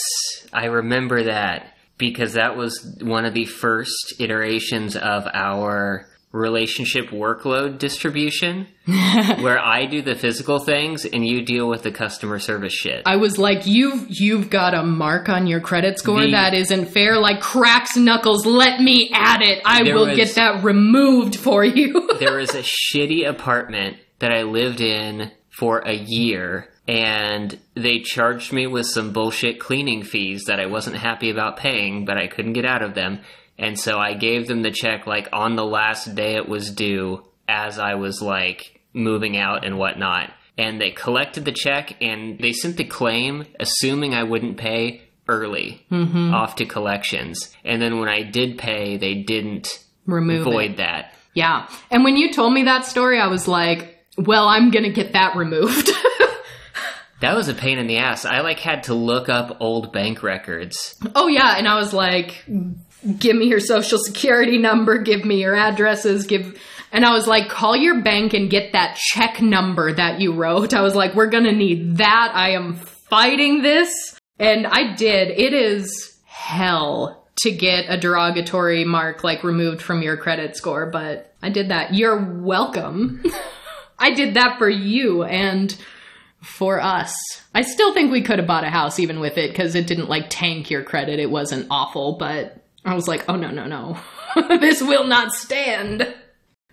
[0.53, 7.79] I remember that because that was one of the first iterations of our relationship workload
[7.79, 13.03] distribution where I do the physical things and you deal with the customer service shit.
[13.07, 16.87] I was like, you've you've got a mark on your credit score the, that isn't
[16.87, 17.21] fair.
[17.21, 19.63] Like cracks knuckles, let me add it.
[19.65, 22.11] I will was, get that removed for you.
[22.19, 28.53] there was a shitty apartment that I lived in for a year and they charged
[28.53, 32.53] me with some bullshit cleaning fees that I wasn't happy about paying, but I couldn't
[32.53, 33.21] get out of them.
[33.59, 37.25] And so I gave them the check like on the last day it was due
[37.49, 40.31] as I was like moving out and whatnot.
[40.59, 45.85] And they collected the check and they sent the claim assuming I wouldn't pay early
[45.91, 46.35] mm-hmm.
[46.35, 47.55] off to collections.
[47.65, 50.77] And then when I did pay, they didn't remove void it.
[50.79, 51.15] that.
[51.33, 51.69] Yeah.
[51.91, 55.15] And when you told me that story, I was like, well, I'm going to get
[55.15, 55.91] that removed.
[57.25, 58.27] that was a pain in the ass.
[58.27, 60.95] I like had to look up old bank records.
[61.15, 62.45] Oh yeah, and I was like,
[63.19, 66.61] give me your social security number, give me your addresses, give.
[66.93, 70.75] And I was like, call your bank and get that check number that you wrote.
[70.75, 72.33] I was like, we're gonna need that.
[72.35, 74.21] I am fighting this.
[74.39, 75.31] And I did.
[75.31, 81.35] It is hell to get a derogatory mark like removed from your credit score, but
[81.43, 81.95] I did that.
[81.95, 83.25] You're welcome.
[83.99, 85.75] I did that for you and
[86.45, 87.15] for us.
[87.55, 90.09] I still think we could have bought a house even with it because it didn't
[90.09, 91.19] like tank your credit.
[91.19, 93.99] It wasn't awful, but I was like, oh no, no, no.
[94.61, 96.15] this will not stand.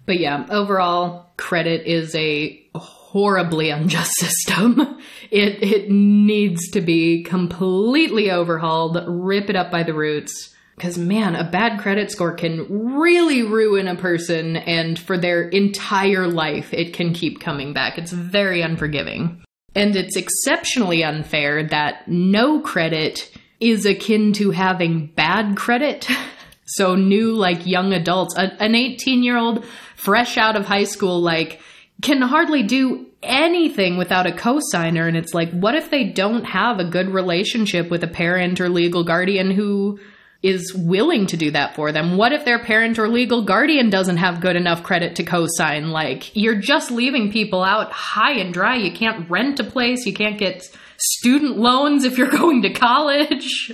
[0.06, 5.00] But yeah, overall, credit is a horribly unjust system.
[5.30, 10.50] It it needs to be completely overhauled, rip it up by the roots.
[10.76, 16.28] Because man, a bad credit score can really ruin a person, and for their entire
[16.28, 18.00] life, it can keep coming back.
[18.00, 19.44] It's very unforgiving.
[19.76, 26.08] And it's exceptionally unfair that no credit is akin to having bad credit.
[26.66, 29.66] so new like young adults, a, an 18 year old
[29.96, 31.62] fresh out of high school, like
[32.02, 35.08] can hardly do anything without a cosigner.
[35.08, 38.70] And it's like, what if they don't have a good relationship with a parent or
[38.70, 40.00] legal guardian who
[40.44, 42.18] is willing to do that for them?
[42.18, 45.92] What if their parent or legal guardian doesn't have good enough credit to cosign?
[45.92, 48.76] Like, you're just leaving people out high and dry.
[48.76, 53.72] You can't rent a place, you can't get student loans if you're going to college.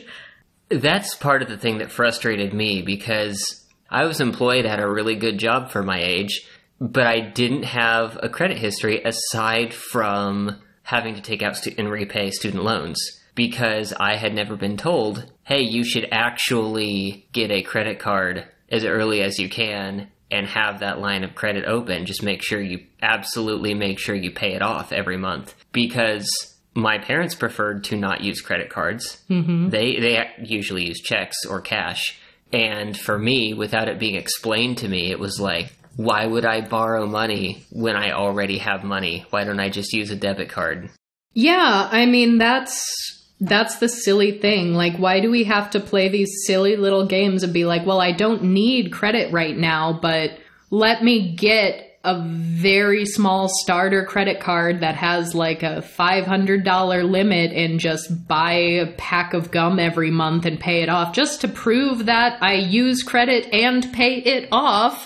[0.69, 5.15] That's part of the thing that frustrated me because I was employed at a really
[5.15, 6.45] good job for my age,
[6.81, 11.89] but I didn't have a credit history aside from having to take out stu- and
[11.89, 17.61] repay student loans because I had never been told, hey, you should actually get a
[17.61, 22.07] credit card as early as you can and have that line of credit open.
[22.07, 26.27] Just make sure you absolutely make sure you pay it off every month because
[26.73, 29.23] my parents preferred to not use credit cards.
[29.29, 29.69] Mm-hmm.
[29.69, 32.19] They they usually use checks or cash.
[32.51, 36.61] And for me, without it being explained to me, it was like, why would I
[36.61, 39.25] borrow money when I already have money?
[39.29, 40.89] Why don't I just use a debit card?
[41.33, 44.73] Yeah, I mean that's that's the silly thing.
[44.73, 48.01] Like, why do we have to play these silly little games and be like, well,
[48.01, 50.31] I don't need credit right now, but
[50.71, 57.51] let me get a very small starter credit card that has like a $500 limit
[57.51, 61.47] and just buy a pack of gum every month and pay it off just to
[61.47, 65.05] prove that I use credit and pay it off.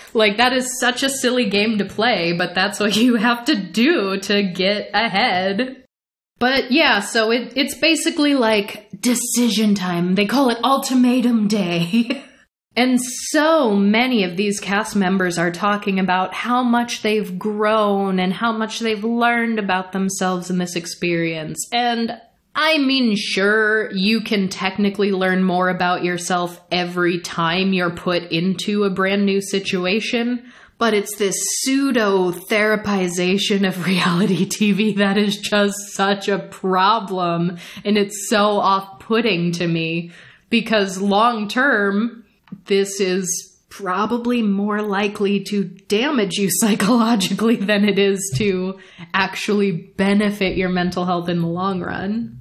[0.14, 3.56] like, that is such a silly game to play, but that's what you have to
[3.56, 5.81] do to get ahead.
[6.42, 10.16] But yeah, so it, it's basically like decision time.
[10.16, 12.24] They call it ultimatum day.
[12.74, 18.32] And so many of these cast members are talking about how much they've grown and
[18.32, 21.68] how much they've learned about themselves in this experience.
[21.70, 22.18] And
[22.54, 28.84] I mean, sure, you can technically learn more about yourself every time you're put into
[28.84, 30.50] a brand new situation,
[30.82, 37.56] but it's this pseudo therapization of reality TV that is just such a problem.
[37.84, 40.10] And it's so off putting to me
[40.50, 42.24] because long term,
[42.64, 48.80] this is probably more likely to damage you psychologically than it is to
[49.14, 52.40] actually benefit your mental health in the long run.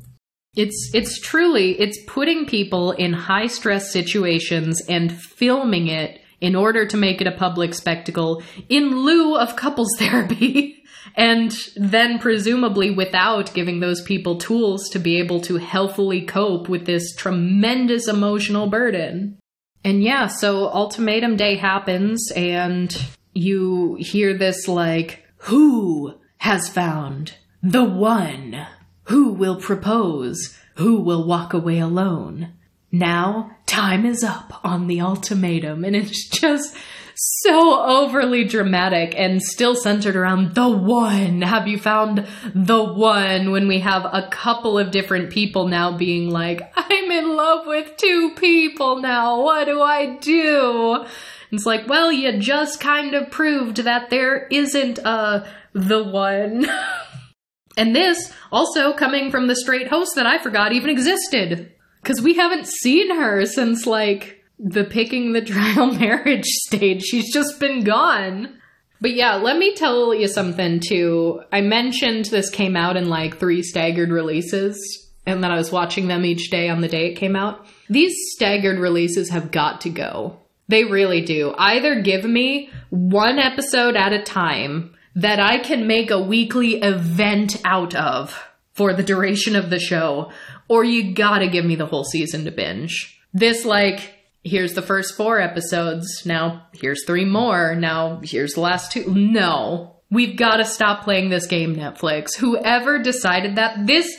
[0.56, 6.86] It's it's truly it's putting people in high stress situations and filming it in order
[6.86, 10.82] to make it a public spectacle in lieu of couples therapy
[11.16, 16.86] and then presumably without giving those people tools to be able to healthily cope with
[16.86, 19.38] this tremendous emotional burden.
[19.84, 22.96] And yeah, so ultimatum day happens and
[23.34, 28.68] you hear this like, who has found the one?
[29.06, 30.58] Who will propose?
[30.76, 32.54] Who will walk away alone?
[32.92, 35.86] Now, time is up on the ultimatum.
[35.86, 36.76] And it's just
[37.16, 41.42] so overly dramatic and still centered around the one.
[41.42, 46.30] Have you found the one when we have a couple of different people now being
[46.30, 49.42] like, I'm in love with two people now.
[49.42, 51.06] What do I do?
[51.52, 56.66] It's like, well, you just kind of proved that there isn't a the one.
[57.78, 61.71] and this also coming from the straight host that I forgot even existed.
[62.02, 67.04] Because we haven't seen her since like the picking the trial marriage stage.
[67.04, 68.58] She's just been gone.
[69.00, 71.42] But yeah, let me tell you something too.
[71.52, 76.08] I mentioned this came out in like three staggered releases and that I was watching
[76.08, 77.66] them each day on the day it came out.
[77.90, 80.38] These staggered releases have got to go.
[80.68, 81.54] They really do.
[81.58, 87.60] Either give me one episode at a time that I can make a weekly event
[87.66, 88.40] out of
[88.82, 90.32] for the duration of the show,
[90.68, 93.22] or you gotta give me the whole season to binge.
[93.32, 96.26] This, like, here's the first four episodes.
[96.26, 97.76] Now here's three more.
[97.76, 99.06] Now here's the last two.
[99.14, 102.36] No, we've got to stop playing this game, Netflix.
[102.40, 104.12] Whoever decided that this,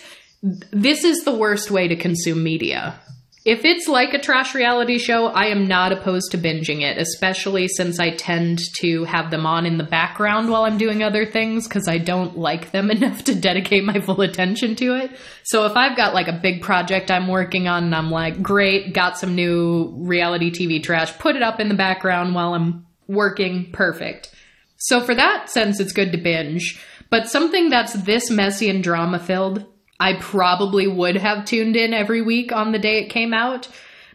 [0.70, 3.01] this is the worst way to consume media.
[3.44, 7.66] If it's like a trash reality show, I am not opposed to binging it, especially
[7.66, 11.66] since I tend to have them on in the background while I'm doing other things
[11.66, 15.10] because I don't like them enough to dedicate my full attention to it.
[15.43, 18.94] So if I've got like a big project I'm working on and I'm like, great,
[18.94, 23.73] got some new reality TV trash, put it up in the background while I'm working,
[23.73, 24.32] perfect.
[24.77, 26.81] So for that sense, it's good to binge.
[27.10, 29.66] But something that's this messy and drama filled,
[30.03, 33.69] I probably would have tuned in every week on the day it came out.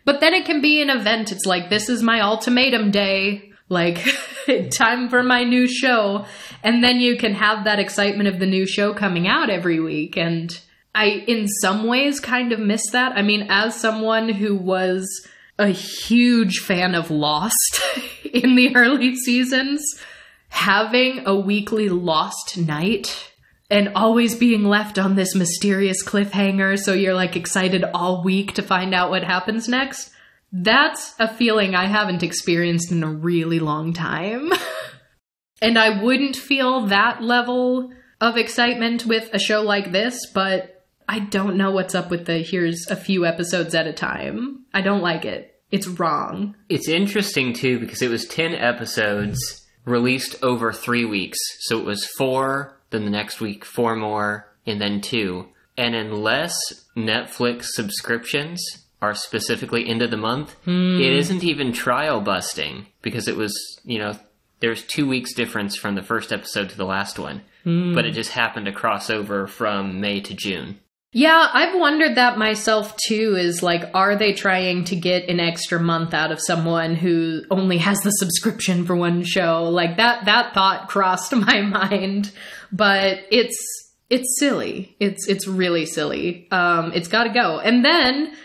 [0.04, 1.32] But then it can be an event.
[1.32, 3.54] It's like, this is my ultimatum day.
[3.70, 4.06] Like,
[4.72, 6.26] time for my new show.
[6.62, 10.18] And then you can have that excitement of the new show coming out every week.
[10.18, 10.60] And
[10.94, 13.14] I, in some ways, kind of miss that.
[13.14, 15.08] I mean, as someone who was
[15.58, 17.82] a huge fan of Lost
[18.34, 19.82] in the early seasons,
[20.50, 23.32] having a weekly Lost night
[23.70, 28.62] and always being left on this mysterious cliffhanger so you're like excited all week to
[28.62, 30.12] find out what happens next.
[30.52, 34.52] That's a feeling I haven't experienced in a really long time.
[35.62, 37.92] and I wouldn't feel that level
[38.22, 42.40] of excitement with a show like this, but I don't know what's up with the
[42.40, 44.66] here's a few episodes at a time.
[44.74, 45.54] I don't like it.
[45.70, 46.56] It's wrong.
[46.70, 51.38] It's interesting too because it was 10 episodes released over three weeks.
[51.62, 55.48] So it was four then the next week four more, and then two.
[55.78, 56.56] And unless
[56.96, 58.62] Netflix subscriptions
[59.02, 61.00] are specifically end of the month, Hmm.
[61.00, 63.54] it isn't even trial busting because it was,
[63.86, 64.18] you know,
[64.60, 67.42] there's two weeks difference from the first episode to the last one.
[67.64, 67.94] Hmm.
[67.94, 70.80] But it just happened to cross over from May to June.
[71.18, 73.36] Yeah, I've wondered that myself too.
[73.36, 77.80] Is like, are they trying to get an extra month out of someone who only
[77.80, 79.64] has the subscription for one show?
[79.64, 82.32] Like that, that thought crossed my mind.
[82.72, 83.58] But it's
[84.12, 84.96] it's silly.
[85.00, 86.48] It's it's really silly.
[86.52, 87.58] Um, it's got to go.
[87.62, 88.36] And then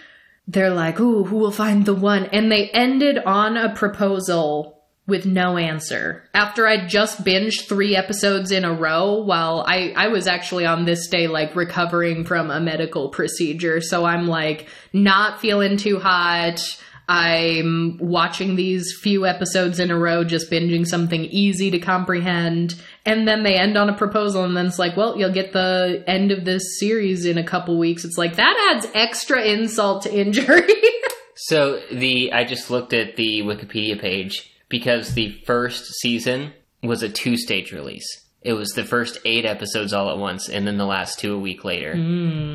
[0.48, 5.26] they're like, "Ooh, who will find the one?" And they ended on a proposal with
[5.26, 6.22] no answer.
[6.32, 10.84] After I just binged three episodes in a row, while I I was actually on
[10.84, 16.60] this day like recovering from a medical procedure, so I'm like not feeling too hot.
[17.08, 22.80] I'm watching these few episodes in a row, just binging something easy to comprehend.
[23.04, 26.04] And then they end on a proposal, and then it's like, well, you'll get the
[26.06, 28.04] end of this series in a couple weeks.
[28.04, 30.62] It's like, that adds extra insult to injury.
[31.34, 37.08] So the I just looked at the Wikipedia page because the first season was a
[37.08, 38.08] two stage release.
[38.40, 41.38] It was the first eight episodes all at once, and then the last two a
[41.38, 41.94] week later,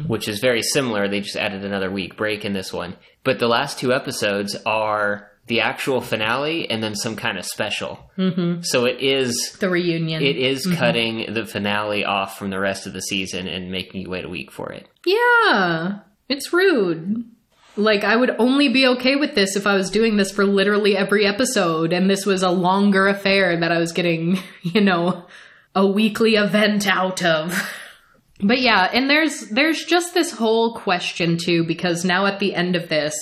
[0.07, 1.07] which is very similar.
[1.07, 2.98] They just added another week break in this one.
[3.23, 8.11] But the last two episodes are the actual finale and then some kind of special.
[8.18, 8.64] Mm-hmm.
[8.64, 10.22] So it is the reunion.
[10.22, 14.10] it is cutting the finale off from the rest of the season and making you
[14.10, 14.89] wait a week for it.
[15.06, 17.23] Yeah, it's rude.
[17.78, 20.98] Like, I would only be okay with this if I was doing this for literally
[20.98, 25.26] every episode, and this was a longer affair that I was getting, you know,
[25.76, 27.54] a weekly event out of.
[28.40, 32.76] But yeah, and there's there's just this whole question too, because now at the end
[32.76, 33.16] of this,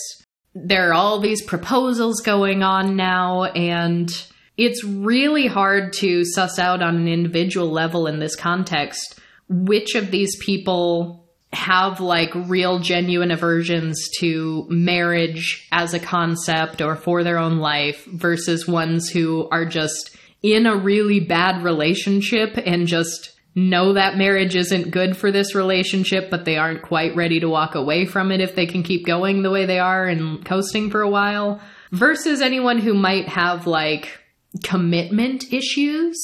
[0.54, 4.12] there are all these proposals going on now, and
[4.58, 9.18] it's really hard to suss out on an individual level in this context
[9.48, 11.25] which of these people
[11.56, 18.06] have like real genuine aversions to marriage as a concept or for their own life
[18.06, 24.56] versus ones who are just in a really bad relationship and just know that marriage
[24.56, 28.42] isn't good for this relationship, but they aren't quite ready to walk away from it
[28.42, 31.62] if they can keep going the way they are and coasting for a while,
[31.92, 34.20] versus anyone who might have like
[34.64, 36.18] commitment issues,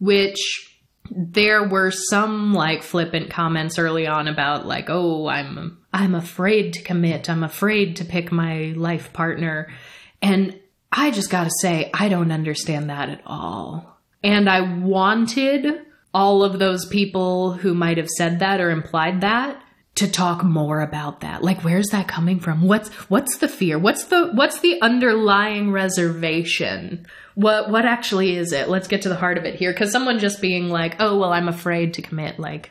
[0.00, 0.71] which
[1.10, 6.82] there were some like flippant comments early on about like oh i'm i'm afraid to
[6.82, 7.28] commit.
[7.28, 9.72] I'm afraid to pick my life partner.
[10.20, 10.58] And
[10.90, 13.98] i just got to say i don't understand that at all.
[14.22, 15.82] And i wanted
[16.14, 19.62] all of those people who might have said that or implied that
[19.94, 21.42] to talk more about that.
[21.42, 22.62] Like where's that coming from?
[22.62, 23.78] What's what's the fear?
[23.78, 27.06] What's the what's the underlying reservation?
[27.34, 28.68] What what actually is it?
[28.68, 29.72] Let's get to the heart of it here.
[29.74, 32.70] Cuz someone just being like oh well i'm afraid to commit like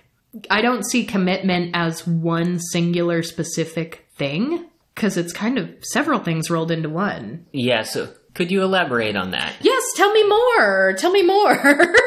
[0.49, 4.65] i don't see commitment as one singular specific thing
[4.95, 7.45] cuz it's kind of several things rolled into one.
[7.52, 9.53] Yeah, so could you elaborate on that?
[9.61, 11.95] yes tell me more tell me more.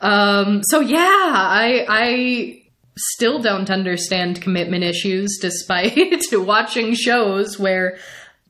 [0.00, 2.62] Um so yeah i i
[2.96, 7.98] still don't understand commitment issues despite watching shows where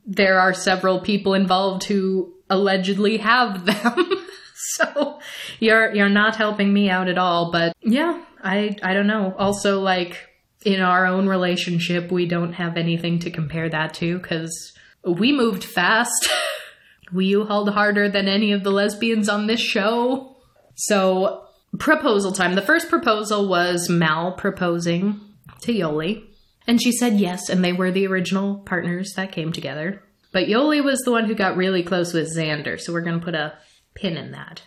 [0.07, 4.27] there are several people involved who allegedly have them.
[4.55, 5.19] so
[5.61, 9.35] you're you're not helping me out at all, but yeah, I I don't know.
[9.39, 10.29] Also like
[10.65, 14.73] in our own relationship, we don't have anything to compare that to cuz
[15.07, 16.29] we moved fast.
[17.13, 20.37] we U-hauled harder than any of the lesbians on this show.
[20.75, 21.44] So
[21.79, 22.55] proposal time.
[22.55, 25.21] The first proposal was Mal proposing
[25.63, 26.25] to Yoly.
[26.67, 30.03] And she said yes, and they were the original partners that came together.
[30.33, 33.25] But Yoly was the one who got really close with Xander, so we're going to
[33.25, 33.55] put a
[33.95, 34.63] pin in that.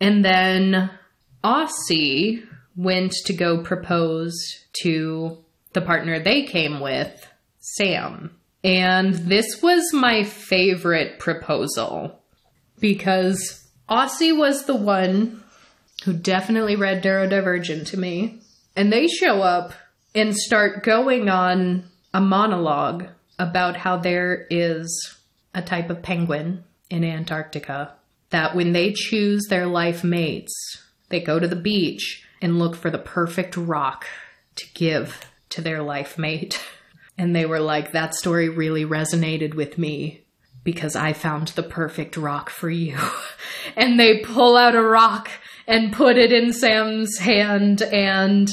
[0.00, 0.90] And then
[1.44, 2.44] Aussie
[2.76, 4.34] went to go propose
[4.82, 5.38] to
[5.72, 7.28] the partner they came with,
[7.60, 8.36] Sam.
[8.64, 12.20] And this was my favorite proposal
[12.80, 15.41] because Aussie was the one
[16.04, 18.40] who definitely read Neurodivergent to me.
[18.76, 19.72] And they show up
[20.14, 23.06] and start going on a monologue
[23.38, 25.16] about how there is
[25.54, 27.94] a type of penguin in Antarctica
[28.30, 30.52] that when they choose their life mates,
[31.08, 34.06] they go to the beach and look for the perfect rock
[34.56, 36.60] to give to their life mate.
[37.18, 40.22] And they were like, that story really resonated with me
[40.64, 42.98] because I found the perfect rock for you.
[43.76, 45.28] and they pull out a rock
[45.66, 48.48] and put it in Sam's hand and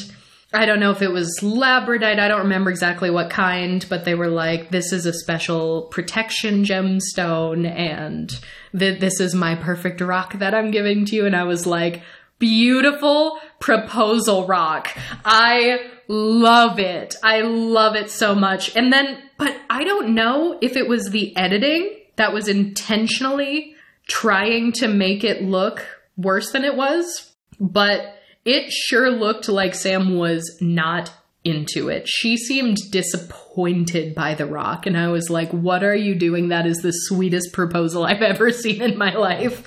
[0.51, 4.15] I don't know if it was labradite, I don't remember exactly what kind, but they
[4.15, 8.31] were like, this is a special protection gemstone and
[8.77, 11.27] th- this is my perfect rock that I'm giving to you.
[11.27, 12.01] And I was like,
[12.39, 14.89] beautiful proposal rock.
[15.23, 17.15] I love it.
[17.21, 18.75] I love it so much.
[18.75, 23.75] And then, but I don't know if it was the editing that was intentionally
[24.07, 25.85] trying to make it look
[26.19, 28.15] worse than it was, but
[28.45, 31.11] it sure looked like Sam was not
[31.43, 32.07] into it.
[32.07, 36.49] She seemed disappointed by the rock, and I was like, What are you doing?
[36.49, 39.63] That is the sweetest proposal I've ever seen in my life.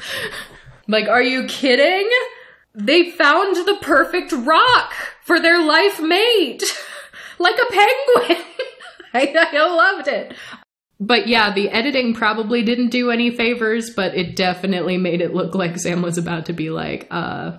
[0.88, 2.10] like, are you kidding?
[2.74, 6.62] they found the perfect rock for their life mate.
[7.38, 8.44] like a penguin.
[9.14, 10.34] I, I loved it.
[11.04, 15.56] But yeah, the editing probably didn't do any favors, but it definitely made it look
[15.56, 17.58] like Sam was about to be like, uh,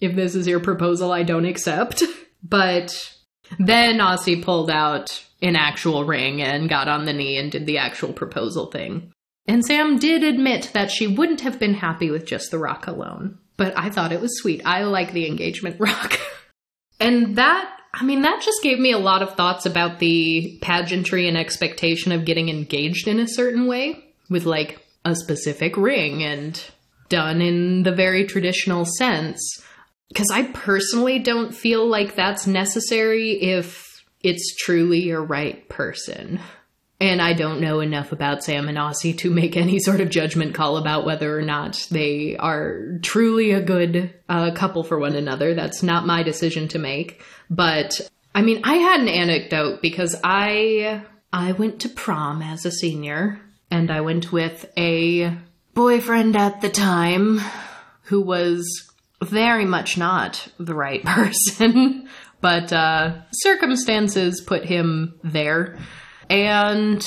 [0.00, 2.02] if this is your proposal, I don't accept.
[2.48, 2.94] But
[3.58, 7.78] then Aussie pulled out an actual ring and got on the knee and did the
[7.78, 9.10] actual proposal thing.
[9.48, 13.38] And Sam did admit that she wouldn't have been happy with just the rock alone.
[13.56, 14.62] But I thought it was sweet.
[14.64, 16.20] I like the engagement rock.
[17.00, 21.28] and that, I mean, that just gave me a lot of thoughts about the pageantry
[21.28, 26.62] and expectation of getting engaged in a certain way with like a specific ring and
[27.08, 29.40] done in the very traditional sense.
[30.08, 36.40] Because I personally don't feel like that's necessary if it's truly your right person.
[36.98, 40.54] And I don't know enough about Sam and Aussie to make any sort of judgment
[40.54, 45.54] call about whether or not they are truly a good uh, couple for one another.
[45.54, 47.22] That's not my decision to make.
[47.50, 48.00] But
[48.34, 51.02] I mean, I had an anecdote because I
[51.32, 53.40] I went to prom as a senior,
[53.70, 55.36] and I went with a
[55.74, 57.40] boyfriend at the time
[58.04, 58.90] who was
[59.22, 62.08] very much not the right person,
[62.40, 65.78] but uh, circumstances put him there.
[66.28, 67.06] And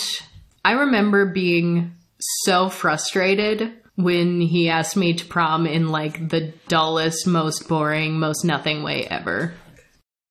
[0.63, 7.27] I remember being so frustrated when he asked me to prom in like the dullest,
[7.27, 9.53] most boring, most nothing way ever.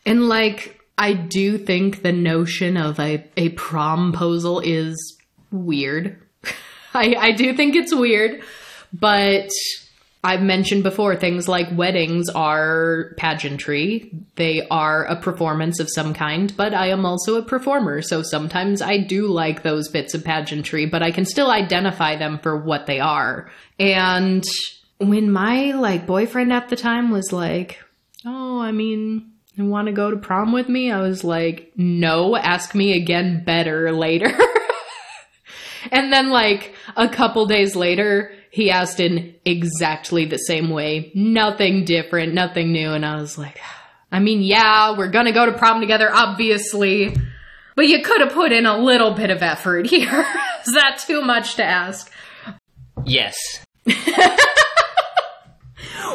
[0.07, 5.19] And like, I do think the notion of a, a promposal is
[5.51, 6.21] weird.
[6.95, 8.43] I, I do think it's weird,
[8.93, 9.51] but
[10.25, 14.11] I've mentioned before things like weddings are pageantry.
[14.35, 18.83] They are a performance of some kind, but I am also a performer, so sometimes
[18.83, 22.87] I do like those bits of pageantry, but I can still identify them for what
[22.87, 23.49] they are.
[23.79, 24.45] And
[24.99, 27.79] when my like boyfriend at the time was like,
[28.27, 32.35] "Oh, I mean, you want to go to prom with me?" I was like, "No,
[32.35, 34.37] ask me again better later."
[35.93, 41.13] and then like a couple days later, he asked in exactly the same way.
[41.15, 42.93] Nothing different, nothing new.
[42.93, 43.61] And I was like,
[44.13, 47.15] I mean, yeah, we're gonna go to prom together, obviously.
[47.77, 50.27] But you could have put in a little bit of effort here.
[50.67, 52.11] Is that too much to ask?
[53.05, 53.37] Yes.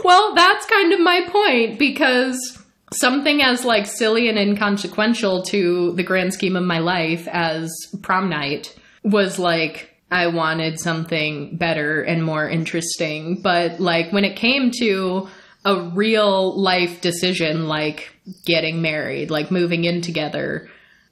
[0.03, 2.60] well, that's kind of my point because
[2.91, 8.30] something as like silly and inconsequential to the grand scheme of my life as prom
[8.30, 13.41] night was like I wanted something better and more interesting.
[13.41, 15.27] But like when it came to
[15.65, 18.15] a real life decision, like
[18.45, 20.69] getting married, like moving in together,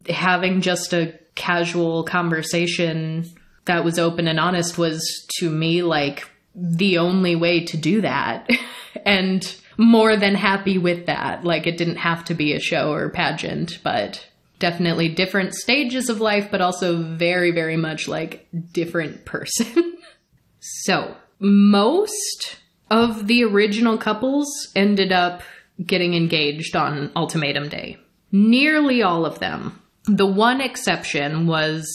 [0.08, 3.26] having just a casual conversation
[3.66, 5.04] that was open and honest was
[5.40, 8.48] to me like the only way to do that.
[9.06, 11.44] and more than happy with that.
[11.44, 14.28] Like it didn't have to be a show or pageant, but
[14.62, 19.98] definitely different stages of life, but also very, very much like different person.
[20.60, 22.58] so, most
[22.90, 25.42] of the original couples ended up
[25.86, 27.98] getting engaged on Ultimatum Day.
[28.32, 29.82] Nearly all of them.
[30.06, 31.90] The one exception was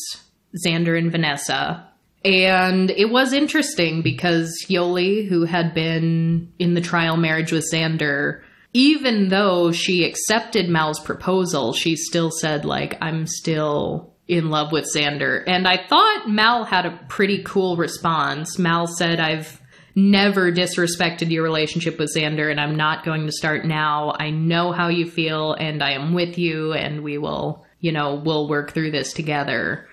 [0.67, 1.89] Xander and Vanessa.
[2.25, 8.43] And it was interesting because Yoly, who had been in the trial marriage with Xander,
[8.73, 14.89] even though she accepted Mal's proposal, she still said, like, I'm still in love with
[14.95, 15.43] Xander.
[15.47, 18.59] And I thought Mal had a pretty cool response.
[18.59, 19.61] Mal said, I've
[19.95, 24.15] never disrespected your relationship with Xander, and I'm not going to start now.
[24.19, 28.21] I know how you feel, and I am with you, and we will, you know,
[28.23, 29.89] we'll work through this together.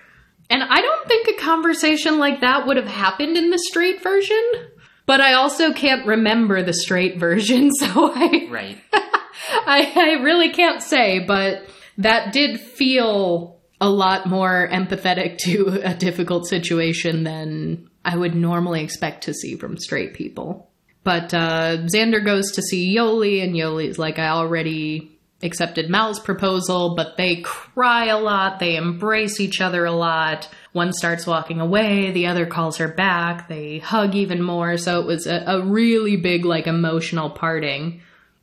[0.50, 4.42] And I don't think a conversation like that would have happened in the straight version.
[5.06, 8.78] But I also can't remember the straight version, so I Right.
[9.66, 11.68] I, I really can't say, but
[11.98, 18.82] that did feel a lot more empathetic to a difficult situation than I would normally
[18.82, 20.70] expect to see from straight people.
[21.02, 25.13] But uh, Xander goes to see Yoly, and Yoly's like, I already
[25.44, 30.48] accepted Mal's proposal, but they cry a lot, they embrace each other a lot.
[30.72, 35.06] One starts walking away, the other calls her back, they hug even more, so it
[35.06, 38.00] was a, a really big, like, emotional parting.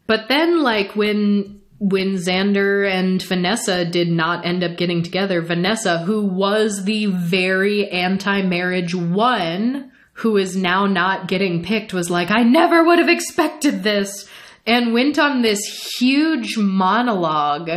[0.07, 5.97] But then, like, when when Xander and Vanessa did not end up getting together, Vanessa,
[5.97, 12.29] who was the very anti marriage one, who is now not getting picked, was like,
[12.29, 14.29] I never would have expected this,
[14.65, 15.59] and went on this
[15.97, 17.69] huge monologue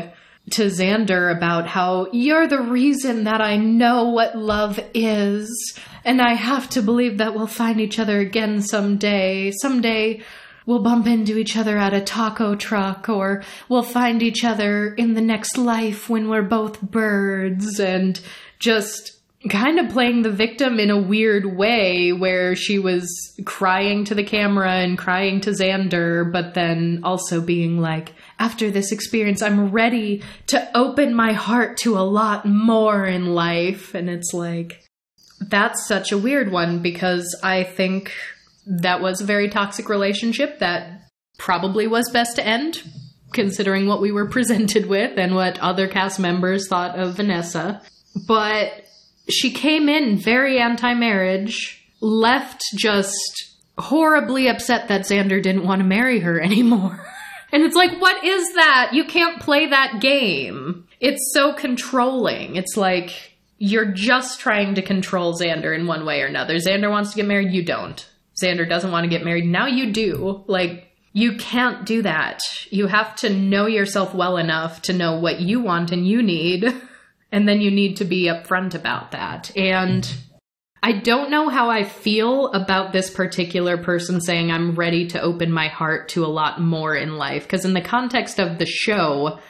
[0.50, 6.34] to Xander about how you're the reason that I know what love is, and I
[6.34, 9.52] have to believe that we'll find each other again someday.
[9.52, 10.22] Someday
[10.66, 15.14] we'll bump into each other at a taco truck or we'll find each other in
[15.14, 18.20] the next life when we're both birds and
[18.58, 19.18] just
[19.50, 23.08] kind of playing the victim in a weird way where she was
[23.44, 28.90] crying to the camera and crying to Xander, but then also being like, after this
[28.90, 33.94] experience, I'm ready to open my heart to a lot more in life.
[33.94, 34.82] And it's like,
[35.40, 38.12] that's such a weird one because I think
[38.66, 41.02] that was a very toxic relationship that
[41.38, 42.82] probably was best to end,
[43.32, 47.82] considering what we were presented with and what other cast members thought of Vanessa.
[48.26, 48.83] But
[49.28, 55.86] she came in very anti marriage, left just horribly upset that Xander didn't want to
[55.86, 57.06] marry her anymore.
[57.52, 58.90] and it's like, what is that?
[58.92, 60.86] You can't play that game.
[61.00, 62.56] It's so controlling.
[62.56, 66.56] It's like, you're just trying to control Xander in one way or another.
[66.56, 68.06] Xander wants to get married, you don't.
[68.42, 70.44] Xander doesn't want to get married, now you do.
[70.46, 72.40] Like, you can't do that.
[72.70, 76.74] You have to know yourself well enough to know what you want and you need.
[77.34, 79.50] And then you need to be upfront about that.
[79.56, 80.08] And
[80.84, 85.50] I don't know how I feel about this particular person saying I'm ready to open
[85.50, 87.42] my heart to a lot more in life.
[87.42, 89.40] Because in the context of the show,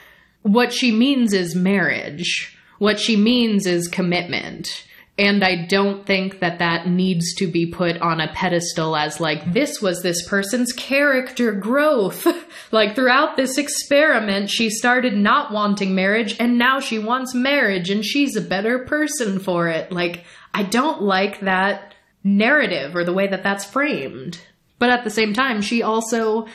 [0.41, 2.57] what she means is marriage.
[2.79, 4.87] What she means is commitment.
[5.17, 9.53] And I don't think that that needs to be put on a pedestal as like,
[9.53, 12.27] this was this person's character growth.
[12.71, 18.03] like throughout this experiment, she started not wanting marriage and now she wants marriage and
[18.03, 19.89] she's a better person for it.
[19.89, 24.41] Like, I don't like that narrative or the way that that's framed.
[24.79, 26.47] But at the same time, she also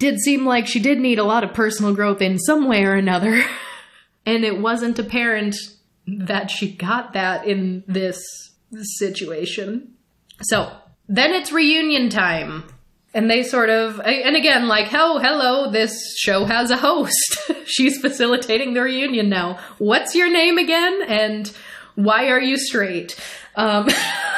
[0.00, 2.94] did seem like she did need a lot of personal growth in some way or
[2.94, 3.44] another.
[4.26, 5.54] and it wasn't apparent
[6.20, 8.20] that she got that in this
[8.98, 9.94] situation.
[10.42, 10.70] So
[11.08, 12.64] then it's reunion time.
[13.14, 17.38] And they sort of, and again, like, oh, hello, this show has a host.
[17.64, 19.58] She's facilitating the reunion now.
[19.78, 21.02] What's your name again?
[21.08, 21.50] And
[21.94, 23.18] why are you straight?
[23.56, 23.88] Um,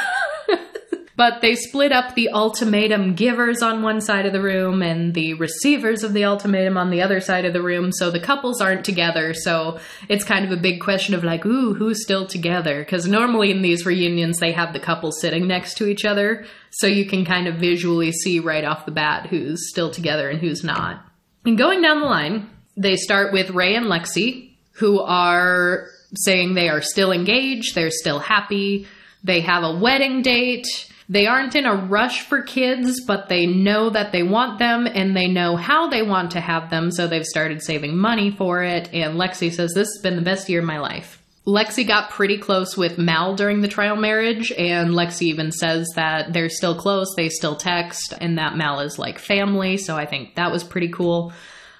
[1.15, 5.33] But they split up the ultimatum givers on one side of the room and the
[5.35, 7.91] receivers of the ultimatum on the other side of the room.
[7.91, 9.33] So the couples aren't together.
[9.33, 12.79] So it's kind of a big question of like, ooh, who's still together?
[12.79, 16.45] Because normally in these reunions, they have the couple sitting next to each other.
[16.71, 20.39] So you can kind of visually see right off the bat who's still together and
[20.39, 21.05] who's not.
[21.45, 26.69] And going down the line, they start with Rae and Lexi, who are saying they
[26.69, 28.87] are still engaged, they're still happy,
[29.23, 30.67] they have a wedding date
[31.11, 35.13] they aren't in a rush for kids, but they know that they want them and
[35.13, 38.89] they know how they want to have them, so they've started saving money for it.
[38.93, 41.21] And Lexi says, This has been the best year of my life.
[41.45, 46.31] Lexi got pretty close with Mal during the trial marriage, and Lexi even says that
[46.31, 50.35] they're still close, they still text, and that Mal is like family, so I think
[50.35, 51.33] that was pretty cool.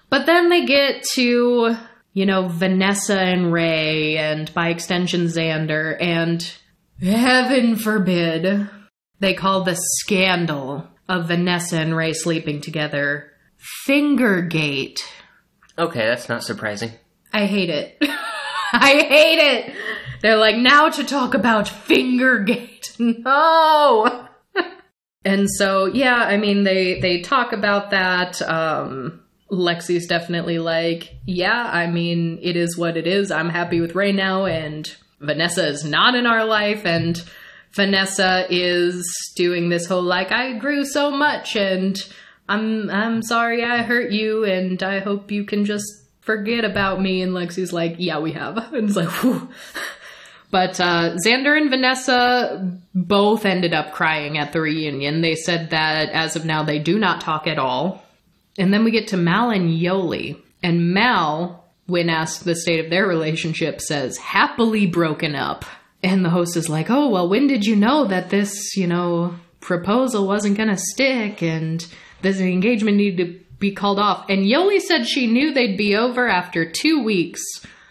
[0.09, 1.77] But then they get to,
[2.11, 6.53] you know, Vanessa and Rae, and by extension, Xander, and
[6.99, 8.69] heaven forbid
[9.21, 13.31] they call the scandal of Vanessa and Rae sleeping together
[13.87, 14.99] Fingergate.
[15.77, 16.91] Okay, that's not surprising.
[17.31, 17.97] I hate it.
[18.73, 19.75] I hate it.
[20.21, 22.67] They're like, now to talk about Fingergate.
[22.99, 24.27] No.
[25.25, 28.39] and so, yeah, I mean, they they talk about that.
[28.43, 33.31] Um, Lexi's definitely like, yeah, I mean, it is what it is.
[33.31, 37.23] I'm happy with Rae now, and Vanessa is not in our life, and
[37.73, 41.97] Vanessa is doing this whole like I grew so much and
[42.49, 45.85] I'm I'm sorry I hurt you and I hope you can just
[46.21, 49.49] forget about me and Lexi's like yeah we have and it's like whew.
[50.51, 55.21] But uh, Xander and Vanessa both ended up crying at the reunion.
[55.21, 58.03] They said that as of now they do not talk at all.
[58.57, 62.91] And then we get to Mal and Yoly And Mal, when asked the state of
[62.91, 65.63] their relationship, says happily broken up.
[66.03, 69.35] And the host is like, oh, well, when did you know that this, you know,
[69.59, 71.85] proposal wasn't going to stick and
[72.21, 74.25] this engagement needed to be called off?
[74.27, 77.41] And Yoly said she knew they'd be over after two weeks,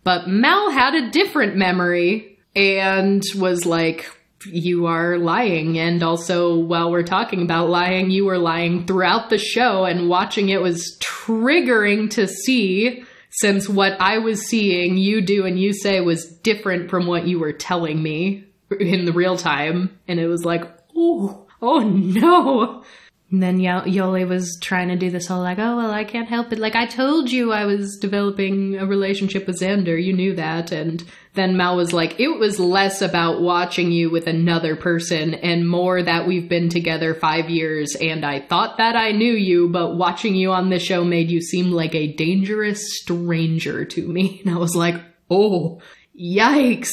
[0.03, 4.11] but Mel had a different memory and was like,
[4.47, 5.79] you are lying.
[5.79, 10.49] And also, while we're talking about lying, you were lying throughout the show, and watching
[10.49, 13.05] it was triggering to see
[13.41, 17.39] since what I was seeing you do and you say was different from what you
[17.39, 18.45] were telling me
[18.79, 19.99] in the real time.
[20.07, 20.63] And it was like,
[20.95, 22.85] oh, oh no.
[23.31, 26.29] And then y- Yoly was trying to do this whole like, oh, well, I can't
[26.29, 26.59] help it.
[26.59, 30.03] Like, I told you I was developing a relationship with Xander.
[30.03, 30.73] You knew that.
[30.73, 31.03] And
[31.35, 36.03] then Mal was like, it was less about watching you with another person and more
[36.03, 40.35] that we've been together five years and I thought that I knew you, but watching
[40.35, 44.43] you on the show made you seem like a dangerous stranger to me.
[44.51, 45.01] And I was like,
[45.31, 45.81] oh,
[46.19, 46.91] yikes.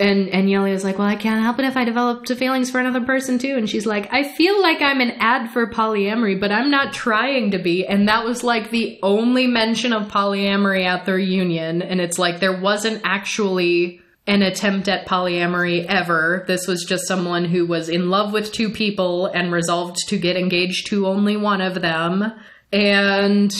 [0.00, 3.02] And and was like, "Well, I can't help it if I developed feelings for another
[3.02, 6.70] person too." And she's like, "I feel like I'm an ad for polyamory, but I'm
[6.70, 11.12] not trying to be." And that was like the only mention of polyamory at the
[11.12, 16.44] reunion, and it's like there wasn't actually an attempt at polyamory ever.
[16.46, 20.36] This was just someone who was in love with two people and resolved to get
[20.36, 22.32] engaged to only one of them.
[22.72, 23.52] And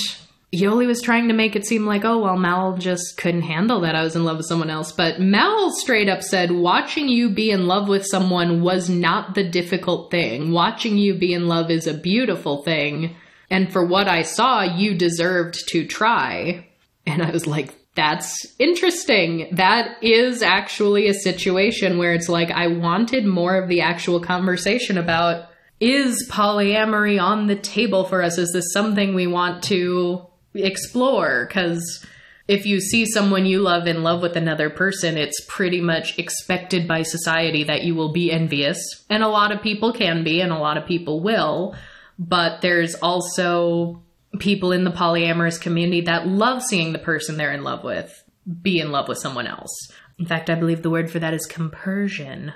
[0.53, 3.95] Yoly was trying to make it seem like, oh, well, Mal just couldn't handle that
[3.95, 4.91] I was in love with someone else.
[4.91, 9.49] But Mal straight up said, watching you be in love with someone was not the
[9.49, 10.51] difficult thing.
[10.51, 13.15] Watching you be in love is a beautiful thing.
[13.49, 16.67] And for what I saw, you deserved to try.
[17.07, 19.51] And I was like, that's interesting.
[19.53, 24.99] That is actually a situation where it's like, I wanted more of the actual conversation
[24.99, 25.47] about
[25.79, 28.37] is polyamory on the table for us?
[28.37, 32.05] Is this something we want to explore because
[32.49, 36.89] if you see someone you love in love with another person, it's pretty much expected
[36.89, 39.05] by society that you will be envious.
[39.09, 41.77] And a lot of people can be, and a lot of people will.
[42.19, 44.03] But there's also
[44.41, 48.25] people in the polyamorous community that love seeing the person they're in love with
[48.63, 49.71] be in love with someone else.
[50.19, 52.53] In fact, I believe the word for that is compersion.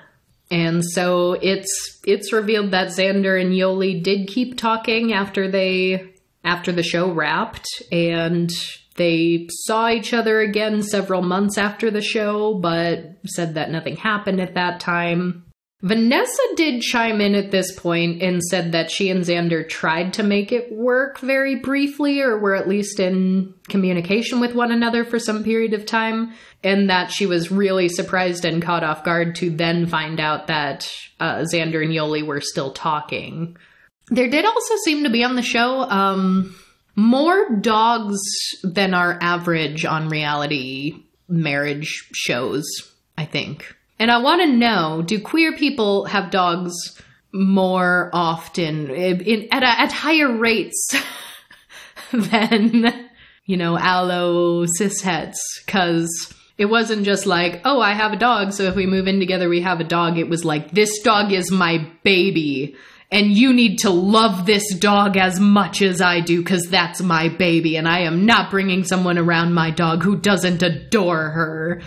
[0.51, 6.14] And so it's it's revealed that Xander and Yoly did keep talking after they
[6.45, 8.49] after the show wrapped, and
[8.95, 14.39] they saw each other again several months after the show, but said that nothing happened
[14.39, 15.41] at that time.
[15.81, 20.23] Vanessa did chime in at this point and said that she and Xander tried to
[20.23, 25.19] make it work very briefly, or were at least in communication with one another for
[25.19, 29.49] some period of time, and that she was really surprised and caught off guard to
[29.49, 30.89] then find out that
[31.19, 33.57] uh, Xander and Yoly were still talking.
[34.07, 36.55] There did also seem to be on the show um,
[36.95, 38.19] more dogs
[38.63, 42.65] than our average on reality marriage shows,
[43.17, 43.75] I think.
[43.97, 46.73] And I want to know do queer people have dogs
[47.31, 50.95] more often in, at, at higher rates
[52.13, 53.09] than,
[53.45, 55.37] you know, allo cishets?
[55.65, 59.19] Because it wasn't just like, oh, I have a dog, so if we move in
[59.19, 60.17] together, we have a dog.
[60.17, 62.75] It was like, this dog is my baby
[63.15, 67.29] and you need to love this dog as much as I do because that's my
[67.29, 71.81] baby, and I am not bringing someone around my dog who doesn't adore her.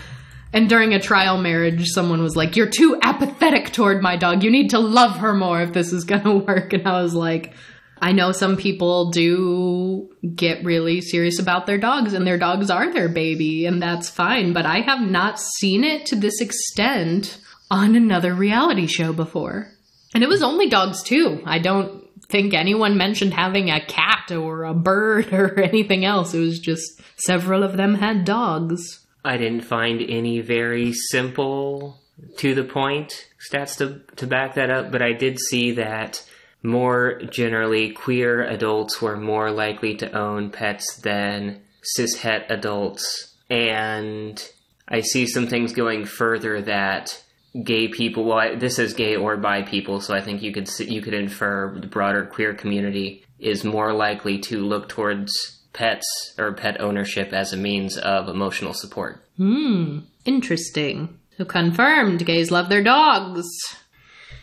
[0.55, 4.43] And during a trial marriage, someone was like, You're too apathetic toward my dog.
[4.43, 6.73] You need to love her more if this is gonna work.
[6.73, 7.53] And I was like,
[8.01, 12.91] I know some people do get really serious about their dogs, and their dogs are
[12.91, 14.55] their baby, and that's fine.
[14.55, 17.39] But I have not seen it to this extent
[17.71, 19.75] on another reality show before.
[20.19, 21.41] And it was only dogs too.
[21.45, 26.35] I don't think anyone mentioned having a cat or a bird or anything else.
[26.35, 29.07] It was just several of them had dogs.
[29.25, 32.01] I didn't find any very simple,
[32.39, 36.29] to the point stats to, to back that up, but I did see that
[36.65, 41.61] more generally, queer adults were more likely to own pets than
[41.97, 43.37] cishet adults.
[43.49, 44.45] And
[44.89, 47.23] I see some things going further that
[47.63, 48.25] gay people.
[48.25, 51.15] Well, I, this is gay or bi people, so I think you could you could
[51.15, 55.33] infer the broader queer community is more likely to look towards
[55.73, 56.07] pets
[56.39, 59.25] or pet ownership as a means of emotional support.
[59.37, 61.19] Hmm, interesting.
[61.37, 63.47] So confirmed, gays love their dogs.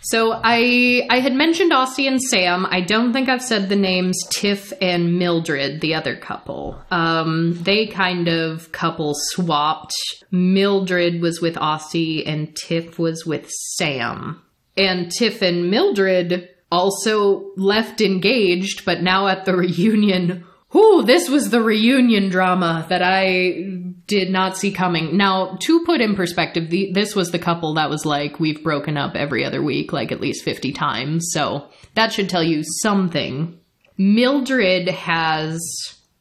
[0.06, 2.68] So I I had mentioned Aussie and Sam.
[2.70, 6.80] I don't think I've said the names Tiff and Mildred, the other couple.
[6.92, 9.96] Um, they kind of couple swapped.
[10.30, 14.44] Mildred was with Aussie and Tiff was with Sam.
[14.78, 20.46] And Tiff and Mildred also left engaged, but now at the reunion
[20.76, 25.18] Ooh, this was the reunion drama that I did not see coming.
[25.18, 28.98] Now, to put in perspective, the, this was the couple that was like, we've broken
[28.98, 31.28] up every other week, like at least 50 times.
[31.32, 33.60] So that should tell you something.
[33.98, 35.60] Mildred has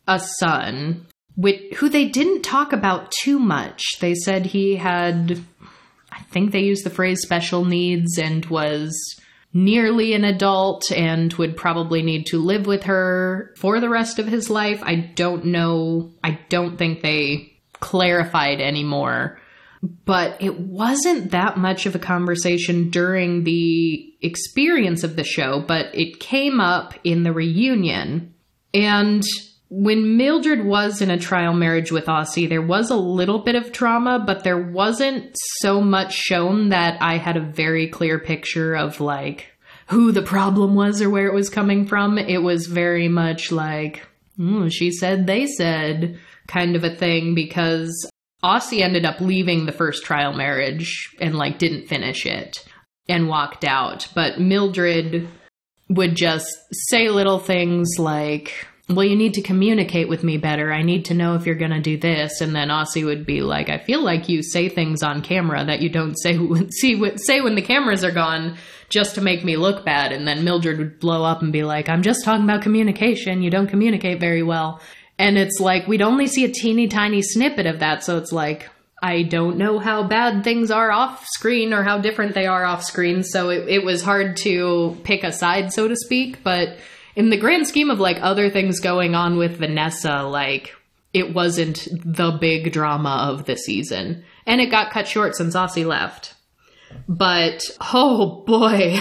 [0.07, 1.07] a son
[1.37, 3.83] with, who they didn't talk about too much.
[4.01, 5.39] They said he had,
[6.11, 8.95] I think they used the phrase special needs and was
[9.53, 14.27] nearly an adult and would probably need to live with her for the rest of
[14.27, 14.81] his life.
[14.83, 16.13] I don't know.
[16.23, 17.54] I don't think they
[17.85, 19.39] clarified anymore.
[20.07, 25.95] But it wasn't that much of a conversation during the experience of the show, but
[25.95, 28.33] it came up in the reunion.
[28.73, 29.23] And
[29.69, 33.73] when Mildred was in a trial marriage with Aussie, there was a little bit of
[33.73, 39.01] drama, but there wasn't so much shown that I had a very clear picture of
[39.01, 39.53] like
[39.89, 42.17] who the problem was or where it was coming from.
[42.17, 44.07] It was very much like,
[44.39, 48.11] mm, she said, they said kind of a thing because
[48.43, 52.65] Aussie ended up leaving the first trial marriage and like didn't finish it
[53.09, 54.09] and walked out.
[54.15, 55.29] But Mildred
[55.89, 60.71] would just say little things like, well, you need to communicate with me better.
[60.71, 62.43] I need to know if you're going to do this.
[62.43, 65.81] And then Aussie would be like, I feel like you say things on camera that
[65.81, 66.39] you don't say,
[66.71, 68.59] see, say when the cameras are gone
[68.91, 70.13] just to make me look bad.
[70.13, 73.43] And then Mildred would blow up and be like, I'm just talking about communication.
[73.43, 74.83] You don't communicate very well.
[75.19, 78.03] And it's like, we'd only see a teeny tiny snippet of that.
[78.03, 78.69] So it's like,
[79.03, 82.83] I don't know how bad things are off screen or how different they are off
[82.83, 83.23] screen.
[83.23, 86.43] So it, it was hard to pick a side, so to speak.
[86.43, 86.79] But
[87.15, 90.75] in the grand scheme of like other things going on with Vanessa, like
[91.13, 94.25] it wasn't the big drama of the season.
[94.47, 96.35] And it got cut short since Aussie left.
[97.09, 97.63] But
[97.93, 98.99] oh boy,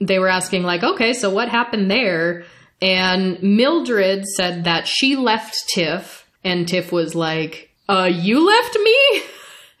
[0.00, 2.44] they were asking like, okay, so what happened there?
[2.84, 9.22] And Mildred said that she left Tiff and Tiff was like, uh, you left me?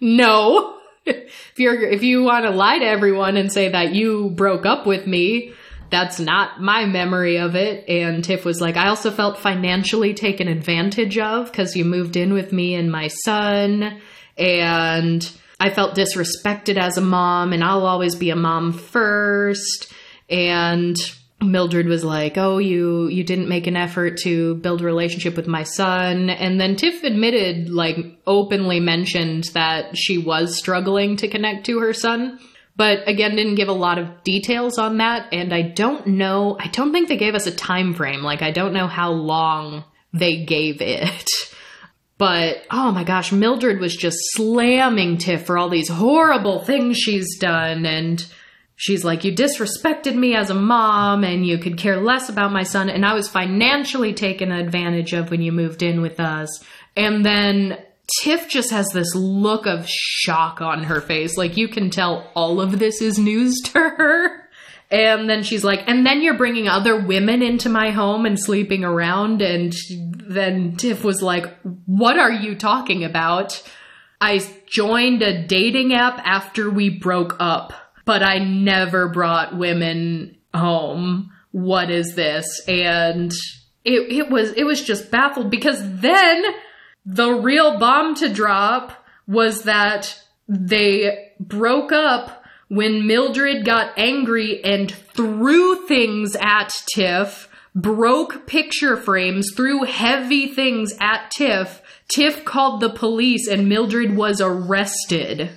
[0.00, 0.78] no.
[1.04, 4.86] if you're, if you want to lie to everyone and say that you broke up
[4.86, 5.52] with me,
[5.90, 7.86] that's not my memory of it.
[7.90, 12.32] And Tiff was like, I also felt financially taken advantage of because you moved in
[12.32, 14.00] with me and my son.
[14.38, 19.92] And I felt disrespected as a mom, and I'll always be a mom first.
[20.30, 20.96] And
[21.42, 25.46] Mildred was like, "Oh, you you didn't make an effort to build a relationship with
[25.46, 31.66] my son." And then Tiff admitted like openly mentioned that she was struggling to connect
[31.66, 32.38] to her son.
[32.76, 35.28] But again didn't give a lot of details on that.
[35.32, 38.50] And i don't know i don't think they gave us a time frame like i
[38.50, 41.28] don't know how long they gave it.
[42.16, 47.38] But oh my gosh mildred was just slamming tiff for all these horrible things she's
[47.40, 47.84] done.
[47.84, 48.24] And
[48.76, 52.62] she's like you disrespected me as a mom and you could care less about my
[52.62, 56.48] son and i was financially taken advantage of when you moved in with us
[56.96, 57.78] and then
[58.20, 61.36] Tiff just has this look of shock on her face.
[61.36, 64.44] Like you can tell all of this is news to her.
[64.90, 68.84] And then she's like, and then you're bringing other women into my home and sleeping
[68.84, 69.40] around.
[69.40, 71.46] And then Tiff was like,
[71.86, 73.62] what are you talking about?
[74.20, 77.72] I joined a dating app after we broke up,
[78.04, 81.32] but I never brought women home.
[81.52, 82.60] What is this?
[82.68, 83.32] And
[83.84, 86.44] it, it was, it was just baffled because then
[87.06, 94.90] the real bomb to drop was that they broke up when Mildred got angry and
[94.90, 101.82] threw things at Tiff, broke picture frames, threw heavy things at Tiff.
[102.08, 105.50] Tiff called the police and Mildred was arrested.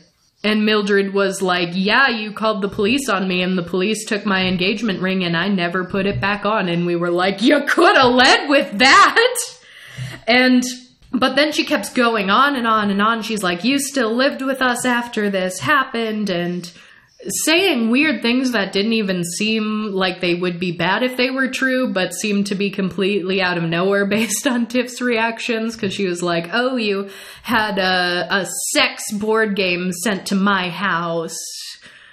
[0.48, 4.26] And Mildred was like, Yeah, you called the police on me, and the police took
[4.26, 6.70] my engagement ring, and I never put it back on.
[6.70, 9.36] And we were like, You could have led with that.
[10.26, 10.64] And
[11.12, 13.24] but then she kept going on and on and on.
[13.24, 16.72] She's like, You still lived with us after this happened, and
[17.46, 21.48] saying weird things that didn't even seem like they would be bad if they were
[21.48, 25.76] true, but seemed to be completely out of nowhere based on Tiff's reactions.
[25.76, 27.10] Because she was like, Oh, you
[27.44, 31.38] had a, a sex board game sent to my house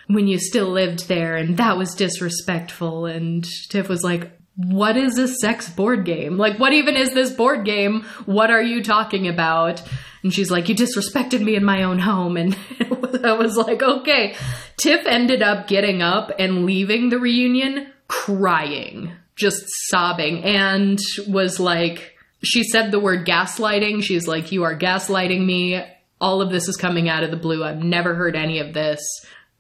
[0.07, 3.07] when you still lived there, and that was disrespectful.
[3.07, 6.37] And Tiff was like, what is a sex board game?
[6.37, 8.05] Like, what even is this board game?
[8.27, 9.83] What are you talking about?
[10.25, 12.37] And she's like, You disrespected me in my own home.
[12.37, 12.57] And
[13.25, 14.35] I was like, Okay.
[14.77, 20.99] Tiff ended up getting up and leaving the reunion crying, just sobbing, and
[21.29, 24.03] was like, She said the word gaslighting.
[24.03, 25.81] She's like, You are gaslighting me.
[26.21, 27.63] All of this is coming out of the blue.
[27.63, 29.01] I've never heard any of this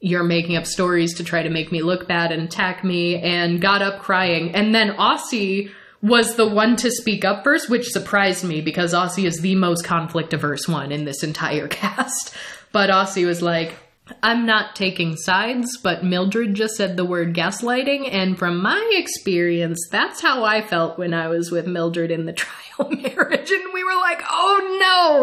[0.00, 3.58] you're making up stories to try to make me look bad and attack me, and
[3.58, 4.54] got up crying.
[4.54, 5.70] And then Aussie
[6.04, 9.86] was the one to speak up first, which surprised me because Aussie is the most
[9.86, 12.34] conflict averse one in this entire cast.
[12.72, 13.74] But Aussie was like,
[14.22, 19.80] I'm not taking sides, but Mildred just said the word gaslighting, and from my experience,
[19.90, 23.82] that's how I felt when I was with Mildred in the trial marriage, and we
[23.82, 24.78] were like, oh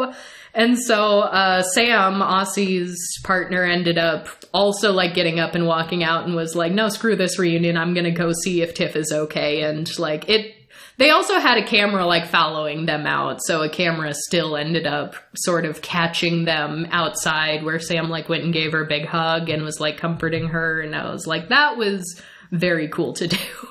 [0.09, 0.13] no!
[0.55, 6.25] And so uh, Sam, Aussie's partner, ended up also like getting up and walking out
[6.25, 7.77] and was like, "No, screw this reunion.
[7.77, 10.53] I'm gonna go see if Tiff is okay." And like it,
[11.01, 15.15] they also had a camera like following them out, so a camera still ended up
[15.35, 19.49] sort of catching them outside, where Sam like went and gave her a big hug
[19.49, 22.21] and was like comforting her, and I was like, that was
[22.51, 23.37] very cool to do.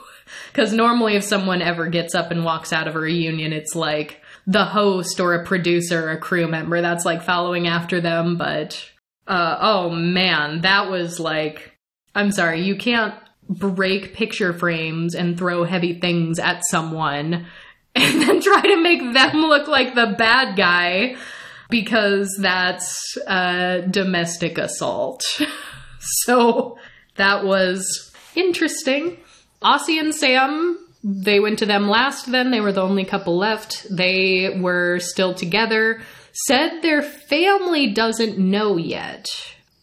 [0.52, 4.20] Because normally, if someone ever gets up and walks out of a reunion, it's like
[4.46, 8.36] the host or a producer or a crew member that's like following after them.
[8.36, 8.84] But
[9.28, 11.78] uh, oh man, that was like,
[12.16, 13.14] I'm sorry, you can't
[13.50, 17.46] break picture frames and throw heavy things at someone
[17.94, 21.16] and then try to make them look like the bad guy
[21.68, 25.22] because that's uh, domestic assault.
[25.98, 26.78] so
[27.16, 29.18] that was interesting.
[29.62, 32.50] Aussie and Sam, they went to them last then.
[32.50, 33.86] They were the only couple left.
[33.90, 36.02] They were still together.
[36.32, 39.26] Said their family doesn't know yet,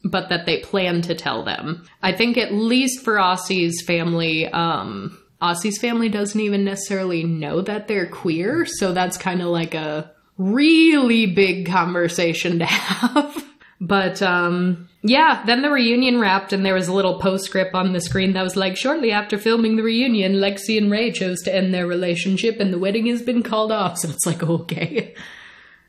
[0.09, 1.87] but that they plan to tell them.
[2.01, 7.87] I think at least for Aussie's family, um, Aussie's family doesn't even necessarily know that
[7.87, 13.45] they're queer, so that's kind of like a really big conversation to have.
[13.79, 18.01] but um yeah, then the reunion wrapped and there was a little postscript on the
[18.01, 21.73] screen that was like shortly after filming the reunion, Lexi and Rae chose to end
[21.73, 23.97] their relationship and the wedding has been called off.
[23.97, 25.15] So it's like okay.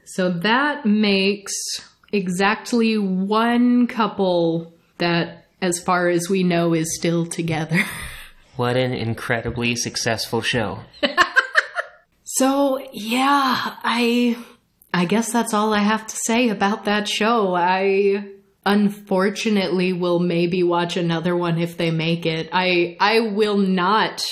[0.05, 1.53] So that makes
[2.13, 7.85] exactly one couple that as far as we know is still together.
[8.57, 10.81] What an incredibly successful show.
[12.31, 14.37] So, yeah, I
[14.93, 17.55] I guess that's all I have to say about that show.
[17.55, 18.33] I
[18.67, 22.51] unfortunately will maybe watch another one if they make it.
[22.53, 24.23] I I will not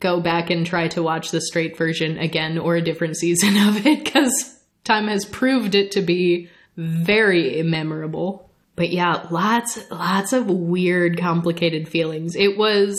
[0.00, 3.86] go back and try to watch the straight version again or a different season of
[3.86, 8.50] it cuz time has proved it to be very memorable.
[8.74, 12.36] But yeah, lots lots of weird complicated feelings.
[12.36, 12.96] It was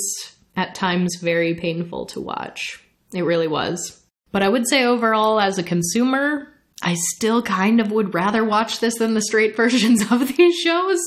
[0.56, 2.84] at times very painful to watch.
[3.14, 4.04] It really was.
[4.32, 6.48] But I would say overall, as a consumer,
[6.82, 11.00] I still kind of would rather watch this than the straight versions of these shows.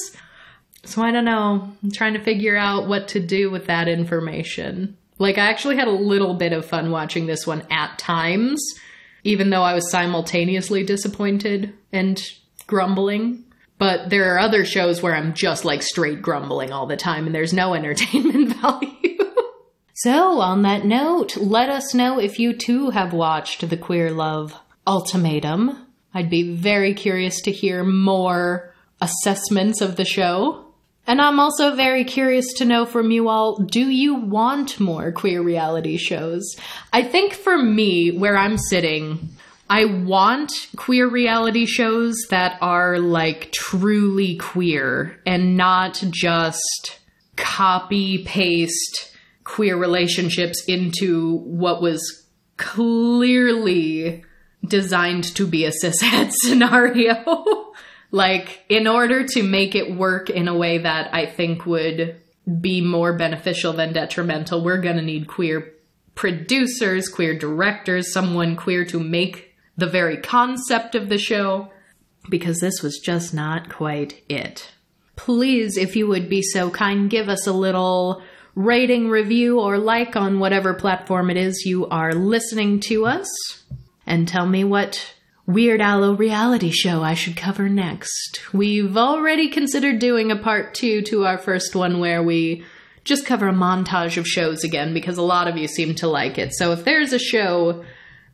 [0.84, 1.72] So I don't know.
[1.82, 4.96] I'm trying to figure out what to do with that information.
[5.18, 8.64] Like, I actually had a little bit of fun watching this one at times,
[9.22, 12.18] even though I was simultaneously disappointed and
[12.70, 13.44] grumbling.
[13.78, 17.34] But there are other shows where I'm just like straight grumbling all the time and
[17.34, 19.18] there's no entertainment value.
[19.94, 24.54] So, on that note, let us know if you too have watched The Queer Love
[24.86, 25.86] Ultimatum.
[26.14, 30.64] I'd be very curious to hear more assessments of the show.
[31.06, 35.42] And I'm also very curious to know from you all do you want more queer
[35.42, 36.56] reality shows?
[36.92, 39.28] I think for me, where I'm sitting,
[39.70, 46.98] I want queer reality shows that are like truly queer and not just
[47.36, 49.14] copy paste
[49.44, 52.26] queer relationships into what was
[52.56, 54.24] clearly
[54.66, 57.72] designed to be a cishet scenario.
[58.10, 62.20] like, in order to make it work in a way that I think would
[62.60, 65.72] be more beneficial than detrimental, we're gonna need queer
[66.16, 69.49] producers, queer directors, someone queer to make
[69.80, 71.70] the very concept of the show,
[72.28, 74.70] because this was just not quite it.
[75.16, 78.22] Please, if you would be so kind, give us a little
[78.54, 83.28] rating, review, or like on whatever platform it is you are listening to us.
[84.06, 85.14] And tell me what
[85.46, 88.40] Weird Allo reality show I should cover next.
[88.52, 92.64] We've already considered doing a part two to our first one where we
[93.04, 96.38] just cover a montage of shows again because a lot of you seem to like
[96.38, 96.54] it.
[96.54, 97.84] So if there's a show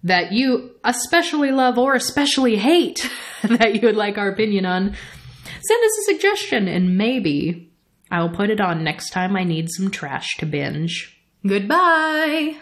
[0.07, 3.11] that you especially love or especially hate
[3.43, 4.97] that you would like our opinion on,
[5.45, 7.70] send us a suggestion and maybe
[8.11, 11.20] I'll put it on next time I need some trash to binge.
[11.47, 12.57] Goodbye!